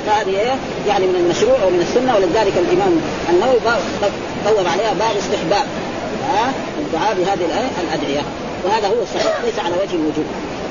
فهذه 0.06 0.40
إيه؟ 0.40 0.54
يعني 0.88 1.06
من 1.06 1.16
المشروع 1.22 1.64
ومن 1.64 1.80
السنة. 1.80 2.16
ولذلك 2.16 2.54
الإمام 2.64 3.00
النووي 3.30 3.60
بوب 4.44 4.66
عليها 4.72 4.92
باب 4.92 5.14
استحباب. 5.22 5.66
ها؟ 6.28 6.52
الدعاء 6.78 7.14
بهذه 7.14 7.44
الأدعية. 7.84 8.22
وهذا 8.64 8.88
هو 8.88 9.02
الصحيح. 9.02 9.34
ليس 9.44 9.58
على 9.58 9.74
وجه 9.82 9.94
الوجوب 9.94 10.26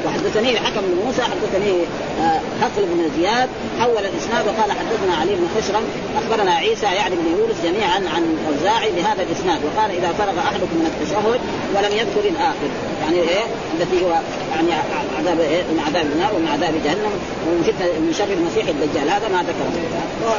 وحدثني 0.05 0.51
الحكم 0.51 0.81
بن 0.81 1.05
موسى 1.05 1.21
حدثني 1.21 1.73
آه، 2.21 2.39
بن 2.77 3.09
زياد 3.17 3.49
حول 3.79 4.05
الإسناد 4.05 4.47
وقال 4.47 4.71
حدثنا 4.71 5.15
علي 5.21 5.35
بن 5.35 5.47
خشرم 5.57 5.83
أخبرنا 6.17 6.51
عيسى 6.51 6.85
يعني 6.85 7.15
بن 7.15 7.25
يونس 7.39 7.55
جميعا 7.63 7.99
عن 8.15 8.37
الأوزاعي 8.37 8.91
بهذا 8.91 9.23
الإسناد 9.23 9.59
وقال 9.65 9.91
إذا 9.91 10.13
فرغ 10.13 10.39
أحدكم 10.39 10.75
من 10.79 10.85
التشهد 10.85 11.39
ولم 11.75 11.97
يذكر 11.97 12.29
الآخر. 12.29 12.69
يعني 13.07 13.19
إيه 13.19 13.45
التي 13.75 14.05
هو 14.05 14.11
يعني 14.53 14.71
عذاب 15.19 15.39
إيه 15.39 15.61
من 15.71 15.79
عذاب 15.87 16.05
النار 16.13 16.31
ومن 16.35 16.47
عذاب 16.55 16.73
جهنم 16.85 17.13
ومن 17.45 17.61
فتنة 17.69 17.87
من 18.05 18.13
شر 18.19 18.31
المسيح 18.39 18.65
الدجال. 18.73 19.07
هذا 19.17 19.27
ما 19.35 19.39
ذكر 19.49 19.67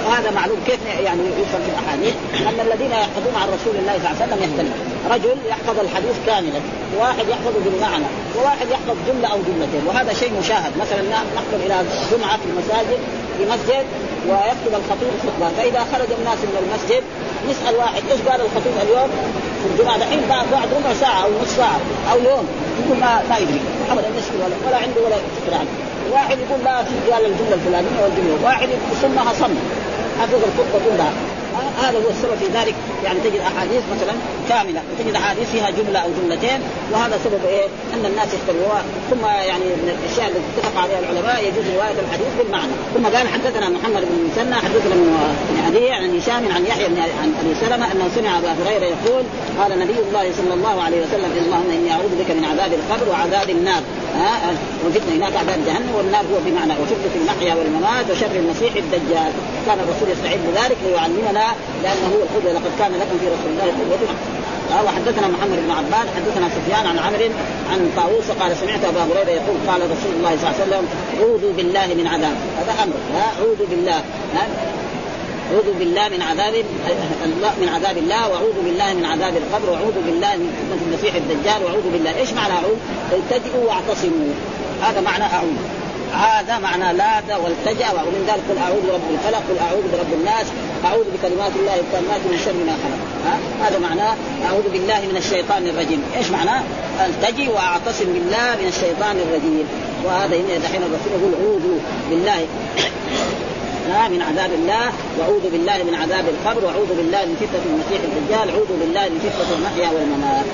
وهذا 0.06 0.30
معلوم 0.38 0.58
كيف 0.66 0.80
يعني 1.06 1.22
يفهم 1.42 1.62
في 1.66 1.70
الأحاديث. 1.74 2.14
أن 2.48 2.58
الذين 2.66 2.92
يحفظون 3.04 3.34
عن 3.42 3.48
رسول 3.56 3.74
الله 3.80 3.94
صلى 3.98 4.06
الله 4.06 4.16
عليه 4.16 4.24
وسلم 4.24 4.40
يختلف. 4.46 4.76
رجل 5.14 5.36
يحفظ 5.52 5.76
الحديث 5.86 6.16
كاملا 6.26 6.60
وواحد 6.94 7.26
يحفظه 7.34 7.60
بالمعنى 7.64 8.08
وواحد 8.36 8.66
يحفظ 8.74 8.96
جملة 9.08 9.28
أو 9.32 9.38
جملتين 9.48 9.82
وهذا 9.88 10.12
شيء 10.22 10.32
مشاهد. 10.40 10.72
مثلا 10.82 11.00
نحضر 11.36 11.58
إلى 11.66 11.76
جمعة 12.12 12.36
في 12.42 12.46
المساجد 12.50 13.00
في 13.38 13.44
مسجد 13.44 13.84
ويكتب 14.28 14.72
الخطيب 14.80 15.12
خطبه 15.24 15.48
فإذا 15.56 15.80
خرج 15.92 16.10
الناس 16.18 16.38
من 16.48 16.56
المسجد 16.62 17.02
نسال 17.50 17.74
واحد 17.76 18.02
إيش 18.10 18.20
قال 18.28 18.40
الخطيب 18.40 18.74
اليوم؟ 18.82 19.10
في 19.60 19.66
الجمعة 19.70 19.98
دحين 19.98 20.20
بعد 20.28 20.46
ربع 20.76 20.92
ساعة 21.00 21.24
أو 21.24 21.30
نصف 21.42 21.56
ساعة 21.56 21.80
أو 22.12 22.18
يوم. 22.18 22.46
يقول 22.84 22.98
ما 23.00 23.22
ما 23.30 23.36
يدري. 23.38 23.60
ابدا 23.92 24.08
يشكي 24.18 24.36
ولا, 24.44 24.56
ولا 24.66 24.76
عنده 24.76 25.00
ولا 25.04 25.16
فكره 25.36 25.56
عنه 25.60 25.72
واحد 26.12 26.38
يقول 26.38 26.64
لا 26.64 26.82
في 26.82 26.94
قال 27.12 27.24
الجملة 27.24 27.54
الفلانية 27.54 27.98
والجملة. 28.02 28.38
واحد 28.44 28.68
يصمها 28.92 29.32
صم 29.40 29.54
حفظ 30.20 30.34
الخطبة 30.48 30.78
كلها 30.86 31.12
هذا 31.82 31.98
هو 31.98 32.10
السبب 32.10 32.34
في 32.34 32.46
ذلك 32.58 32.74
يعني 33.04 33.18
تجد 33.20 33.40
أحاديث 33.40 33.82
مثلا 33.96 34.12
كاملة 34.48 34.80
وتجد 34.90 35.14
احاديث 35.14 35.50
فيها 35.50 35.70
جملة 35.70 35.98
أو 35.98 36.08
جملتين 36.22 36.60
وهذا 36.92 37.18
سبب 37.24 37.40
إيه؟ 37.48 37.66
أن 37.94 38.06
الناس 38.06 38.28
يختلفوا 38.34 38.78
ثم 39.10 39.26
يعني 39.26 39.64
من 39.64 39.98
الأشياء 39.98 40.28
التي 40.28 40.40
اتفق 40.56 40.80
عليها 40.82 40.98
العلماء 40.98 41.44
يجوز 41.48 41.66
رواية 41.76 42.00
الحديث 42.04 42.32
بالمعنى 42.38 42.72
ثم 42.94 43.04
قال 43.06 43.28
حدثنا 43.28 43.68
محمد 43.68 44.02
بن 44.08 44.14
المثنى 44.20 44.54
حدثنا 44.54 44.94
من 44.94 45.62
عدي 45.66 45.90
عن 45.90 46.16
هشام 46.18 46.52
عن 46.54 46.66
يحيى 46.66 46.88
بن 46.88 46.98
عن 46.98 47.34
أبي 47.42 47.54
سلمة 47.60 47.92
أنه 47.92 48.08
سمع 48.16 48.38
أبا 48.38 48.52
هريرة 48.52 48.84
يقول 48.84 49.22
قال 49.58 49.78
نبي 49.78 49.98
الله 50.08 50.32
صلى 50.38 50.54
الله 50.54 50.82
عليه 50.82 51.00
وسلم 51.02 51.30
اللهم 51.46 51.70
إني 51.70 51.92
أعوذ 51.92 52.12
بك 52.20 52.30
من 52.30 52.44
عذاب 52.44 52.72
القبر 52.72 53.08
وعذاب 53.10 53.50
النار 53.50 53.82
ها؟ 54.16 54.54
وفتنه 54.86 55.16
هناك 55.16 55.36
عذاب 55.36 55.60
جهنم 55.66 55.94
والنار 55.96 56.24
هو 56.32 56.38
بمعنى 56.46 56.72
وفتنه 56.82 57.14
المحيا 57.20 57.54
والممات 57.54 58.10
وشر 58.10 58.36
المسيح 58.36 58.72
الدجال. 58.76 59.32
كان 59.66 59.78
الرسول 59.84 60.08
يستعد 60.10 60.40
ذلك 60.64 60.76
ليعلمنا 60.86 61.46
لأنه 61.82 62.06
هو 62.14 62.22
القدوه 62.22 62.52
لقد 62.52 62.72
كان 62.78 62.92
لكم 62.92 63.18
في 63.20 63.26
رسول 63.26 63.50
الله 63.52 63.64
قدوه 63.64 64.08
وحدثنا 64.86 65.28
محمد 65.28 65.58
بن 65.66 65.70
عباد 65.70 66.08
حدثنا 66.16 66.48
سفيان 66.48 66.86
عن 66.86 66.98
عمرو 66.98 67.30
عن 67.72 67.90
طاووس 67.96 68.30
قال 68.40 68.56
سمعت 68.56 68.84
أبا 68.84 69.02
هريرة 69.02 69.30
يقول 69.30 69.56
قال 69.68 69.80
رسول 69.80 70.12
الله 70.16 70.36
صلى 70.36 70.50
الله 70.50 70.54
عليه 70.54 70.64
وسلم 70.64 70.88
عوذوا 71.20 71.52
بالله 71.52 71.86
من 71.86 72.06
عذاب. 72.06 72.36
هذا 72.58 72.82
أمر. 72.84 72.94
ها؟ 73.14 73.26
عوذوا 73.40 73.66
بالله. 73.70 74.02
أعوذ 75.52 75.78
بالله 75.78 76.08
من 76.08 76.22
عذاب 76.22 76.54
من 77.60 77.68
عذاب 77.68 77.98
الله 77.98 78.28
وأعوذ 78.28 78.58
بالله 78.64 78.94
من 78.94 79.04
عذاب 79.04 79.34
القبر 79.36 79.70
وأعوذ 79.70 79.94
بالله 80.06 80.36
من 80.36 80.50
فتنة 80.58 80.80
المسيح 80.86 81.14
الدجال 81.14 81.64
وأعوذ 81.64 81.90
بالله. 81.92 82.18
إيش 82.18 82.30
معنى 82.32 82.52
أعوذ؟ 82.52 82.78
التجئوا 83.12 83.64
واعتصموا. 83.68 84.32
هذا 84.82 85.00
معنى 85.00 85.24
أعوذ. 85.24 85.58
هذا 86.12 86.58
معنى 86.58 86.96
لاذ 86.98 87.28
والتجأ 87.44 87.90
ومن 87.90 88.22
ذلك 88.28 88.42
قل 88.50 88.58
أعوذ 88.58 88.82
برب 88.88 89.08
الفلق 89.14 89.42
قل 89.48 89.58
أعوذ 89.58 89.82
برب 89.92 90.12
الناس 90.20 90.46
أعوذ 90.84 91.04
بكلمات 91.14 91.52
الله 91.60 91.76
التامات 91.84 92.20
من 92.30 92.38
شر 92.44 92.58
ما 92.68 92.74
خلق. 92.82 93.00
هذا 93.64 93.78
معناه 93.78 94.14
أعوذ 94.46 94.68
بالله 94.72 95.00
من 95.10 95.16
الشيطان 95.16 95.66
الرجيم. 95.66 96.02
إيش 96.16 96.30
معناه؟ 96.30 96.62
التجي 97.06 97.48
واعتصم 97.48 98.08
بالله 98.14 98.48
من 98.60 98.68
الشيطان 98.68 99.16
الرجيم. 99.24 99.66
وهذا 100.04 100.36
دحين 100.64 100.82
الرسول 100.88 101.12
يقول 101.16 101.32
أعوذ 101.40 101.66
بالله. 102.10 102.46
من 103.88 104.22
عذاب 104.22 104.52
الله 104.52 104.86
وأعوذ 105.18 105.44
بالله 105.52 105.78
من 105.88 105.94
عذاب 105.94 106.24
القبر 106.34 106.64
وأعوذ 106.64 106.90
بالله 106.98 107.22
من 107.30 107.36
فتنة 107.42 107.64
المسيح 107.72 108.00
الدجال 108.08 108.46
أعوذ 108.54 108.70
بالله 108.80 109.04
من 109.12 109.18
فتنة 109.24 109.50
المحيا 109.56 109.88
والممات. 109.94 110.46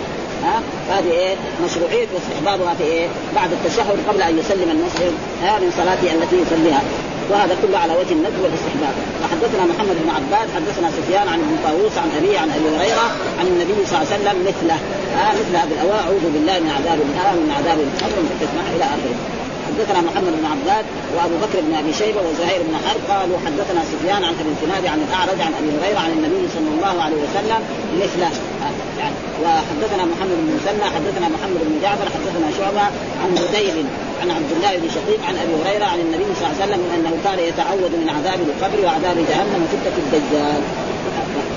ها؟ 0.45 0.57
هذه 0.95 1.11
إيه؟ 1.11 1.35
مشروعية 1.65 2.09
واستحبابها 2.15 2.75
في 2.79 2.85
إيه؟ 2.85 3.07
بعد 3.39 3.51
التشهد 3.53 3.99
قبل 4.09 4.23
أن 4.23 4.39
يسلم 4.39 4.69
المسلم 4.77 5.15
ها؟ 5.43 5.59
من 5.63 5.71
صلاته 5.79 6.09
التي 6.17 6.37
يصليها. 6.45 6.83
وهذا 7.31 7.55
كله 7.63 7.79
على 7.79 7.93
وجه 8.01 8.13
الندب 8.19 8.41
والاستحباب. 8.45 8.95
وحدثنا 9.23 9.63
محمد 9.71 9.97
بن 10.05 10.11
عباد 10.19 10.47
حدثنا 10.57 10.89
سفيان 10.99 11.27
عن 11.33 11.39
ابن 11.45 11.55
طاووس 11.67 11.95
عن 12.03 12.11
ابي 12.19 12.33
عن 12.43 12.49
أبي 12.59 12.69
هريرة 12.77 13.07
عن 13.39 13.47
النبي 13.53 13.79
صلى 13.87 13.95
الله 13.97 14.09
عليه 14.11 14.17
وسلم 14.17 14.37
مثله. 14.49 14.79
آه 15.21 15.33
مثل 15.41 15.55
هذه 15.63 15.75
الأواء 15.77 16.01
أعوذ 16.07 16.25
بالله 16.35 16.57
من 16.65 16.71
عذاب 16.79 16.99
النار 17.07 17.35
من 17.45 17.51
عذاب 17.59 17.79
القبر 17.87 18.19
من 18.23 18.65
إلى 18.77 18.85
آخره. 18.97 19.44
حدثنا 19.75 20.01
محمد 20.01 20.33
بن 20.41 20.47
عباد 20.55 20.85
وابو 21.17 21.37
بكر 21.45 21.59
بن 21.67 21.75
ابي 21.75 21.93
شيبه 21.93 22.21
وزهير 22.29 22.61
بن 22.69 22.75
حرب 22.85 23.03
قالوا 23.11 23.39
حدثنا 23.47 23.81
سفيان 23.93 24.25
عن 24.25 24.35
ابي 24.41 24.51
الزناد 24.55 24.87
عن 24.87 25.01
الاعرج 25.09 25.41
عن 25.47 25.53
ابي 25.61 25.71
هريره 25.77 25.99
عن 25.99 26.11
النبي 26.17 26.43
صلى 26.55 26.71
الله 26.75 27.03
عليه 27.05 27.17
وسلم 27.25 27.61
مثله 28.03 28.31
يعني 28.99 29.15
وحدثنا 29.45 30.05
محمد 30.13 30.37
بن 30.43 30.51
مسنى 30.59 30.87
حدثنا 30.97 31.27
محمد 31.35 31.61
بن 31.69 31.75
جعفر 31.83 32.07
حدثنا 32.15 32.49
شعبة 32.59 32.85
عن 33.23 33.31
بديل 33.43 33.87
عن 34.23 34.31
عبد 34.31 34.53
الله 34.57 34.73
بن 34.77 34.89
شقيق 34.97 35.21
عن 35.29 35.35
ابي 35.43 35.55
هريره 35.63 35.85
عن 35.85 36.01
النبي 36.01 36.25
صلى 36.35 36.45
الله 36.47 36.57
عليه 36.57 36.65
وسلم 36.65 36.83
أنه 36.95 37.13
كان 37.25 37.39
يتعوذ 37.49 37.93
من 38.03 38.09
عذاب 38.17 38.41
القبر 38.49 38.79
وعذاب 38.87 39.17
جهنم 39.31 39.61
وفتنة 39.65 39.97
الدجال. 40.05 40.63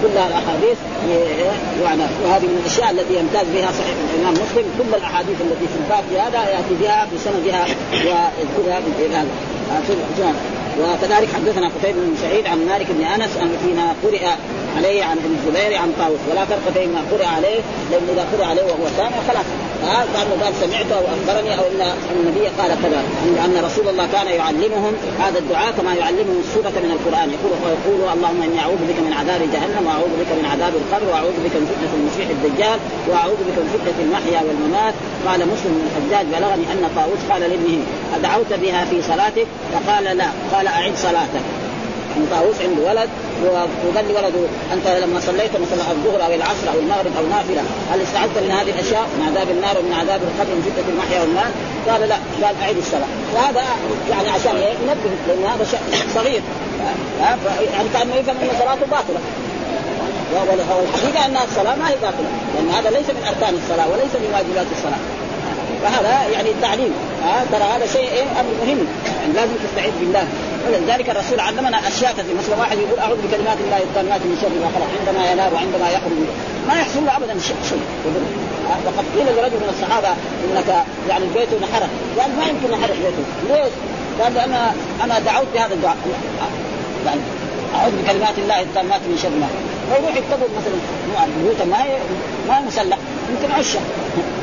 كلها 0.02 0.28
الأحاديث 0.28 0.78
يعني 1.84 2.04
وهذه 2.24 2.46
من 2.46 2.62
الأشياء 2.66 2.92
التي 2.92 3.20
يمتاز 3.20 3.48
بها 3.54 3.72
صحيح 3.72 3.96
الإمام 4.16 4.34
مسلم. 4.34 4.66
كل 4.78 4.96
الأحاديث 4.98 5.42
التي 5.42 5.68
في 5.68 5.78
الباب 5.84 6.04
في 6.10 6.20
هذا 6.20 6.50
يأتي 6.50 6.76
بها 6.82 7.08
بسندها 7.16 7.66
ويذكرها 7.94 8.80
بهذا 9.00 9.26
وكذلك 10.82 11.30
حدثنا 11.36 11.68
قتيبة 11.68 12.00
بن 12.00 12.16
سعيد 12.22 12.48
عن 12.48 12.66
مالك 12.66 12.88
بن 12.90 13.04
أنس 13.04 13.38
ان 13.42 13.52
فيما 13.64 13.88
قرئ 14.04 14.26
عليه 14.78 15.04
عن 15.04 15.18
ابن 15.18 15.36
الزبير 15.38 15.78
عن 15.78 15.94
طاووس. 16.00 16.20
ولا 16.32 16.46
فرق 16.46 16.66
بين 16.76 16.90
ما 16.94 17.02
قرئ 17.12 17.26
عليه 17.26 17.60
لأن 17.92 18.06
إذا 18.14 18.26
قرئ 18.34 18.46
عليه 18.46 18.64
وهو 18.64 18.86
سامع 18.98 19.18
خلاص. 19.28 19.48
كانه 20.14 20.44
قال 20.44 20.54
سمعت 20.64 20.90
أو 20.98 21.04
أخبرني 21.16 21.52
أو 21.60 21.64
إن 22.12 22.18
النبي 22.22 22.46
قال 22.60 22.72
كذا. 22.84 23.00
أن 23.46 23.56
رسول 23.68 23.88
الله 23.92 24.08
كان 24.16 24.28
يعلمهم 24.28 24.94
هذا 25.24 25.40
الدعاء 25.40 25.72
كما 25.78 25.94
يعلمهم 25.94 26.38
السورة 26.46 26.76
من 26.86 26.92
القرآن. 26.98 27.28
يقول 27.36 27.52
ويقول 27.64 28.00
اللهم 28.16 28.42
إني 28.48 28.60
أعوذ 28.60 28.82
بك 28.90 29.00
من 29.08 29.14
عذاب 29.20 29.42
جهنم 29.54 29.84
وأعوذ 29.88 30.14
بك 30.22 30.32
من 30.40 30.46
عذاب 30.52 30.74
القبر 30.82 31.08
وأعوذ 31.12 31.38
بك 31.46 31.54
من 31.60 31.66
فتنة 31.72 31.94
المسيح 32.00 32.28
الدجال 32.36 32.80
وأعوذ 33.10 33.40
بك 33.48 33.58
من 33.64 33.70
فتنة 33.76 33.98
المحيا 34.06 34.40
والممات. 34.48 34.94
قال 35.28 35.40
مسلم 35.54 35.72
بن 35.78 35.84
الحجاج 35.88 36.26
بلغني 36.34 36.66
أن 36.74 36.84
طاووس 36.96 37.22
قال 37.30 37.42
لابنه 37.52 37.80
أدعوت 38.16 38.54
بها 38.54 38.86
في 38.86 39.02
صلاتك؟ 39.02 39.48
فقال 39.74 40.04
لا. 40.04 40.28
قال 40.54 40.68
أعد 40.68 40.94
صلاتك. 40.98 41.46
يعني 42.18 42.30
طاووس 42.32 42.56
عنده 42.62 42.82
ولد 42.90 43.10
وقال 43.88 44.06
لولده 44.08 44.48
أنت 44.74 44.88
لما 44.88 45.20
صليت 45.20 45.52
مثلا 45.52 45.92
الظهر 45.92 46.26
أو 46.26 46.34
العصر 46.34 46.66
أو 46.74 46.80
المغرب 46.80 47.12
أو 47.18 47.26
نافله 47.36 47.64
هل 47.92 48.02
استعدت 48.02 48.38
من 48.44 48.52
هذه 48.52 48.70
الأشياء؟ 48.76 49.06
من 49.18 49.24
عذاب 49.28 49.50
النار 49.50 49.76
ومن 49.80 49.94
عذاب 49.94 50.22
القبر 50.28 50.52
ومن 50.54 50.64
فتنة 50.68 50.88
المحيا 50.94 51.22
والمال؟ 51.22 51.52
قال 51.90 52.10
لا. 52.10 52.18
قال 52.44 52.56
اعيد 52.62 52.78
الصلاة. 52.78 53.12
وهذا 53.36 53.64
يعني 54.12 54.30
عشان 54.30 54.56
ينبه 54.82 55.10
لأن 55.28 55.44
هذا 55.52 55.64
شيء 55.72 55.80
صغير. 56.16 56.42
يعني 57.74 57.90
كأنه 57.94 58.16
يفهم 58.16 58.38
أن 58.42 58.50
صلاته 58.60 58.86
باطلة. 58.96 59.22
والحقيقة 60.80 61.26
أن 61.26 61.38
الصلاة 61.50 61.76
ما 61.76 61.90
هي 61.90 61.96
باطلة. 62.02 62.30
لأن 62.56 62.70
هذا 62.78 62.90
ليس 62.90 63.10
من 63.10 63.24
أركان 63.32 63.54
الصلاة 63.62 63.88
وليس 63.92 64.14
من 64.24 64.30
واجبات 64.34 64.68
الصلاة. 64.78 65.02
فهذا 65.88 66.30
يعني 66.34 66.50
التعليم 66.50 66.94
ها 67.24 67.46
ترى 67.52 67.64
هذا 67.64 67.86
شيء 67.86 68.10
إيه 68.12 68.24
أمر 68.40 68.52
مهم. 68.62 68.88
يعني 69.20 69.34
لازم 69.34 69.54
تستعيذ 69.66 69.92
بالله. 70.00 70.28
ولذلك 70.68 71.10
الرسول 71.10 71.40
علمنا 71.40 71.88
أشياء 71.88 72.12
كثيرة. 72.14 72.38
مثلا 72.38 72.56
واحد 72.60 72.78
يقول 72.78 73.00
أعوذ 73.00 73.18
بكلمات 73.18 73.58
الله 73.66 73.78
التامات 73.78 74.22
من 74.22 74.38
شر 74.42 74.54
ما 74.64 74.70
خلق. 74.76 74.90
عندما 75.00 75.32
ينام 75.32 75.54
وعندما 75.54 75.88
يخرج 75.90 76.20
ما 76.68 76.74
يحصل 76.82 77.06
له 77.06 77.18
ابدا 77.18 77.40
شيء 77.40 77.82
وقد 78.86 79.06
قيل 79.16 79.28
لرجل 79.38 79.60
من 79.64 79.70
الصحابة 79.76 80.12
إنك 80.46 80.70
يعني 81.10 81.24
البيت 81.24 81.50
انحرق 81.62 81.90
قال 82.20 82.30
ما 82.40 82.44
يمكن 82.52 82.74
انحرق 82.74 82.96
بيته؟ 83.04 83.24
ليش؟ 83.50 83.74
قال 84.22 84.34
لأن 84.34 84.54
أنا 85.04 85.20
دعوت 85.20 85.48
بهذا 85.54 85.74
الدعاء. 85.74 85.98
يعني 87.06 87.22
أعوذ 87.76 87.92
بكلمات 88.02 88.38
الله 88.38 88.62
التامات 88.62 89.02
من 89.10 89.18
شر 89.24 89.30
ما 89.30 89.48
فيروح 89.90 90.16
يكتبوا 90.16 90.48
مثلا. 90.58 90.78
بيوتا 91.44 91.66
ما 91.66 91.78
ما 92.48 92.60
مسلح. 92.60 92.98
يمكن 93.32 93.54
عشه 93.54 93.80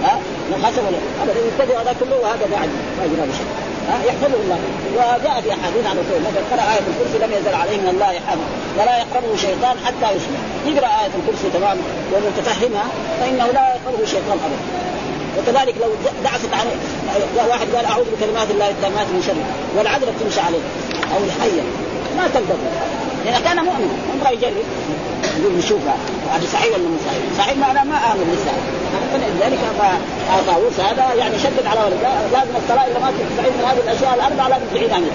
ها؟ 0.04 0.18
خشب 0.64 0.82
ولا 0.86 0.98
ابدا 1.22 1.40
يبتدئ 1.48 1.76
هذا 1.80 1.94
كله 2.00 2.16
وهذا 2.22 2.46
بعد 2.52 2.68
ما 2.98 3.04
يجرى 3.04 3.26
بشيء 3.30 3.48
ها؟ 3.88 3.96
يحفظه 4.08 4.38
الله. 4.44 4.58
وجاء 4.96 5.40
في 5.44 5.50
أحاديث 5.56 5.84
عن 5.90 5.96
الرسول. 5.98 6.20
مثلا 6.28 6.42
قرأ 6.52 6.64
آية 6.72 6.84
الكرسي 6.90 7.18
لم 7.24 7.32
يزل 7.38 7.54
عليه 7.62 7.76
من 7.76 7.88
الله 7.94 8.12
حافظ 8.26 8.46
ولا 8.78 8.94
يقربه 8.98 9.36
شيطان 9.36 9.76
حتى 9.86 10.06
يصبح. 10.16 10.40
يقرأ 10.66 10.90
آية 11.00 11.12
الكرسي 11.18 11.46
تمام 11.56 11.78
ومتفهمها 12.12 12.86
فإنه 13.20 13.46
لا 13.56 13.64
يقربه 13.74 14.04
شيطان 14.14 14.38
ابدا. 14.46 14.58
وكذلك 15.36 15.74
لو 15.82 15.88
دعست 16.24 16.52
عن 16.58 16.66
واحد 17.50 17.66
قال 17.74 17.84
أعوذ 17.84 18.04
بكلمات 18.12 18.50
الله 18.50 18.68
التامات 18.70 19.06
من 19.14 19.22
شر. 19.26 19.40
والعذره 19.76 20.12
تمشي 20.20 20.40
عليه. 20.40 20.64
أو 21.12 21.18
الحيه 21.28 21.62
ما 22.16 22.28
تقدر. 22.34 22.58
لأن 23.24 23.42
كان 23.44 23.56
مؤمن 23.56 23.90
عمره 24.12 24.30
يجرب 24.30 24.66
يقول 25.40 25.58
نشوفها 25.58 25.96
هذا 26.30 26.46
صحيح 26.52 26.66
ولا 26.74 26.88
مو 26.88 26.96
صحيح؟ 27.06 27.22
صحيح 27.38 27.56
معناه 27.56 27.84
ما 27.84 27.96
آمن 28.12 28.26
لسه 28.34 28.52
فلذلك 29.12 29.58
طاووس 30.46 30.80
هذا 30.80 31.14
يعني 31.14 31.38
شدد 31.38 31.66
على 31.66 31.80
ولد 31.80 31.98
لازم 32.32 32.56
الصلاه 32.62 32.86
إذا 32.86 32.98
ما 32.98 33.10
تستعيد 33.10 33.52
من 33.58 33.64
هذه 33.64 33.80
الأشياء 33.84 34.14
الأربعة 34.14 34.48
لازم 34.48 34.64
تعيد 34.74 34.90
عنها 34.90 35.14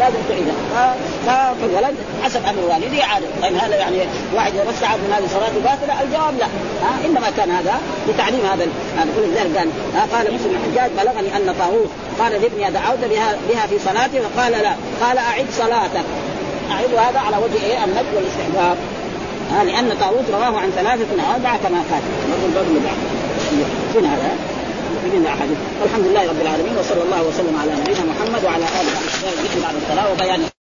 لازم 0.00 0.18
تعيدها 0.28 0.94
فالولد 1.26 1.96
حسب 2.22 2.40
أمر 2.44 2.60
والده 2.70 3.04
عادة. 3.04 3.26
طيب 3.42 3.56
هذا 3.56 3.76
يعني 3.76 3.98
واحد 4.34 4.52
إذا 4.54 4.64
بس 4.64 4.82
من 4.82 5.12
هذه 5.16 5.26
صلاته 5.34 5.60
باطلة 5.64 6.02
الجواب 6.02 6.34
لا. 6.38 6.46
ها؟ 6.82 7.06
إنما 7.06 7.30
كان 7.36 7.50
هذا 7.50 7.74
لتعليم 8.08 8.40
هذا 8.46 8.66
هذا. 8.98 9.10
ولذلك 9.18 9.56
قال 9.56 9.68
قال 10.12 10.34
مسلم 10.34 10.56
الحجاج 10.56 10.90
بلغني 10.90 11.36
أن 11.36 11.54
طاووس 11.58 11.88
قال 12.18 12.32
لابني 12.32 12.70
دعوت 12.70 12.98
بها 13.10 13.36
بها 13.48 13.66
في 13.66 13.78
صلاتي؟ 13.78 14.20
فقال 14.20 14.52
لا. 14.52 14.72
قال 15.02 15.18
أعد 15.18 15.46
صلاتك. 15.58 16.04
اعد 16.70 16.94
هذا 17.06 17.18
على 17.18 17.36
وجه 17.36 17.64
إيه؟ 17.64 17.84
الند 17.84 18.06
والاستحباب. 18.14 18.76
آه 19.52 19.64
لأن 19.64 19.96
طاووس 20.00 20.26
رواه 20.32 20.58
عن 20.60 20.70
ثلاثة 20.70 21.22
أو 21.22 21.34
اربعه 21.34 21.58
كما 21.58 21.78
قال. 21.90 22.02
من 23.94 24.04
هذا؟ 24.06 24.30
من 25.14 25.26
احاديث 25.26 25.56
الحمد 25.84 26.06
لله 26.06 26.28
رب 26.28 26.40
العالمين 26.40 26.76
وصلى 26.78 27.02
الله 27.02 27.22
وسلم 27.22 27.56
على 27.62 27.72
نبينا 27.72 28.00
محمد 28.00 28.44
وعلى 28.44 28.64
آله 28.64 28.92
وصحبه 29.06 29.62
بعد 29.62 29.74
الصلاه 29.74 30.12
وبيان 30.12 30.55